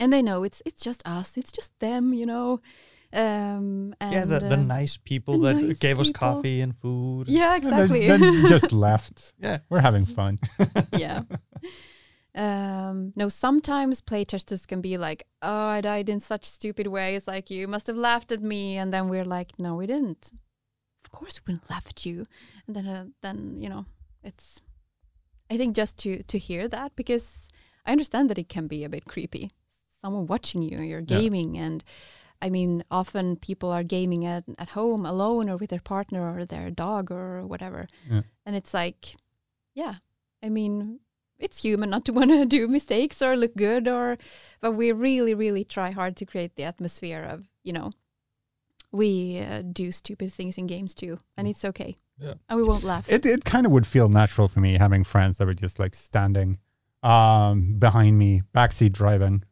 and 0.04 0.12
they 0.14 0.22
know 0.22 0.44
it's 0.44 0.62
it's 0.66 0.84
just 0.84 1.02
us, 1.18 1.38
it's 1.38 1.52
just 1.52 1.72
them, 1.80 2.14
you 2.14 2.26
know. 2.26 2.60
Um, 3.16 3.94
and, 4.02 4.14
yeah, 4.14 4.26
the, 4.26 4.40
the 4.40 4.58
uh, 4.60 4.78
nice 4.78 4.98
people 4.98 5.38
the 5.40 5.54
that 5.54 5.64
nice 5.64 5.78
gave 5.78 6.00
us 6.00 6.10
coffee 6.10 6.62
and 6.62 6.76
food. 6.76 7.28
yeah, 7.28 7.56
And 7.56 7.64
then- 7.64 7.74
exactly. 7.74 8.08
Then, 8.08 8.48
just 8.48 8.72
left. 8.88 9.34
Yeah. 9.40 9.60
We're 9.70 9.82
having 9.90 10.06
fun. 10.06 10.40
yeah. 10.98 11.22
Um, 12.36 13.14
no, 13.16 13.30
sometimes 13.30 14.02
playtesters 14.02 14.66
can 14.68 14.82
be 14.82 14.98
like, 14.98 15.28
"Oh, 15.42 15.68
I 15.78 15.82
died 15.82 16.10
in 16.10 16.20
such 16.20 16.46
stupid 16.46 16.88
ways. 16.88 17.28
Like 17.28 17.52
you 17.52 17.68
must 17.68 17.88
have 17.88 17.98
laughed 17.98 18.32
at 18.32 18.42
me," 18.42 18.78
and 18.80 18.92
then 18.92 19.10
we're 19.10 19.26
like, 19.26 19.52
"No, 19.60 19.76
we 19.76 19.86
didn't. 19.86 20.32
Of 21.06 21.12
course, 21.12 21.40
we 21.46 21.54
didn't 21.54 21.70
laugh 21.70 21.86
at 21.88 22.06
you." 22.06 22.26
And 22.68 22.76
then, 22.76 22.88
uh, 22.88 23.06
then 23.22 23.62
you 23.62 23.70
know, 23.70 23.86
it's. 24.24 24.62
I 25.52 25.58
think 25.58 25.76
just 25.78 25.98
to 26.00 26.24
to 26.24 26.38
hear 26.40 26.68
that 26.70 26.96
because 26.96 27.48
I 27.86 27.92
understand 27.92 28.30
that 28.30 28.40
it 28.40 28.50
can 28.50 28.68
be 28.68 28.84
a 28.84 28.90
bit 28.90 29.06
creepy. 29.06 29.52
Someone 30.04 30.28
watching 30.28 30.62
you, 30.62 30.80
you're 30.82 31.00
Yeah. 31.00 31.20
gaming, 31.20 31.58
and 31.58 31.84
I 32.42 32.50
mean, 32.50 32.84
often 32.92 33.38
people 33.38 33.72
are 33.72 33.84
gaming 33.84 34.26
at, 34.26 34.44
at 34.58 34.72
home 34.72 35.06
alone 35.06 35.50
or 35.50 35.56
with 35.58 35.70
their 35.70 35.80
partner 35.80 36.22
or 36.36 36.46
their 36.46 36.70
dog 36.72 37.10
or 37.10 37.46
whatever. 37.48 37.88
Yeah. 38.10 38.24
And 38.46 38.56
it's 38.56 38.74
like, 38.74 39.16
yeah, 39.74 39.96
I 40.44 40.50
mean, 40.50 41.00
it's 41.40 41.62
human 41.64 41.90
not 41.90 42.04
to 42.06 42.12
want 42.20 42.32
to 42.32 42.46
do 42.46 42.68
mistakes 42.68 43.22
or 43.22 43.38
look 43.38 43.56
good 43.56 43.88
or, 43.88 44.18
but 44.60 44.74
we 44.74 44.92
really, 44.92 45.34
really 45.34 45.64
try 45.64 45.92
hard 45.92 46.18
to 46.18 46.26
create 46.26 46.56
the 46.58 46.64
atmosphere 46.64 47.24
of, 47.24 47.48
you 47.64 47.72
know, 47.72 47.92
we 48.92 49.40
uh, 49.40 49.62
do 49.62 49.92
stupid 49.92 50.32
things 50.34 50.58
in 50.58 50.68
games 50.68 50.94
too, 50.94 51.20
and 51.38 51.48
it's 51.48 51.66
okay. 51.66 51.96
Yeah. 52.20 52.34
And 52.50 52.58
we 52.58 52.64
won't 52.64 52.84
laugh. 52.84 53.10
It 53.10 53.26
it 53.26 53.44
kind 53.44 53.66
of 53.66 53.72
would 53.72 53.88
feel 53.88 54.08
natural 54.10 54.48
for 54.48 54.60
me 54.60 54.78
having 54.78 55.04
friends 55.04 55.38
that 55.38 55.48
were 55.48 55.54
just 55.56 55.80
like 55.80 55.96
standing 55.96 56.60
um 57.02 57.80
behind 57.80 58.18
me, 58.18 58.42
backseat 58.54 58.92
driving. 58.92 59.44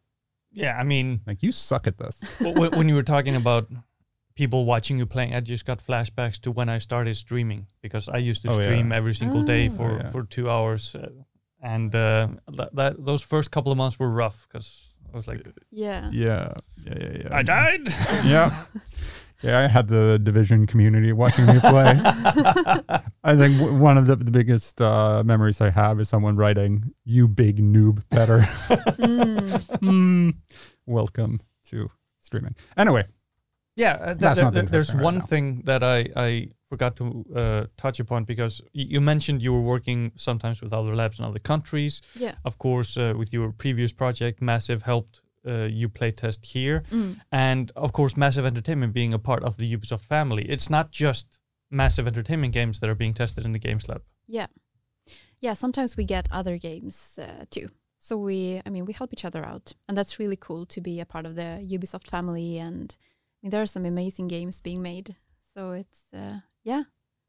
Yeah, 0.54 0.78
I 0.78 0.84
mean, 0.84 1.22
Like 1.28 1.42
you 1.44 1.52
suck 1.52 1.88
at 1.88 1.98
this. 1.98 2.22
when, 2.40 2.72
when 2.72 2.90
you 2.90 2.96
were 2.96 3.04
talking 3.04 3.36
about 3.36 3.68
people 4.36 4.66
watching 4.66 4.98
you 5.00 5.06
playing, 5.06 5.34
I 5.36 5.40
just 5.42 5.66
got 5.66 5.80
flashbacks 5.86 6.40
to 6.42 6.52
when 6.52 6.70
I 6.70 6.80
started 6.80 7.16
streaming 7.16 7.68
because 7.82 8.10
I 8.10 8.18
used 8.18 8.42
to 8.44 8.50
Oh, 8.52 8.58
yeah. 8.58 8.64
stream 8.66 8.92
every 8.92 9.14
single 9.14 9.44
day 9.44 9.70
Ah. 9.72 9.76
for 9.78 9.92
Oh, 9.92 9.98
yeah. 9.98 10.10
for 10.12 10.24
two 10.24 10.50
hours, 10.50 10.96
uh, 10.96 11.10
and 11.62 11.94
uh, 11.96 12.28
that, 12.58 12.76
that 12.76 13.06
those 13.06 13.22
first 13.22 13.52
couple 13.52 13.72
of 13.72 13.78
months 13.78 13.98
were 14.00 14.10
rough 14.10 14.48
because 14.48 14.96
I 15.14 15.16
was 15.16 15.28
like, 15.28 15.46
yeah. 15.72 16.10
Yeah. 16.12 16.54
Yeah, 16.86 16.98
yeah, 17.00 17.18
yeah. 17.24 17.38
I 17.40 17.44
died. 17.44 17.88
yeah. 18.26 18.66
Yeah, 19.44 19.60
I 19.60 19.68
had 19.68 19.88
the 19.88 20.20
division 20.22 20.68
community 20.68 21.12
watching 21.14 21.46
me 21.48 21.60
play. 21.60 22.00
I 23.24 23.36
think 23.36 23.58
w- 23.60 23.76
one 23.78 23.98
of 23.98 24.06
the, 24.08 24.16
the 24.16 24.32
biggest 24.32 24.80
uh, 24.82 25.24
memories 25.26 25.62
I 25.62 25.70
have 25.72 26.00
is 26.00 26.10
someone 26.10 26.36
writing, 26.36 26.94
"You 27.06 27.28
big 27.28 27.58
noob, 27.60 28.04
better." 28.10 28.40
Mm. 29.02 29.50
Mm, 29.82 30.34
welcome 30.86 31.40
to 31.70 31.90
streaming. 32.20 32.56
Anyway, 32.78 33.04
Yeah, 33.76 33.94
uh, 33.94 34.06
th- 34.06 34.18
That's 34.20 34.36
there- 34.36 34.46
not 34.46 34.54
there- 34.54 34.64
there's 34.64 34.94
right 34.94 35.04
one 35.04 35.18
now. 35.20 35.26
thing 35.26 35.64
that 35.66 35.82
I, 35.84 36.08
I 36.16 36.50
forgot 36.70 36.96
to 36.98 37.26
uh, 37.36 37.66
touch 37.78 38.00
upon 38.00 38.26
because 38.26 38.62
y- 38.76 38.86
you 38.90 39.02
mentioned 39.02 39.42
you 39.42 39.54
were 39.54 39.62
working 39.62 40.12
sometimes 40.16 40.62
with 40.62 40.72
other 40.74 40.96
labs 40.96 41.20
in 41.20 41.26
other 41.26 41.40
countries. 41.40 42.02
Yeah. 42.16 42.36
Of 42.46 42.58
course, 42.58 42.96
uh, 42.98 43.14
with 43.18 43.34
your 43.34 43.52
previous 43.52 43.92
project, 43.94 44.42
Massive 44.42 44.84
helped 44.84 45.21
uh, 45.48 45.64
you 45.64 45.90
play 45.90 46.12
test 46.12 46.46
here. 46.46 46.84
Mm. 46.92 47.20
And 47.32 47.72
of 47.76 47.94
course, 47.94 48.18
Massive 48.18 48.46
Entertainment 48.46 48.94
being 48.94 49.14
a 49.14 49.20
part 49.20 49.44
of 49.44 49.58
the 49.58 49.72
Ubisoft 49.76 50.06
family. 50.06 50.44
It's 50.44 50.70
not 50.70 50.92
just 50.92 51.40
Massive 51.70 52.08
Entertainment 52.08 52.54
games 52.54 52.80
that 52.80 52.90
are 52.90 52.96
being 52.96 53.14
tested 53.14 53.46
in 53.46 53.52
the 53.52 53.60
Games 53.60 53.88
Lab. 53.88 54.04
Yeah. 54.28 54.48
Yeah, 55.40 55.54
sometimes 55.54 55.98
we 55.98 56.04
get 56.04 56.28
other 56.32 56.58
games 56.58 57.20
uh, 57.20 57.46
too. 57.50 57.70
So 57.98 58.18
we, 58.18 58.62
I 58.66 58.70
mean, 58.70 58.86
we 58.86 58.94
help 58.94 59.14
each 59.14 59.26
other 59.26 59.46
out. 59.46 59.74
And 59.88 59.98
that's 59.98 60.20
really 60.20 60.36
cool 60.36 60.66
to 60.68 60.82
be 60.82 61.00
a 61.00 61.06
part 61.06 61.26
of 61.26 61.36
the 61.36 61.66
Ubisoft 61.70 62.08
family. 62.08 62.58
And 62.58 62.96
I 63.00 63.38
mean, 63.42 63.52
there 63.52 63.62
are 63.62 63.68
some 63.68 63.86
amazing 63.86 64.28
games 64.28 64.62
being 64.62 64.82
made. 64.82 65.16
So 65.54 65.72
it's, 65.72 66.06
uh, 66.14 66.40
yeah, 66.64 66.84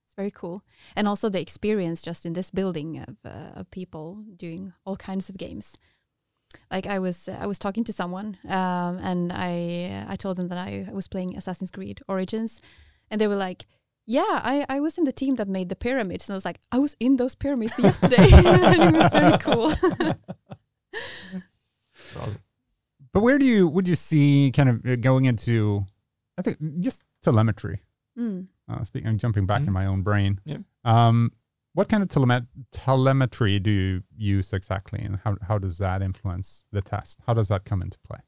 it's 0.06 0.14
very 0.14 0.30
cool. 0.30 0.62
And 0.94 1.08
also 1.08 1.28
the 1.28 1.40
experience 1.40 2.02
just 2.02 2.26
in 2.26 2.34
this 2.34 2.50
building 2.50 2.98
of, 2.98 3.16
uh, 3.24 3.60
of 3.60 3.70
people 3.70 4.24
doing 4.36 4.72
all 4.84 4.96
kinds 4.96 5.28
of 5.28 5.36
games. 5.36 5.76
Like 6.70 6.86
I 6.86 6.98
was, 6.98 7.28
I 7.28 7.46
was 7.46 7.58
talking 7.58 7.84
to 7.84 7.92
someone, 7.92 8.36
um, 8.48 8.98
and 9.02 9.32
I, 9.32 10.04
I 10.08 10.16
told 10.16 10.36
them 10.36 10.48
that 10.48 10.58
I 10.58 10.88
was 10.92 11.08
playing 11.08 11.36
Assassin's 11.36 11.70
Creed 11.70 12.00
Origins, 12.08 12.60
and 13.10 13.20
they 13.20 13.26
were 13.28 13.36
like, 13.36 13.66
yeah, 14.06 14.40
I, 14.42 14.66
I 14.68 14.80
was 14.80 14.98
in 14.98 15.04
the 15.04 15.12
team 15.12 15.36
that 15.36 15.46
made 15.48 15.68
the 15.68 15.76
pyramids. 15.76 16.28
And 16.28 16.34
I 16.34 16.36
was 16.36 16.44
like, 16.44 16.58
I 16.72 16.78
was 16.78 16.96
in 16.98 17.16
those 17.18 17.34
pyramids 17.36 17.78
yesterday. 17.78 18.28
and 18.32 18.94
it 18.96 18.98
was 18.98 19.12
very 19.12 19.38
cool. 19.38 19.72
but 23.12 23.20
where 23.22 23.38
do 23.38 23.46
you 23.46 23.68
would 23.68 23.86
you 23.88 23.94
see 23.94 24.50
kind 24.54 24.68
of 24.68 24.86
uh, 24.86 24.96
going 24.96 25.24
into? 25.26 25.86
I 26.38 26.42
think 26.42 26.58
just 26.80 27.04
telemetry. 27.22 27.82
Mm. 28.18 28.46
Uh, 28.68 28.84
speaking, 28.84 29.08
I'm 29.08 29.18
jumping 29.18 29.46
back 29.46 29.60
in 29.60 29.68
Mhm. 29.68 29.72
my 29.72 29.86
own 29.86 30.02
brain. 30.02 30.40
Yeah. 30.44 30.58
Um, 30.84 31.32
what 31.74 31.88
kind 31.88 32.02
of 32.02 32.08
telemet- 32.08 32.46
telemetry 32.70 33.58
do 33.58 33.70
you 33.70 34.02
use 34.16 34.52
exactly, 34.52 35.00
and 35.00 35.16
how 35.24 35.36
how 35.48 35.58
does 35.58 35.78
that 35.78 36.02
influence 36.02 36.66
the 36.72 36.82
test? 36.82 37.18
How 37.26 37.34
does 37.34 37.48
that 37.48 37.64
come 37.64 37.82
into 37.82 37.98
play? 38.08 38.20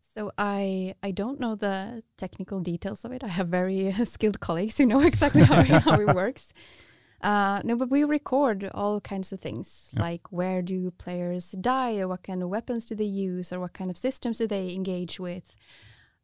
So 0.00 0.32
I 0.38 0.94
I 1.02 1.10
don't 1.12 1.38
know 1.40 1.54
the 1.54 2.02
technical 2.16 2.60
details 2.60 3.04
of 3.04 3.12
it. 3.12 3.22
I 3.22 3.28
have 3.28 3.48
very 3.48 3.92
skilled 4.04 4.40
colleagues 4.40 4.78
who 4.78 4.86
know 4.86 5.00
exactly 5.00 5.42
how, 5.42 5.60
it- 5.60 5.82
how 5.82 6.00
it 6.00 6.14
works. 6.14 6.52
Uh, 7.20 7.60
no, 7.64 7.74
but 7.76 7.90
we 7.90 8.04
record 8.04 8.70
all 8.74 9.00
kinds 9.00 9.32
of 9.32 9.40
things, 9.40 9.90
Yeah. 9.92 10.02
like 10.02 10.30
where 10.30 10.62
do 10.62 10.92
players 10.92 11.50
die, 11.60 11.98
or 11.98 12.06
what 12.08 12.22
kind 12.22 12.42
of 12.44 12.48
weapons 12.48 12.86
do 12.86 12.94
they 12.94 13.04
use, 13.28 13.52
or 13.52 13.58
what 13.60 13.72
kind 13.72 13.90
of 13.90 13.96
systems 13.96 14.38
do 14.38 14.46
they 14.46 14.72
engage 14.72 15.18
with. 15.18 15.56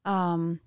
Um, 0.04 0.60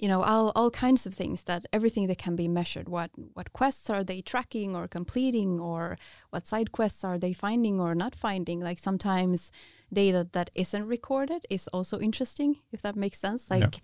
you 0.00 0.08
know, 0.08 0.22
all 0.22 0.50
all 0.56 0.70
kinds 0.70 1.06
of 1.06 1.14
things 1.14 1.44
that 1.44 1.66
everything 1.72 2.06
that 2.08 2.18
can 2.18 2.36
be 2.36 2.48
measured. 2.48 2.88
What 2.88 3.10
what 3.34 3.52
quests 3.52 3.90
are 3.90 4.04
they 4.04 4.22
tracking 4.22 4.74
or 4.74 4.88
completing, 4.88 5.60
or 5.60 5.96
what 6.30 6.46
side 6.46 6.72
quests 6.72 7.04
are 7.04 7.18
they 7.18 7.34
finding 7.34 7.80
or 7.80 7.94
not 7.94 8.14
finding? 8.14 8.60
Like 8.60 8.78
sometimes 8.78 9.52
data 9.92 10.26
that 10.32 10.50
isn't 10.54 10.86
recorded 10.86 11.46
is 11.50 11.68
also 11.68 11.98
interesting, 12.00 12.56
if 12.72 12.80
that 12.82 12.96
makes 12.96 13.18
sense. 13.20 13.50
Like, 13.50 13.82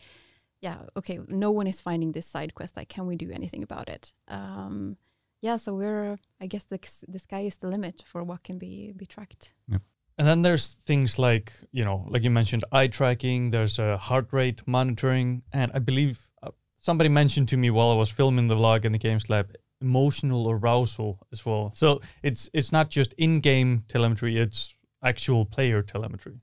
yeah, 0.60 0.78
okay, 0.96 1.18
no 1.28 1.50
one 1.50 1.66
is 1.66 1.80
finding 1.80 2.12
this 2.12 2.26
side 2.26 2.54
quest. 2.54 2.76
Like, 2.76 2.88
can 2.88 3.06
we 3.06 3.16
do 3.16 3.30
anything 3.30 3.62
about 3.62 3.88
it? 3.88 4.14
Um, 4.28 4.96
yeah, 5.42 5.58
so 5.58 5.74
we're, 5.74 6.18
I 6.40 6.46
guess 6.46 6.64
the, 6.64 6.78
the 7.06 7.18
sky 7.18 7.40
is 7.40 7.56
the 7.56 7.68
limit 7.68 8.02
for 8.06 8.24
what 8.24 8.42
can 8.42 8.58
be 8.58 8.92
be 8.96 9.06
tracked. 9.06 9.52
And 10.18 10.26
then 10.26 10.42
there's 10.42 10.80
things 10.86 11.18
like, 11.18 11.52
you 11.72 11.84
know, 11.84 12.06
like 12.08 12.24
you 12.24 12.30
mentioned, 12.30 12.64
eye 12.72 12.86
tracking, 12.86 13.50
there's 13.50 13.78
a 13.78 13.98
heart 13.98 14.28
rate 14.32 14.62
monitoring. 14.66 15.42
And 15.52 15.70
I 15.74 15.78
believe 15.78 16.30
uh, 16.42 16.50
somebody 16.78 17.10
mentioned 17.10 17.48
to 17.48 17.56
me 17.56 17.70
while 17.70 17.90
I 17.90 17.94
was 17.94 18.10
filming 18.10 18.48
the 18.48 18.56
vlog 18.56 18.84
in 18.84 18.92
the 18.92 18.98
Games 18.98 19.28
Lab, 19.28 19.54
emotional 19.82 20.50
arousal 20.50 21.18
as 21.32 21.44
well. 21.44 21.70
So 21.74 22.00
it's 22.22 22.48
it's 22.54 22.72
not 22.72 22.88
just 22.88 23.12
in-game 23.18 23.84
telemetry, 23.88 24.38
it's 24.38 24.74
actual 25.02 25.44
player 25.44 25.82
telemetry. 25.82 26.40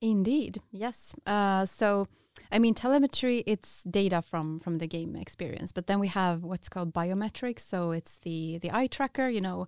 Indeed, 0.00 0.60
yes. 0.70 1.14
Uh, 1.26 1.66
so, 1.66 2.06
I 2.52 2.58
mean, 2.60 2.74
telemetry 2.74 3.42
it's 3.46 3.82
data 3.84 4.22
from 4.22 4.60
from 4.60 4.78
the 4.78 4.86
game 4.86 5.16
experience, 5.16 5.72
but 5.72 5.88
then 5.88 5.98
we 5.98 6.08
have 6.08 6.44
what's 6.44 6.68
called 6.68 6.92
biometrics. 6.92 7.60
So 7.60 7.90
it's 7.90 8.18
the 8.20 8.58
the 8.58 8.70
eye 8.70 8.86
tracker. 8.86 9.28
You 9.28 9.40
know, 9.40 9.66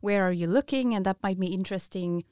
where 0.00 0.22
are 0.22 0.32
you 0.32 0.46
looking, 0.46 0.94
and 0.94 1.04
that 1.06 1.16
might 1.24 1.40
be 1.40 1.48
interesting 1.48 2.22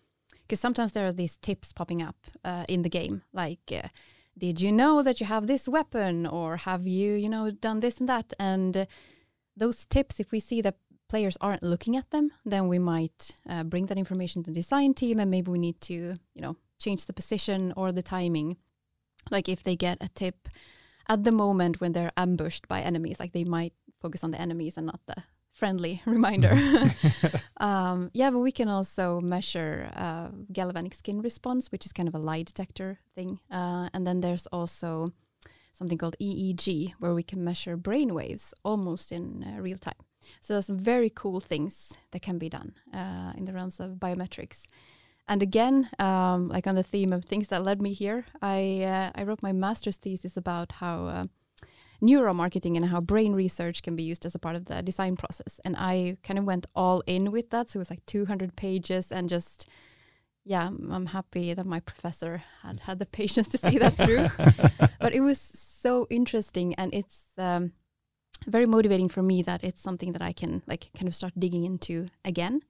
because 0.42 0.60
sometimes 0.60 0.92
there 0.92 1.06
are 1.06 1.12
these 1.12 1.36
tips 1.36 1.72
popping 1.72 2.02
up 2.02 2.16
uh, 2.44 2.64
in 2.68 2.82
the 2.82 2.90
game, 2.90 3.22
like. 3.32 3.72
Uh, 3.72 3.88
did 4.38 4.60
you 4.60 4.70
know 4.70 5.02
that 5.02 5.18
you 5.18 5.24
have 5.24 5.46
this 5.46 5.66
weapon? 5.66 6.26
Or 6.26 6.58
have 6.58 6.86
you 6.86 7.14
you 7.14 7.28
know 7.28 7.50
done 7.50 7.80
this 7.80 8.00
and 8.00 8.08
that? 8.10 8.34
And 8.38 8.76
uh, 8.76 8.86
those 9.56 9.86
tips 9.86 10.20
if 10.20 10.30
we 10.30 10.40
see 10.40 10.60
that 10.62 10.76
players 11.08 11.36
aren't 11.40 11.62
looking 11.62 11.96
at 11.96 12.10
them 12.10 12.32
then 12.44 12.66
we 12.66 12.78
might 12.78 13.36
uh, 13.48 13.62
bring 13.62 13.86
that 13.86 13.96
information 13.96 14.42
to 14.42 14.50
the 14.50 14.54
design 14.54 14.92
team 14.92 15.20
and 15.20 15.30
maybe 15.30 15.50
we 15.50 15.58
need 15.58 15.80
to 15.80 15.94
you 16.34 16.42
know 16.42 16.56
change 16.78 17.06
the 17.06 17.12
position 17.12 17.72
or 17.76 17.92
the 17.92 18.02
timing. 18.02 18.56
Like 19.30 19.48
if 19.48 19.64
they 19.64 19.76
get 19.76 19.98
a 20.02 20.08
tip 20.08 20.48
at 21.08 21.24
the 21.24 21.32
moment 21.32 21.80
when 21.80 21.92
they're 21.92 22.12
ambushed 22.16 22.68
by 22.68 22.80
enemies 22.80 23.18
like 23.18 23.32
they 23.32 23.44
might 23.44 23.72
focus 24.00 24.22
on 24.22 24.30
the 24.30 24.40
enemies 24.40 24.76
and 24.76 24.86
not 24.86 25.00
the 25.06 25.22
friendly 25.52 26.02
reminder 26.06 26.54
um, 27.58 28.10
yeah 28.12 28.30
but 28.30 28.40
we 28.40 28.52
can 28.52 28.68
also 28.68 29.20
measure 29.20 29.90
uh, 29.94 30.28
galvanic 30.52 30.94
skin 30.94 31.22
response 31.22 31.72
which 31.72 31.86
is 31.86 31.92
kind 31.92 32.08
of 32.08 32.14
a 32.14 32.18
lie 32.18 32.42
detector 32.42 32.98
thing. 33.14 33.40
Uh, 33.50 33.88
and 33.92 34.06
then 34.06 34.20
there's 34.20 34.46
also 34.48 35.08
something 35.72 35.98
called 35.98 36.16
eeg 36.20 36.92
where 36.98 37.14
we 37.14 37.22
can 37.22 37.44
measure 37.44 37.76
brain 37.76 38.14
waves 38.14 38.54
almost 38.64 39.12
in 39.12 39.44
uh, 39.44 39.60
real 39.60 39.78
time. 39.78 40.00
So 40.40 40.54
there's 40.54 40.66
some 40.66 40.78
very 40.78 41.10
cool 41.10 41.40
things 41.40 41.92
that 42.12 42.22
can 42.22 42.38
be 42.38 42.48
done 42.48 42.74
uh, 42.94 43.32
in 43.36 43.44
the 43.44 43.52
realms 43.52 43.80
of 43.80 43.92
biometrics. 43.92 44.64
And 45.28 45.42
again, 45.42 45.90
um, 45.98 46.48
like 46.48 46.66
on 46.66 46.76
the 46.76 46.82
theme 46.82 47.12
of 47.12 47.24
things 47.24 47.48
that 47.48 47.64
led 47.64 47.82
me 47.82 47.92
here, 47.92 48.24
I 48.40 48.82
uh, 48.82 49.10
I 49.14 49.24
wrote 49.24 49.42
my 49.42 49.52
master's 49.52 49.96
thesis 49.96 50.36
about 50.36 50.72
how 50.72 51.06
uh, 51.06 51.24
neuromarketing 52.02 52.76
and 52.76 52.86
how 52.86 53.00
brain 53.00 53.32
research 53.32 53.82
can 53.82 53.96
be 53.96 54.02
used 54.02 54.26
as 54.26 54.34
a 54.34 54.38
part 54.38 54.56
of 54.56 54.66
the 54.66 54.82
design 54.82 55.16
process. 55.16 55.60
And 55.64 55.76
I 55.76 56.16
kind 56.22 56.38
of 56.38 56.44
went 56.44 56.66
all 56.74 57.02
in 57.06 57.30
with 57.32 57.50
that. 57.50 57.70
So 57.70 57.78
it 57.78 57.80
was 57.80 57.90
like 57.90 58.04
200 58.06 58.56
pages 58.56 59.12
and 59.12 59.28
just, 59.28 59.68
yeah, 60.44 60.66
I'm- 60.66 61.06
happy 61.06 61.54
that 61.54 61.66
my 61.66 61.80
professor 61.80 62.42
had 62.62 62.80
had 62.80 62.98
the 62.98 63.06
patience 63.06 63.48
to 63.48 63.58
see 63.58 63.78
that 63.78 63.94
through. 63.96 64.28
but 65.00 65.12
it 65.12 65.20
was 65.20 65.40
so 65.40 66.06
interesting 66.10 66.74
and 66.74 66.92
it's 66.94 67.26
um, 67.38 67.72
very 68.46 68.66
motivating 68.66 69.08
for 69.08 69.22
me 69.22 69.42
that 69.42 69.64
it's 69.64 69.80
something 69.80 70.12
that 70.12 70.22
I 70.22 70.32
can 70.32 70.62
like 70.66 70.90
kind 70.96 71.08
of 71.08 71.14
start 71.14 71.32
digging 71.38 71.64
into 71.64 72.06
again 72.24 72.60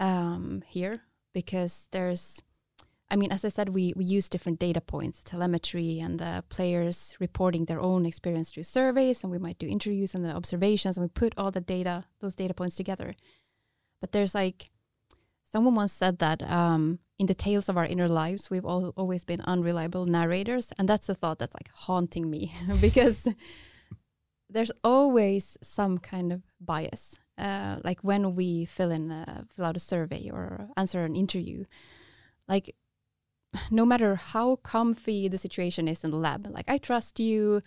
um, 0.00 0.62
here 0.66 1.02
because 1.32 1.88
there's 1.92 2.42
I 3.10 3.16
mean, 3.16 3.32
as 3.32 3.44
I 3.44 3.48
said, 3.48 3.70
we, 3.70 3.94
we 3.96 4.04
use 4.04 4.28
different 4.28 4.58
data 4.58 4.82
points, 4.82 5.22
telemetry, 5.24 5.98
and 5.98 6.18
the 6.20 6.44
players 6.50 7.14
reporting 7.18 7.64
their 7.64 7.80
own 7.80 8.04
experience 8.04 8.50
through 8.50 8.64
surveys, 8.64 9.22
and 9.22 9.30
we 9.30 9.38
might 9.38 9.58
do 9.58 9.66
interviews 9.66 10.14
and 10.14 10.24
the 10.24 10.34
observations, 10.34 10.96
and 10.96 11.04
we 11.04 11.08
put 11.08 11.32
all 11.36 11.50
the 11.50 11.60
data, 11.60 12.04
those 12.20 12.34
data 12.34 12.52
points 12.52 12.76
together. 12.76 13.14
But 14.00 14.12
there's 14.12 14.34
like, 14.34 14.70
someone 15.50 15.74
once 15.74 15.92
said 15.92 16.18
that 16.18 16.42
um, 16.42 16.98
in 17.18 17.26
the 17.26 17.34
tales 17.34 17.70
of 17.70 17.78
our 17.78 17.86
inner 17.86 18.08
lives, 18.08 18.50
we've 18.50 18.66
all, 18.66 18.92
always 18.96 19.24
been 19.24 19.40
unreliable 19.40 20.04
narrators, 20.04 20.72
and 20.78 20.86
that's 20.86 21.08
a 21.08 21.14
thought 21.14 21.38
that's 21.38 21.54
like 21.54 21.70
haunting 21.72 22.28
me 22.28 22.52
because 22.80 23.26
there's 24.50 24.72
always 24.84 25.56
some 25.62 25.98
kind 25.98 26.32
of 26.32 26.42
bias. 26.60 27.18
Uh, 27.38 27.78
like 27.84 28.00
when 28.02 28.34
we 28.34 28.64
fill 28.64 28.90
in 28.90 29.10
a, 29.10 29.46
fill 29.48 29.64
out 29.64 29.76
a 29.76 29.80
survey 29.80 30.28
or 30.30 30.68
answer 30.76 31.04
an 31.04 31.16
interview, 31.16 31.64
like 32.48 32.74
no 33.70 33.86
matter 33.86 34.16
how 34.16 34.56
comfy 34.56 35.28
the 35.28 35.38
situation 35.38 35.88
is 35.88 36.04
in 36.04 36.10
the 36.10 36.16
lab, 36.16 36.46
like 36.46 36.68
I 36.68 36.78
trust 36.78 37.18
you, 37.20 37.62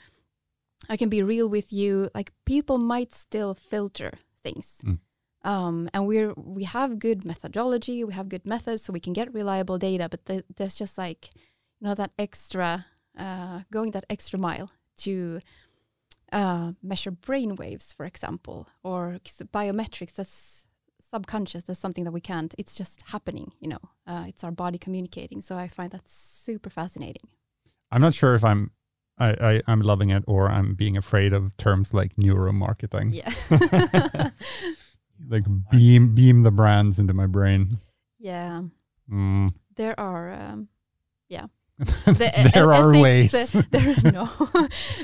I 0.89 0.97
can 0.97 1.09
be 1.09 1.23
real 1.23 1.49
with 1.49 1.71
you. 1.71 2.09
Like 2.13 2.31
people 2.45 2.77
might 2.77 3.13
still 3.13 3.53
filter 3.53 4.13
things. 4.43 4.81
Mm. 4.85 4.99
Um, 5.43 5.89
and 5.93 6.05
we're 6.05 6.33
we 6.35 6.65
have 6.65 6.99
good 6.99 7.25
methodology, 7.25 8.03
we 8.03 8.13
have 8.13 8.29
good 8.29 8.45
methods, 8.45 8.83
so 8.83 8.93
we 8.93 8.99
can 8.99 9.13
get 9.13 9.33
reliable 9.33 9.77
data. 9.77 10.07
But 10.09 10.25
th- 10.25 10.45
there's 10.55 10.77
just 10.77 10.97
like 10.97 11.29
you 11.79 11.87
know 11.87 11.95
that 11.95 12.11
extra 12.19 12.85
uh, 13.17 13.61
going 13.71 13.91
that 13.91 14.05
extra 14.09 14.37
mile 14.37 14.69
to 14.97 15.39
uh, 16.31 16.73
measure 16.81 17.11
brain 17.11 17.55
waves, 17.55 17.91
for 17.91 18.05
example, 18.05 18.67
or 18.83 19.19
biometrics. 19.51 20.13
That's 20.13 20.65
subconscious. 21.11 21.63
That's 21.63 21.79
something 21.79 22.05
that 22.05 22.11
we 22.11 22.21
can't. 22.21 22.53
It's 22.57 22.75
just 22.75 23.03
happening. 23.07 23.51
You 23.59 23.69
know, 23.69 23.79
uh, 24.07 24.25
it's 24.27 24.43
our 24.43 24.51
body 24.51 24.77
communicating. 24.77 25.41
So 25.41 25.55
I 25.57 25.67
find 25.67 25.91
that 25.91 26.09
super 26.09 26.69
fascinating. 26.69 27.27
I'm 27.91 28.01
not 28.01 28.13
sure 28.13 28.35
if 28.35 28.43
I'm 28.43 28.71
I, 29.17 29.29
I 29.29 29.61
I'm 29.67 29.81
loving 29.81 30.09
it 30.09 30.23
or 30.27 30.49
I'm 30.49 30.73
being 30.75 30.97
afraid 30.97 31.33
of 31.33 31.55
terms 31.57 31.93
like 31.93 32.15
neuromarketing. 32.15 33.13
Yeah. 33.13 34.29
Like 35.29 35.43
beam 35.69 36.15
beam 36.15 36.41
the 36.41 36.49
brands 36.49 36.97
into 36.97 37.13
my 37.13 37.27
brain. 37.27 37.77
yeah. 38.17 38.63
Mm. 39.07 39.53
There 39.75 39.99
are. 39.99 40.31
Um, 40.33 40.67
yeah. 41.29 41.45
The 42.05 42.29
e- 42.29 42.49
there 42.53 42.71
e- 42.71 42.77
are 42.77 42.91
ways. 42.91 43.33
uh, 43.33 43.61
there 43.71 43.95
no. 44.11 44.29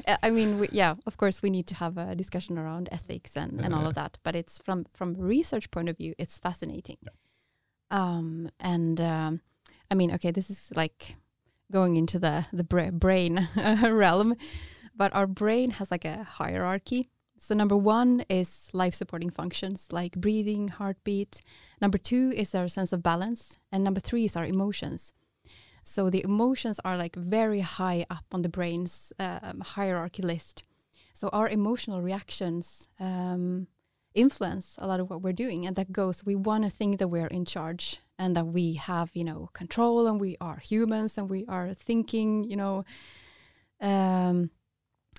I 0.23 0.29
mean, 0.29 0.59
we, 0.59 0.69
yeah, 0.71 0.95
of 1.05 1.17
course, 1.17 1.41
we 1.41 1.49
need 1.49 1.67
to 1.67 1.75
have 1.75 1.97
a 1.97 2.15
discussion 2.15 2.57
around 2.57 2.89
ethics 2.91 3.35
and, 3.35 3.59
and 3.61 3.73
all 3.73 3.85
of 3.87 3.95
that. 3.95 4.17
But 4.23 4.35
it's 4.35 4.59
from 4.59 4.85
from 4.93 5.15
research 5.17 5.71
point 5.71 5.89
of 5.89 5.97
view, 5.97 6.13
it's 6.17 6.37
fascinating. 6.37 6.97
Um, 7.89 8.49
and 8.59 8.99
um, 9.01 9.41
I 9.89 9.95
mean, 9.95 10.11
okay, 10.13 10.31
this 10.31 10.49
is 10.49 10.71
like 10.75 11.15
going 11.71 11.95
into 11.95 12.19
the 12.19 12.45
the 12.53 12.63
bra- 12.63 12.91
brain 12.91 13.47
realm, 13.55 14.35
but 14.95 15.13
our 15.15 15.27
brain 15.27 15.71
has 15.71 15.89
like 15.91 16.05
a 16.05 16.23
hierarchy. 16.23 17.07
So 17.39 17.53
number 17.53 17.77
one 17.77 18.23
is 18.29 18.69
life 18.73 18.95
supporting 18.95 19.29
functions 19.29 19.89
like 19.91 20.13
breathing, 20.13 20.69
heartbeat. 20.69 21.41
Number 21.79 21.99
two 21.99 22.33
is 22.35 22.55
our 22.55 22.67
sense 22.67 22.91
of 22.93 23.03
balance, 23.03 23.59
and 23.71 23.83
number 23.83 23.99
three 23.99 24.25
is 24.25 24.35
our 24.35 24.45
emotions. 24.45 25.13
So 25.87 26.09
the 26.09 26.21
emotions 26.23 26.81
are 26.83 26.97
like 26.97 27.15
very 27.15 27.61
high 27.61 28.05
up 28.09 28.25
on 28.33 28.41
the 28.41 28.49
brain's 28.49 29.13
um, 29.19 29.61
hierarchy 29.61 30.21
list. 30.21 30.63
So 31.13 31.29
our 31.29 31.47
emotional 31.47 32.01
reactions 32.01 32.89
um, 32.99 33.67
influence 34.13 34.75
a 34.79 34.85
lot 34.85 34.99
of 34.99 35.09
what 35.09 35.21
we're 35.21 35.31
doing, 35.31 35.65
and 35.65 35.77
that 35.77 35.93
goes. 35.93 36.25
We 36.25 36.35
want 36.35 36.65
to 36.65 36.69
think 36.69 36.99
that 36.99 37.07
we're 37.07 37.27
in 37.27 37.45
charge 37.45 38.01
and 38.19 38.35
that 38.35 38.47
we 38.47 38.73
have, 38.73 39.11
you 39.13 39.23
know, 39.23 39.49
control, 39.53 40.07
and 40.07 40.19
we 40.19 40.35
are 40.41 40.57
humans, 40.57 41.17
and 41.17 41.29
we 41.29 41.45
are 41.47 41.73
thinking, 41.73 42.43
you 42.43 42.57
know. 42.57 42.83
Um, 43.79 44.51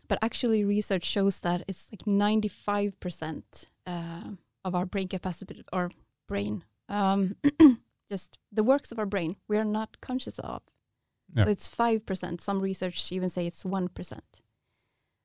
but 0.06 0.18
actually, 0.20 0.64
research 0.64 1.04
shows 1.04 1.40
that 1.40 1.64
it's 1.66 1.88
like 1.90 2.06
ninety-five 2.06 3.00
percent 3.00 3.66
uh, 3.86 4.32
of 4.64 4.74
our 4.74 4.84
brain 4.84 5.08
capacity 5.08 5.64
or 5.72 5.90
brain 6.26 6.62
um, 6.90 7.36
just 8.08 8.38
the 8.50 8.64
works 8.64 8.92
of 8.92 8.98
our 8.98 9.06
brain 9.06 9.36
we 9.48 9.56
are 9.56 9.64
not 9.64 10.00
conscious 10.00 10.38
of. 10.38 10.62
Yeah. 11.34 11.44
So 11.44 11.50
it's 11.50 11.68
five 11.68 12.06
percent. 12.06 12.40
Some 12.40 12.60
research 12.60 13.10
even 13.12 13.28
say 13.28 13.46
it's 13.46 13.64
one 13.64 13.88
percent. 13.88 14.42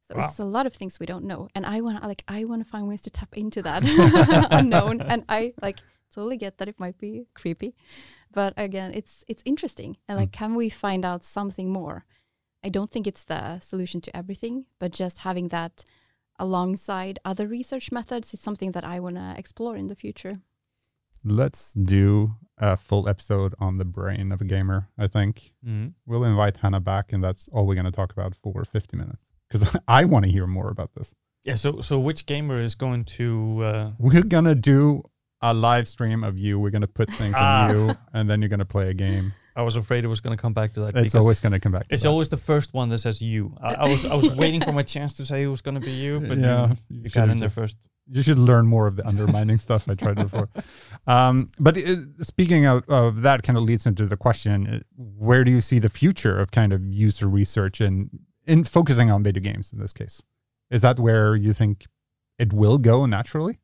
So 0.07 0.17
Wow. 0.17 0.25
it's 0.25 0.39
a 0.39 0.45
lot 0.45 0.65
of 0.65 0.73
things 0.73 0.99
we 0.99 1.05
don't 1.05 1.23
know, 1.23 1.47
and 1.55 1.65
I 1.65 1.81
want 1.81 2.01
to 2.01 2.07
like 2.07 2.23
I 2.27 2.43
want 2.43 2.63
to 2.63 2.69
find 2.69 2.87
ways 2.87 3.01
to 3.03 3.09
tap 3.09 3.37
into 3.37 3.61
that 3.61 3.83
unknown, 4.51 5.01
and 5.01 5.23
I 5.29 5.53
like 5.61 5.79
totally 6.13 6.37
get 6.37 6.57
that 6.57 6.67
it 6.67 6.79
might 6.79 6.97
be 6.97 7.27
creepy, 7.33 7.73
but 8.31 8.53
again, 8.57 8.91
it's 8.93 9.23
it's 9.27 9.43
interesting, 9.45 9.97
and 10.07 10.17
like 10.17 10.29
mm. 10.29 10.33
can 10.39 10.55
we 10.55 10.69
find 10.69 11.05
out 11.05 11.23
something 11.23 11.69
more? 11.69 12.05
I 12.63 12.69
don't 12.69 12.89
think 12.89 13.07
it's 13.07 13.25
the 13.25 13.59
solution 13.59 14.01
to 14.01 14.15
everything, 14.15 14.65
but 14.79 14.91
just 14.91 15.19
having 15.19 15.49
that 15.49 15.83
alongside 16.39 17.19
other 17.23 17.47
research 17.47 17.91
methods 17.91 18.33
is 18.33 18.39
something 18.39 18.71
that 18.71 18.83
I 18.83 18.99
want 18.99 19.15
to 19.15 19.35
explore 19.37 19.75
in 19.75 19.87
the 19.87 19.95
future. 19.95 20.35
Let's 21.23 21.73
do 21.73 22.35
a 22.57 22.75
full 22.77 23.07
episode 23.07 23.55
on 23.59 23.77
the 23.77 23.85
brain 23.85 24.31
of 24.31 24.41
a 24.41 24.45
gamer. 24.45 24.89
I 24.97 25.07
think 25.07 25.53
Mhm. 25.65 25.93
we'll 26.05 26.23
invite 26.23 26.57
Hanna 26.57 26.79
back, 26.79 27.13
and 27.13 27.23
that's 27.23 27.47
all 27.49 27.65
we're 27.65 27.75
going 27.75 27.85
to 27.85 27.91
talk 27.91 28.11
about 28.11 28.35
for 28.43 28.63
50 28.65 28.97
minutes 28.97 29.25
because 29.49 29.75
I 29.87 30.05
want 30.05 30.25
to 30.25 30.31
hear 30.31 30.45
more 30.47 30.69
about 30.69 30.91
this. 30.95 31.13
Yeah. 31.43 31.55
So 31.55 31.81
so 31.81 31.99
which 31.99 32.25
gamer 32.25 32.59
is 32.59 32.75
going 32.75 33.05
to? 33.17 33.63
Uh, 33.63 33.91
We're 33.99 34.21
going 34.23 34.45
to 34.45 34.55
do 34.55 35.03
a 35.41 35.53
live 35.53 35.87
stream 35.87 36.23
of 36.23 36.37
you. 36.37 36.57
We're 36.59 36.69
going 36.71 36.81
to 36.83 36.87
put 36.87 37.09
things 37.11 37.35
Ah. 37.37 37.65
on 37.67 37.75
you, 37.75 37.95
and 38.13 38.29
then 38.29 38.41
you're 38.41 38.49
going 38.49 38.59
to 38.59 38.65
play 38.65 38.89
a 38.89 38.93
game. 38.93 39.33
I 39.55 39.61
was 39.61 39.75
afraid 39.75 40.03
it 40.03 40.07
was 40.07 40.19
going 40.21 40.35
to 40.35 40.41
come 40.41 40.53
back 40.53 40.73
to 40.73 40.79
that. 40.81 40.95
It's 40.97 41.13
always 41.15 41.39
going 41.39 41.51
to 41.51 41.59
come 41.59 41.71
back. 41.73 41.87
To 41.87 41.93
It's 41.93 42.03
that. 42.03 42.09
always 42.09 42.29
the 42.29 42.37
first 42.37 42.73
one 42.73 42.89
that 42.89 42.97
says 42.99 43.21
you. 43.21 43.53
I, 43.61 43.73
I 43.75 43.87
was 43.87 44.03
I 44.05 44.15
was 44.15 44.31
waiting 44.35 44.61
for 44.61 44.71
my 44.71 44.83
chance 44.83 45.13
to 45.15 45.25
say 45.25 45.43
it 45.43 45.47
was 45.47 45.61
going 45.61 45.75
to 45.75 45.81
be 45.81 45.91
you, 45.91 46.21
but 46.21 46.37
yeah, 46.47 46.69
you, 46.69 46.75
you 46.89 47.01
you 47.03 47.09
got 47.09 47.29
in 47.29 47.37
there 47.37 47.49
first. 47.49 47.77
You 48.07 48.21
should 48.21 48.37
learn 48.37 48.67
more 48.67 48.87
of 48.87 48.95
the 48.95 49.07
undermining 49.07 49.57
stuff 49.67 49.87
I 49.87 49.95
tried 49.95 50.15
before. 50.15 50.49
Um, 51.07 51.51
but 51.59 51.77
it, 51.77 51.99
speaking 52.21 52.65
of, 52.65 52.83
of 52.89 53.21
that, 53.21 53.43
kind 53.43 53.57
of 53.57 53.63
leads 53.63 53.85
into 53.85 54.05
the 54.05 54.17
question: 54.17 54.67
uh, 54.67 54.79
Where 54.95 55.43
do 55.43 55.51
you 55.51 55.61
see 55.61 55.79
the 55.79 55.89
future 55.89 56.39
of 56.39 56.51
kind 56.51 56.73
of 56.73 56.85
user 56.85 57.27
research 57.27 57.81
and 57.81 58.09
in 58.45 58.63
focusing 58.63 59.09
on 59.09 59.23
video 59.23 59.41
games 59.41 59.71
in 59.71 59.79
this 59.79 59.93
case? 59.93 60.21
Is 60.69 60.81
that 60.81 60.99
where 60.99 61.35
you 61.35 61.53
think 61.53 61.85
it 62.37 62.51
will 62.53 62.77
go 62.77 63.05
naturally? 63.05 63.59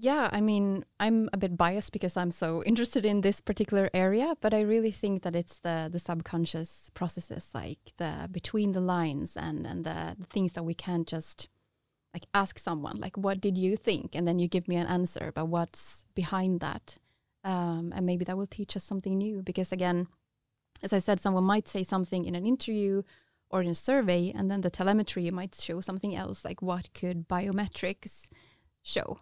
Yeah, 0.00 0.28
I 0.30 0.40
mean, 0.40 0.84
I'm 1.00 1.28
a 1.32 1.36
bit 1.36 1.56
biased 1.56 1.92
because 1.92 2.16
I'm 2.16 2.30
so 2.30 2.62
interested 2.66 3.04
in 3.04 3.22
this 3.22 3.40
particular 3.40 3.90
area, 3.92 4.36
but 4.40 4.54
I 4.54 4.60
really 4.60 4.92
think 4.92 5.22
that 5.22 5.34
it's 5.34 5.58
the 5.58 5.88
the 5.90 5.98
subconscious 5.98 6.90
processes, 6.94 7.50
like 7.52 7.92
the 7.96 8.28
between 8.30 8.72
the 8.72 8.80
lines 8.80 9.36
and 9.36 9.66
and 9.66 9.84
the, 9.84 10.16
the 10.18 10.26
things 10.26 10.52
that 10.52 10.62
we 10.62 10.74
can't 10.74 11.06
just 11.06 11.48
like 12.14 12.26
ask 12.34 12.58
someone, 12.58 12.96
like, 12.96 13.16
what 13.16 13.40
did 13.40 13.56
you 13.58 13.76
think, 13.76 14.14
and 14.14 14.26
then 14.26 14.38
you 14.38 14.48
give 14.48 14.66
me 14.68 14.76
an 14.76 14.86
answer, 14.86 15.30
but 15.34 15.46
what's 15.48 16.04
behind 16.14 16.60
that, 16.60 16.98
um, 17.44 17.92
and 17.94 18.06
maybe 18.06 18.24
that 18.24 18.36
will 18.36 18.46
teach 18.46 18.76
us 18.76 18.84
something 18.84 19.16
new. 19.18 19.42
Because 19.42 19.72
again, 19.72 20.06
as 20.82 20.92
I 20.92 21.00
said, 21.00 21.20
someone 21.20 21.44
might 21.44 21.68
say 21.68 21.82
something 21.82 22.24
in 22.24 22.34
an 22.34 22.46
interview 22.46 23.02
or 23.50 23.60
in 23.62 23.68
a 23.68 23.74
survey, 23.74 24.32
and 24.34 24.50
then 24.50 24.62
the 24.62 24.70
telemetry 24.70 25.30
might 25.30 25.54
show 25.54 25.80
something 25.80 26.14
else, 26.16 26.44
like 26.44 26.60
what 26.62 26.92
could 26.94 27.28
biometrics 27.28 28.28
show 28.82 29.18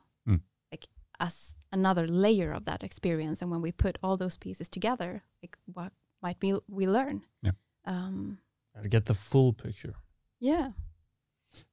Like 0.70 0.86
as 1.18 1.54
another 1.72 2.06
layer 2.06 2.52
of 2.52 2.64
that 2.66 2.82
experience 2.84 3.42
and 3.42 3.50
when 3.50 3.62
we 3.62 3.72
put 3.72 3.98
all 4.02 4.16
those 4.16 4.36
pieces 4.38 4.68
together 4.68 5.22
like 5.42 5.56
what 5.72 5.92
might 6.22 6.36
we 6.42 6.54
we 6.68 6.86
learn 6.86 7.22
Yeah. 7.42 7.52
um 7.84 8.38
Gotta 8.74 8.88
get 8.88 9.06
the 9.06 9.14
full 9.14 9.52
picture. 9.52 9.94
yeah 10.38 10.70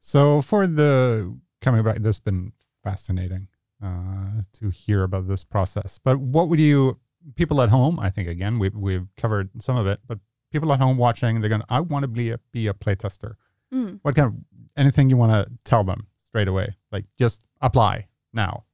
So 0.02 0.42
for 0.42 0.68
the 0.68 1.38
coming 1.62 1.84
back, 1.84 1.98
this 1.98 2.18
has 2.18 2.20
been 2.20 2.54
fascinating 2.84 3.48
uh, 3.84 4.42
to 4.54 4.70
hear 4.70 5.04
about 5.04 5.28
this 5.28 5.44
process. 5.44 6.00
But 6.04 6.20
what 6.20 6.50
would 6.50 6.60
you, 6.60 7.00
people 7.36 7.62
at 7.62 7.70
home? 7.70 8.00
I 8.00 8.10
think 8.10 8.28
again 8.28 8.60
we've 8.60 8.76
we've 8.76 9.08
covered 9.18 9.50
some 9.62 9.78
of 9.78 9.88
it, 9.88 10.00
but 10.08 10.20
people 10.52 10.72
at 10.74 10.80
home 10.80 10.98
watching, 10.98 11.42
they're 11.42 11.50
gonna. 11.50 11.66
I 11.70 11.80
want 11.80 12.04
to 12.04 12.08
be 12.08 12.32
a 12.32 12.40
be 12.52 12.68
a 12.68 12.74
playtester. 12.74 13.36
Mm. 13.74 14.00
What 14.04 14.16
kind 14.16 14.28
of 14.28 14.36
anything 14.78 15.10
you 15.10 15.18
want 15.18 15.32
to 15.32 15.52
tell 15.64 15.84
them 15.84 16.08
straight 16.18 16.48
away? 16.48 16.76
Like 16.92 17.06
just 17.18 17.44
apply 17.62 18.08
now. 18.34 18.66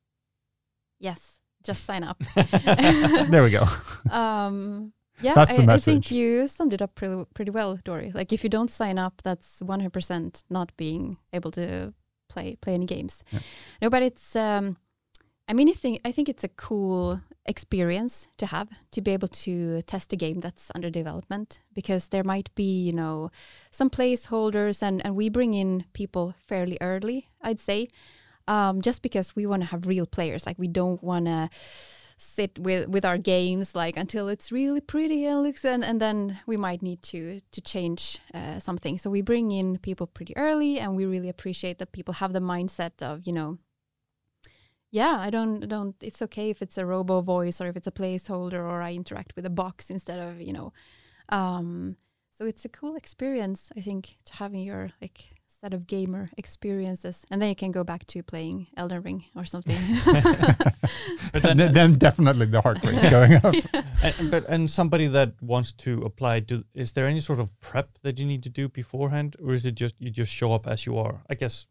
yes 0.99 1.39
just 1.63 1.83
sign 1.83 2.03
up 2.03 2.17
There 3.29 3.43
we 3.43 3.51
go. 3.51 3.65
um 4.11 4.93
yeah 5.21 5.33
That's 5.33 5.51
I, 5.51 5.65
the 5.65 5.71
I 5.71 5.77
think 5.77 6.11
you 6.11 6.47
summed 6.47 6.73
it 6.73 6.81
up 6.81 6.95
pretty, 6.95 7.25
pretty 7.33 7.51
well 7.51 7.77
dory. 7.83 8.11
Like 8.13 8.33
if 8.33 8.43
you 8.43 8.49
don't 8.49 8.71
sign 8.71 8.97
up 8.97 9.21
that's 9.23 9.61
100% 9.61 10.43
not 10.49 10.75
being 10.77 11.17
able 11.33 11.51
to 11.51 11.93
play 12.29 12.55
play 12.61 12.73
any 12.73 12.85
games. 12.85 13.23
Yeah. 13.31 13.39
no 13.81 13.89
but 13.89 14.03
it's 14.03 14.35
um 14.35 14.77
i 15.47 15.53
mean 15.53 15.67
i 15.67 15.73
think 15.73 15.99
i 16.05 16.11
think 16.11 16.29
it's 16.29 16.43
a 16.43 16.49
cool 16.49 17.21
experience 17.45 18.27
to 18.37 18.45
have 18.45 18.69
to 18.91 19.01
be 19.01 19.11
able 19.11 19.27
to 19.27 19.81
test 19.83 20.13
a 20.13 20.15
game 20.15 20.39
that's 20.39 20.71
under 20.75 20.91
development 20.91 21.61
because 21.73 22.09
there 22.09 22.23
might 22.23 22.53
be 22.53 22.83
you 22.83 22.93
know 22.93 23.31
some 23.71 23.89
placeholders 23.89 24.83
and 24.83 25.03
and 25.03 25.15
we 25.15 25.29
bring 25.29 25.55
in 25.55 25.85
people 25.93 26.35
fairly 26.45 26.77
early 26.81 27.29
i'd 27.41 27.59
say 27.59 27.87
um, 28.49 28.81
just 28.81 29.01
because 29.01 29.35
we 29.35 29.45
want 29.45 29.61
to 29.61 29.67
have 29.67 29.87
real 29.87 30.07
players. 30.07 30.45
Like 30.45 30.57
we 30.59 30.67
don't 30.67 31.01
want 31.01 31.27
to 31.27 31.49
sit 32.21 32.59
with 32.59 32.89
with 32.89 33.05
our 33.05 33.17
games 33.17 33.75
like 33.75 33.95
until 33.95 34.27
it's 34.27 34.51
really 34.51 34.81
pretty 34.81 35.25
and 35.25 35.41
looks 35.41 35.63
and, 35.63 35.85
and 35.85 36.01
then 36.01 36.37
we 36.45 36.57
might 36.57 36.81
need 36.81 37.01
to 37.01 37.39
to 37.51 37.61
change 37.61 38.19
uh, 38.33 38.59
something 38.59 38.97
so 38.97 39.09
we 39.09 39.21
bring 39.21 39.51
in 39.51 39.77
people 39.77 40.05
pretty 40.05 40.35
early 40.35 40.79
and 40.79 40.97
we 40.97 41.05
really 41.05 41.29
appreciate 41.29 41.79
that 41.79 41.93
people 41.93 42.15
have 42.15 42.33
the 42.33 42.41
mindset 42.41 43.01
of 43.01 43.25
you 43.25 43.31
know 43.31 43.57
yeah, 44.91 45.17
I 45.19 45.29
don't 45.29 45.67
don't. 45.67 45.95
It's 46.01 46.21
okay 46.23 46.49
if 46.49 46.61
it's 46.61 46.77
a 46.77 46.85
robo 46.85 47.21
voice 47.21 47.61
or 47.61 47.67
if 47.67 47.75
it's 47.75 47.87
a 47.87 47.91
placeholder 47.91 48.53
or 48.53 48.81
I 48.81 48.93
interact 48.93 49.35
with 49.35 49.45
a 49.45 49.49
box 49.49 49.89
instead 49.89 50.19
of 50.19 50.41
you 50.41 50.51
know. 50.51 50.73
Um, 51.29 51.95
so 52.31 52.45
it's 52.45 52.65
a 52.65 52.69
cool 52.69 52.95
experience, 52.95 53.71
I 53.77 53.81
think, 53.81 54.15
to 54.25 54.33
having 54.33 54.61
your 54.61 54.89
like 55.01 55.35
set 55.59 55.73
of 55.73 55.87
gamer 55.87 56.29
experiences, 56.37 57.25
and 57.29 57.41
then 57.41 57.49
you 57.49 57.55
can 57.55 57.71
go 57.71 57.83
back 57.83 58.05
to 58.07 58.23
playing 58.23 58.67
Elden 58.77 59.01
Ring 59.01 59.25
or 59.35 59.45
something. 59.45 59.77
But 61.31 61.43
then, 61.43 61.57
then, 61.57 61.73
then 61.73 61.93
definitely 61.93 62.47
the 62.47 62.61
heart 62.61 62.79
rate's 62.83 63.09
going 63.09 63.33
up. 63.33 63.53
and, 64.03 64.31
but 64.31 64.45
and 64.47 64.69
somebody 64.69 65.05
that 65.07 65.33
wants 65.41 65.71
to 65.73 66.01
apply, 66.01 66.39
do, 66.39 66.63
is 66.73 66.93
there 66.93 67.05
any 67.07 67.19
sort 67.19 67.39
of 67.39 67.47
prep 67.59 67.99
that 68.01 68.17
you 68.19 68.25
need 68.25 68.41
to 68.43 68.49
do 68.49 68.67
beforehand, 68.67 69.35
or 69.43 69.53
is 69.53 69.65
it 69.65 69.75
just 69.75 69.95
you 69.99 70.09
just 70.09 70.31
show 70.31 70.53
up 70.53 70.65
as 70.65 70.85
you 70.85 70.97
are? 70.97 71.21
I 71.29 71.35
guess, 71.35 71.67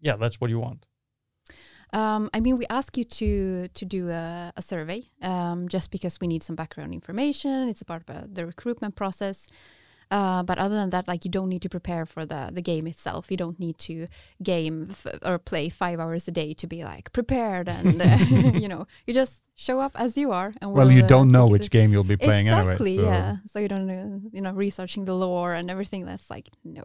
yeah, 0.00 0.16
that's 0.16 0.40
what 0.40 0.48
you 0.48 0.60
want. 0.60 0.86
Um, 1.92 2.30
I 2.32 2.40
mean, 2.40 2.56
we 2.56 2.66
ask 2.70 2.96
you 2.96 3.04
to 3.04 3.68
to 3.68 3.84
do 3.84 4.08
a, 4.08 4.52
a 4.56 4.62
survey 4.62 5.02
um, 5.22 5.68
just 5.68 5.90
because 5.90 6.18
we 6.20 6.26
need 6.26 6.42
some 6.42 6.56
background 6.56 6.94
information. 6.94 7.68
It's 7.68 7.82
a 7.82 7.84
part 7.84 8.02
of 8.08 8.16
uh, 8.16 8.22
the 8.32 8.46
recruitment 8.46 8.94
process. 8.96 9.48
Uh, 10.10 10.42
but 10.42 10.58
other 10.58 10.74
than 10.74 10.90
that, 10.90 11.08
like 11.08 11.24
you 11.24 11.30
don't 11.30 11.48
need 11.48 11.62
to 11.62 11.68
prepare 11.68 12.06
for 12.06 12.24
the 12.26 12.50
the 12.52 12.62
game 12.62 12.86
itself. 12.86 13.30
You 13.30 13.36
don't 13.36 13.58
need 13.58 13.78
to 13.78 14.06
game 14.42 14.88
f- 14.90 15.18
or 15.22 15.38
play 15.38 15.68
five 15.68 16.00
hours 16.00 16.28
a 16.28 16.32
day 16.32 16.54
to 16.54 16.66
be 16.66 16.84
like 16.84 17.12
prepared 17.12 17.68
and 17.68 18.00
uh, 18.00 18.16
you 18.58 18.68
know 18.68 18.86
you 19.06 19.14
just 19.14 19.42
show 19.56 19.80
up 19.80 19.92
as 19.94 20.16
you 20.16 20.32
are. 20.32 20.52
And 20.60 20.72
Well, 20.72 20.86
we'll, 20.86 20.96
you 20.96 21.04
uh, 21.04 21.06
don't 21.06 21.30
know 21.30 21.46
which 21.46 21.70
game 21.70 21.92
you'll 21.92 22.04
be 22.04 22.16
playing 22.16 22.48
exactly, 22.48 22.98
anyway. 22.98 23.04
So. 23.04 23.10
yeah. 23.10 23.36
So 23.46 23.58
you 23.58 23.68
don't 23.68 23.86
know, 23.86 24.20
you 24.32 24.40
know, 24.40 24.52
researching 24.52 25.04
the 25.04 25.14
lore 25.14 25.52
and 25.52 25.70
everything. 25.70 26.06
That's 26.06 26.30
like 26.30 26.48
no. 26.64 26.84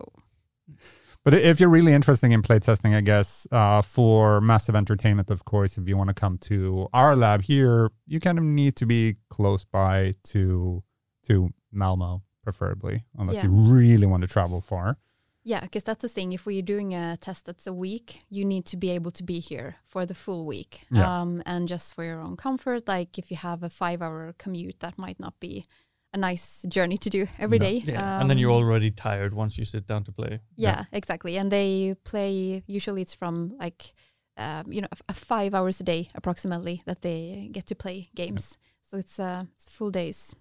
But 1.25 1.33
if 1.33 1.59
you're 1.59 1.69
really 1.69 1.93
interested 1.93 2.31
in 2.31 2.41
playtesting, 2.41 2.95
I 2.95 3.01
guess 3.01 3.45
uh, 3.51 3.81
for 3.81 4.39
massive 4.39 4.75
entertainment, 4.75 5.29
of 5.29 5.43
course, 5.43 5.77
if 5.77 5.87
you 5.87 5.97
want 5.97 6.07
to 6.07 6.13
come 6.13 6.37
to 6.39 6.87
our 6.93 7.15
lab 7.15 7.41
here, 7.41 7.91
you 8.07 8.19
kind 8.19 8.37
of 8.37 8.43
need 8.43 8.77
to 8.77 8.85
be 8.85 9.17
close 9.29 9.65
by 9.65 10.15
to 10.25 10.83
to 11.27 11.49
Malmo, 11.71 12.23
preferably, 12.53 13.03
unless 13.17 13.35
Yeah. 13.37 13.45
you 13.45 13.51
really 13.51 14.07
want 14.07 14.21
to 14.21 14.27
travel 14.27 14.61
far. 14.61 14.97
Yeah, 15.43 15.61
because 15.61 15.83
that's 15.83 16.01
the 16.01 16.09
thing. 16.09 16.33
If 16.33 16.45
we're 16.45 16.61
doing 16.73 16.93
a 16.93 17.17
test 17.17 17.45
that's 17.45 17.67
a 17.67 17.73
week, 17.73 18.23
you 18.29 18.43
need 18.45 18.65
to 18.65 18.77
be 18.77 18.89
able 18.97 19.11
to 19.11 19.23
be 19.23 19.39
here 19.39 19.75
for 19.87 20.05
the 20.05 20.13
full 20.13 20.45
week. 20.45 20.85
Yeah. 20.91 21.21
Um, 21.21 21.41
and 21.45 21.67
just 21.67 21.93
for 21.95 22.03
your 22.03 22.19
own 22.21 22.35
comfort, 22.35 22.87
like 22.87 23.17
if 23.17 23.31
you 23.31 23.37
have 23.37 23.63
a 23.63 23.69
five 23.69 24.01
hour 24.01 24.33
commute, 24.37 24.79
that 24.79 24.97
might 24.97 25.19
not 25.19 25.39
be 25.39 25.65
a 26.13 26.17
nice 26.17 26.65
journey 26.67 26.97
to 26.97 27.09
do 27.09 27.27
every 27.37 27.59
No. 27.59 27.65
day. 27.65 27.77
Yeah, 27.85 28.19
and 28.19 28.29
then 28.29 28.37
you're 28.37 28.51
Um, 28.51 28.63
already 28.63 28.91
tired 28.91 29.33
once 29.33 29.57
you 29.59 29.65
sit 29.65 29.85
down 29.87 30.03
to 30.05 30.11
play. 30.11 30.39
Yeah, 30.55 30.85
exactly. 30.91 31.37
And 31.37 31.51
they 31.51 31.95
play, 32.03 32.63
usually 32.67 33.01
it's 33.01 33.15
from 33.15 33.55
like, 33.59 33.93
um, 34.37 34.73
you 34.73 34.81
know, 34.81 34.87
a, 34.91 34.97
a 35.09 35.13
five 35.13 35.53
hours 35.57 35.79
a 35.79 35.83
day 35.83 36.09
approximately 36.15 36.81
that 36.85 37.01
they 37.01 37.49
get 37.51 37.65
to 37.67 37.75
play 37.75 38.09
games. 38.15 38.57
So 38.83 38.97
it's, 38.97 39.19
uh, 39.19 39.43
it's 39.55 39.69
full 39.77 39.91
days. 39.91 40.35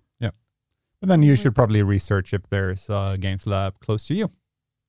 But 1.01 1.09
then 1.09 1.23
you 1.23 1.37
should 1.37 1.55
probably 1.55 1.83
research 1.83 2.33
if 2.35 2.49
there's 2.51 2.89
a 2.89 3.17
games 3.21 3.47
lab 3.47 3.79
close 3.81 4.07
to 4.09 4.15
you. 4.15 4.31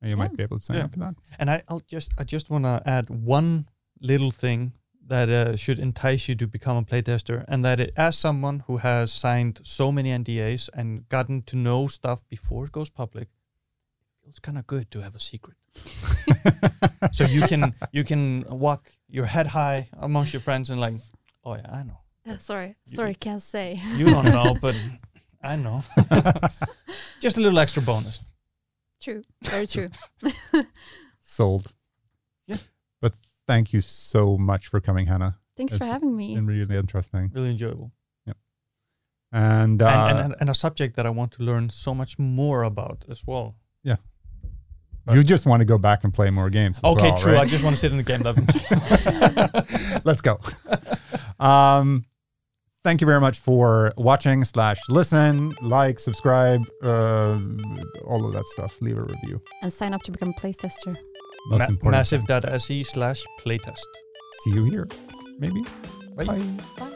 And 0.01 0.09
you 0.09 0.17
might 0.17 0.35
be 0.35 0.43
able 0.43 0.57
to 0.59 0.63
sign 0.63 0.77
Yeah. 0.77 0.85
up 0.85 0.93
for 0.93 0.99
that. 0.99 1.15
And 1.37 1.49
I, 1.51 1.61
I'll 1.67 1.81
just 1.87 2.11
I 2.17 2.23
just 2.23 2.49
want 2.49 2.63
to 2.65 2.81
add 2.85 3.09
one 3.09 3.67
little 4.01 4.31
thing 4.31 4.71
that 5.07 5.29
uh, 5.29 5.55
should 5.55 5.79
entice 5.79 6.29
you 6.29 6.35
to 6.35 6.47
become 6.47 6.77
a 6.77 6.83
playtester, 6.83 7.43
and 7.47 7.65
that 7.65 7.79
it, 7.79 7.91
as 7.97 8.15
someone 8.17 8.63
who 8.67 8.77
has 8.77 9.11
signed 9.11 9.59
so 9.63 9.91
many 9.91 10.09
NDAs 10.11 10.69
and 10.73 11.09
gotten 11.09 11.41
to 11.43 11.55
know 11.57 11.87
stuff 11.87 12.21
before 12.29 12.65
it 12.65 12.71
goes 12.71 12.89
public, 12.91 13.23
it 13.27 14.23
feels 14.23 14.39
kind 14.39 14.57
of 14.57 14.67
good 14.67 14.89
to 14.91 15.01
have 15.01 15.15
a 15.15 15.19
secret. 15.19 15.57
so 17.11 17.25
you 17.25 17.41
can 17.41 17.73
you 17.91 18.03
can 18.03 18.45
walk 18.49 18.91
your 19.09 19.25
head 19.25 19.47
high 19.47 19.89
amongst 19.99 20.31
your 20.33 20.41
friends 20.41 20.69
and 20.69 20.79
like, 20.79 20.93
oh 21.43 21.55
yeah, 21.55 21.69
I 21.71 21.83
know. 21.83 21.99
Uh, 22.27 22.37
sorry, 22.37 22.75
You- 22.85 22.95
sorry, 22.95 23.15
can't 23.15 23.41
say. 23.41 23.81
You 23.97 24.05
don't 24.11 24.25
know, 24.25 24.55
but 24.61 24.75
I 25.41 25.55
know. 25.55 25.83
just 27.19 27.37
a 27.37 27.41
little 27.41 27.59
extra 27.59 27.81
bonus. 27.81 28.21
True, 29.01 29.23
very 29.43 29.67
true. 29.67 29.89
Sold. 31.21 31.73
Yeah. 32.47 32.57
But 33.01 33.13
thank 33.47 33.71
you 33.71 33.81
so 33.81 34.37
much 34.37 34.67
for 34.67 34.81
coming, 34.81 35.07
Hanna. 35.07 35.37
Thanks 35.55 35.77
for 35.77 35.85
having 35.85 36.15
me. 36.15 36.35
Been 36.35 36.47
really 36.47 36.75
interesting. 36.75 37.31
Really 37.33 37.51
enjoyable. 37.51 37.91
And, 39.31 39.81
uh, 39.81 40.07
and, 40.09 40.19
and, 40.19 40.35
and 40.39 40.49
a 40.49 40.53
subject 40.53 40.95
that 40.95 41.05
I 41.05 41.09
want 41.09 41.33
to 41.33 41.43
learn 41.43 41.69
so 41.69 41.93
much 41.93 42.17
more 42.17 42.63
about 42.63 43.05
as 43.09 43.25
well. 43.27 43.55
Yeah. 43.83 43.97
You 45.11 45.23
just 45.23 45.45
want 45.45 45.61
to 45.61 45.65
go 45.65 45.77
back 45.77 46.03
and 46.03 46.13
play 46.13 46.29
more 46.29 46.49
games. 46.49 46.79
Okay, 46.83 47.09
well, 47.09 47.17
true. 47.17 47.37
I 47.37 47.45
just 47.45 47.63
want 47.63 47.75
to 47.75 47.79
sit 47.79 47.91
in 47.91 47.97
the 47.97 48.03
game 48.03 48.21
lab. 48.21 48.37
Let's 50.05 50.21
go. 50.21 50.39
Um, 51.39 52.05
thank 52.89 53.01
you 53.01 53.05
very 53.05 53.21
much 53.21 53.37
for 53.37 53.93
watching 53.97 54.43
slash 54.43 54.79
listen, 54.89 55.53
like, 55.61 55.99
subscribe, 55.99 56.63
uh, 56.81 57.37
all 58.03 58.25
of 58.25 58.33
that 58.33 58.43
stuff. 58.45 58.75
Leave 58.81 58.97
a 58.97 59.03
review. 59.03 59.39
and 59.61 59.71
sign 59.71 59.93
up 59.93 60.01
to 60.01 60.11
become 60.11 60.29
a 60.29 60.41
playtester. 60.41 60.97
Most 61.51 61.59
Ma- 61.59 61.65
important. 61.67 61.91
massive.se 61.91 62.83
slash 62.85 63.23
playtest. 63.41 63.85
See 64.41 64.53
you 64.53 64.63
here. 64.65 64.87
Maybe. 65.37 65.63
Bye. 66.15 66.25
Bye. 66.25 66.43
Bye. 66.79 66.95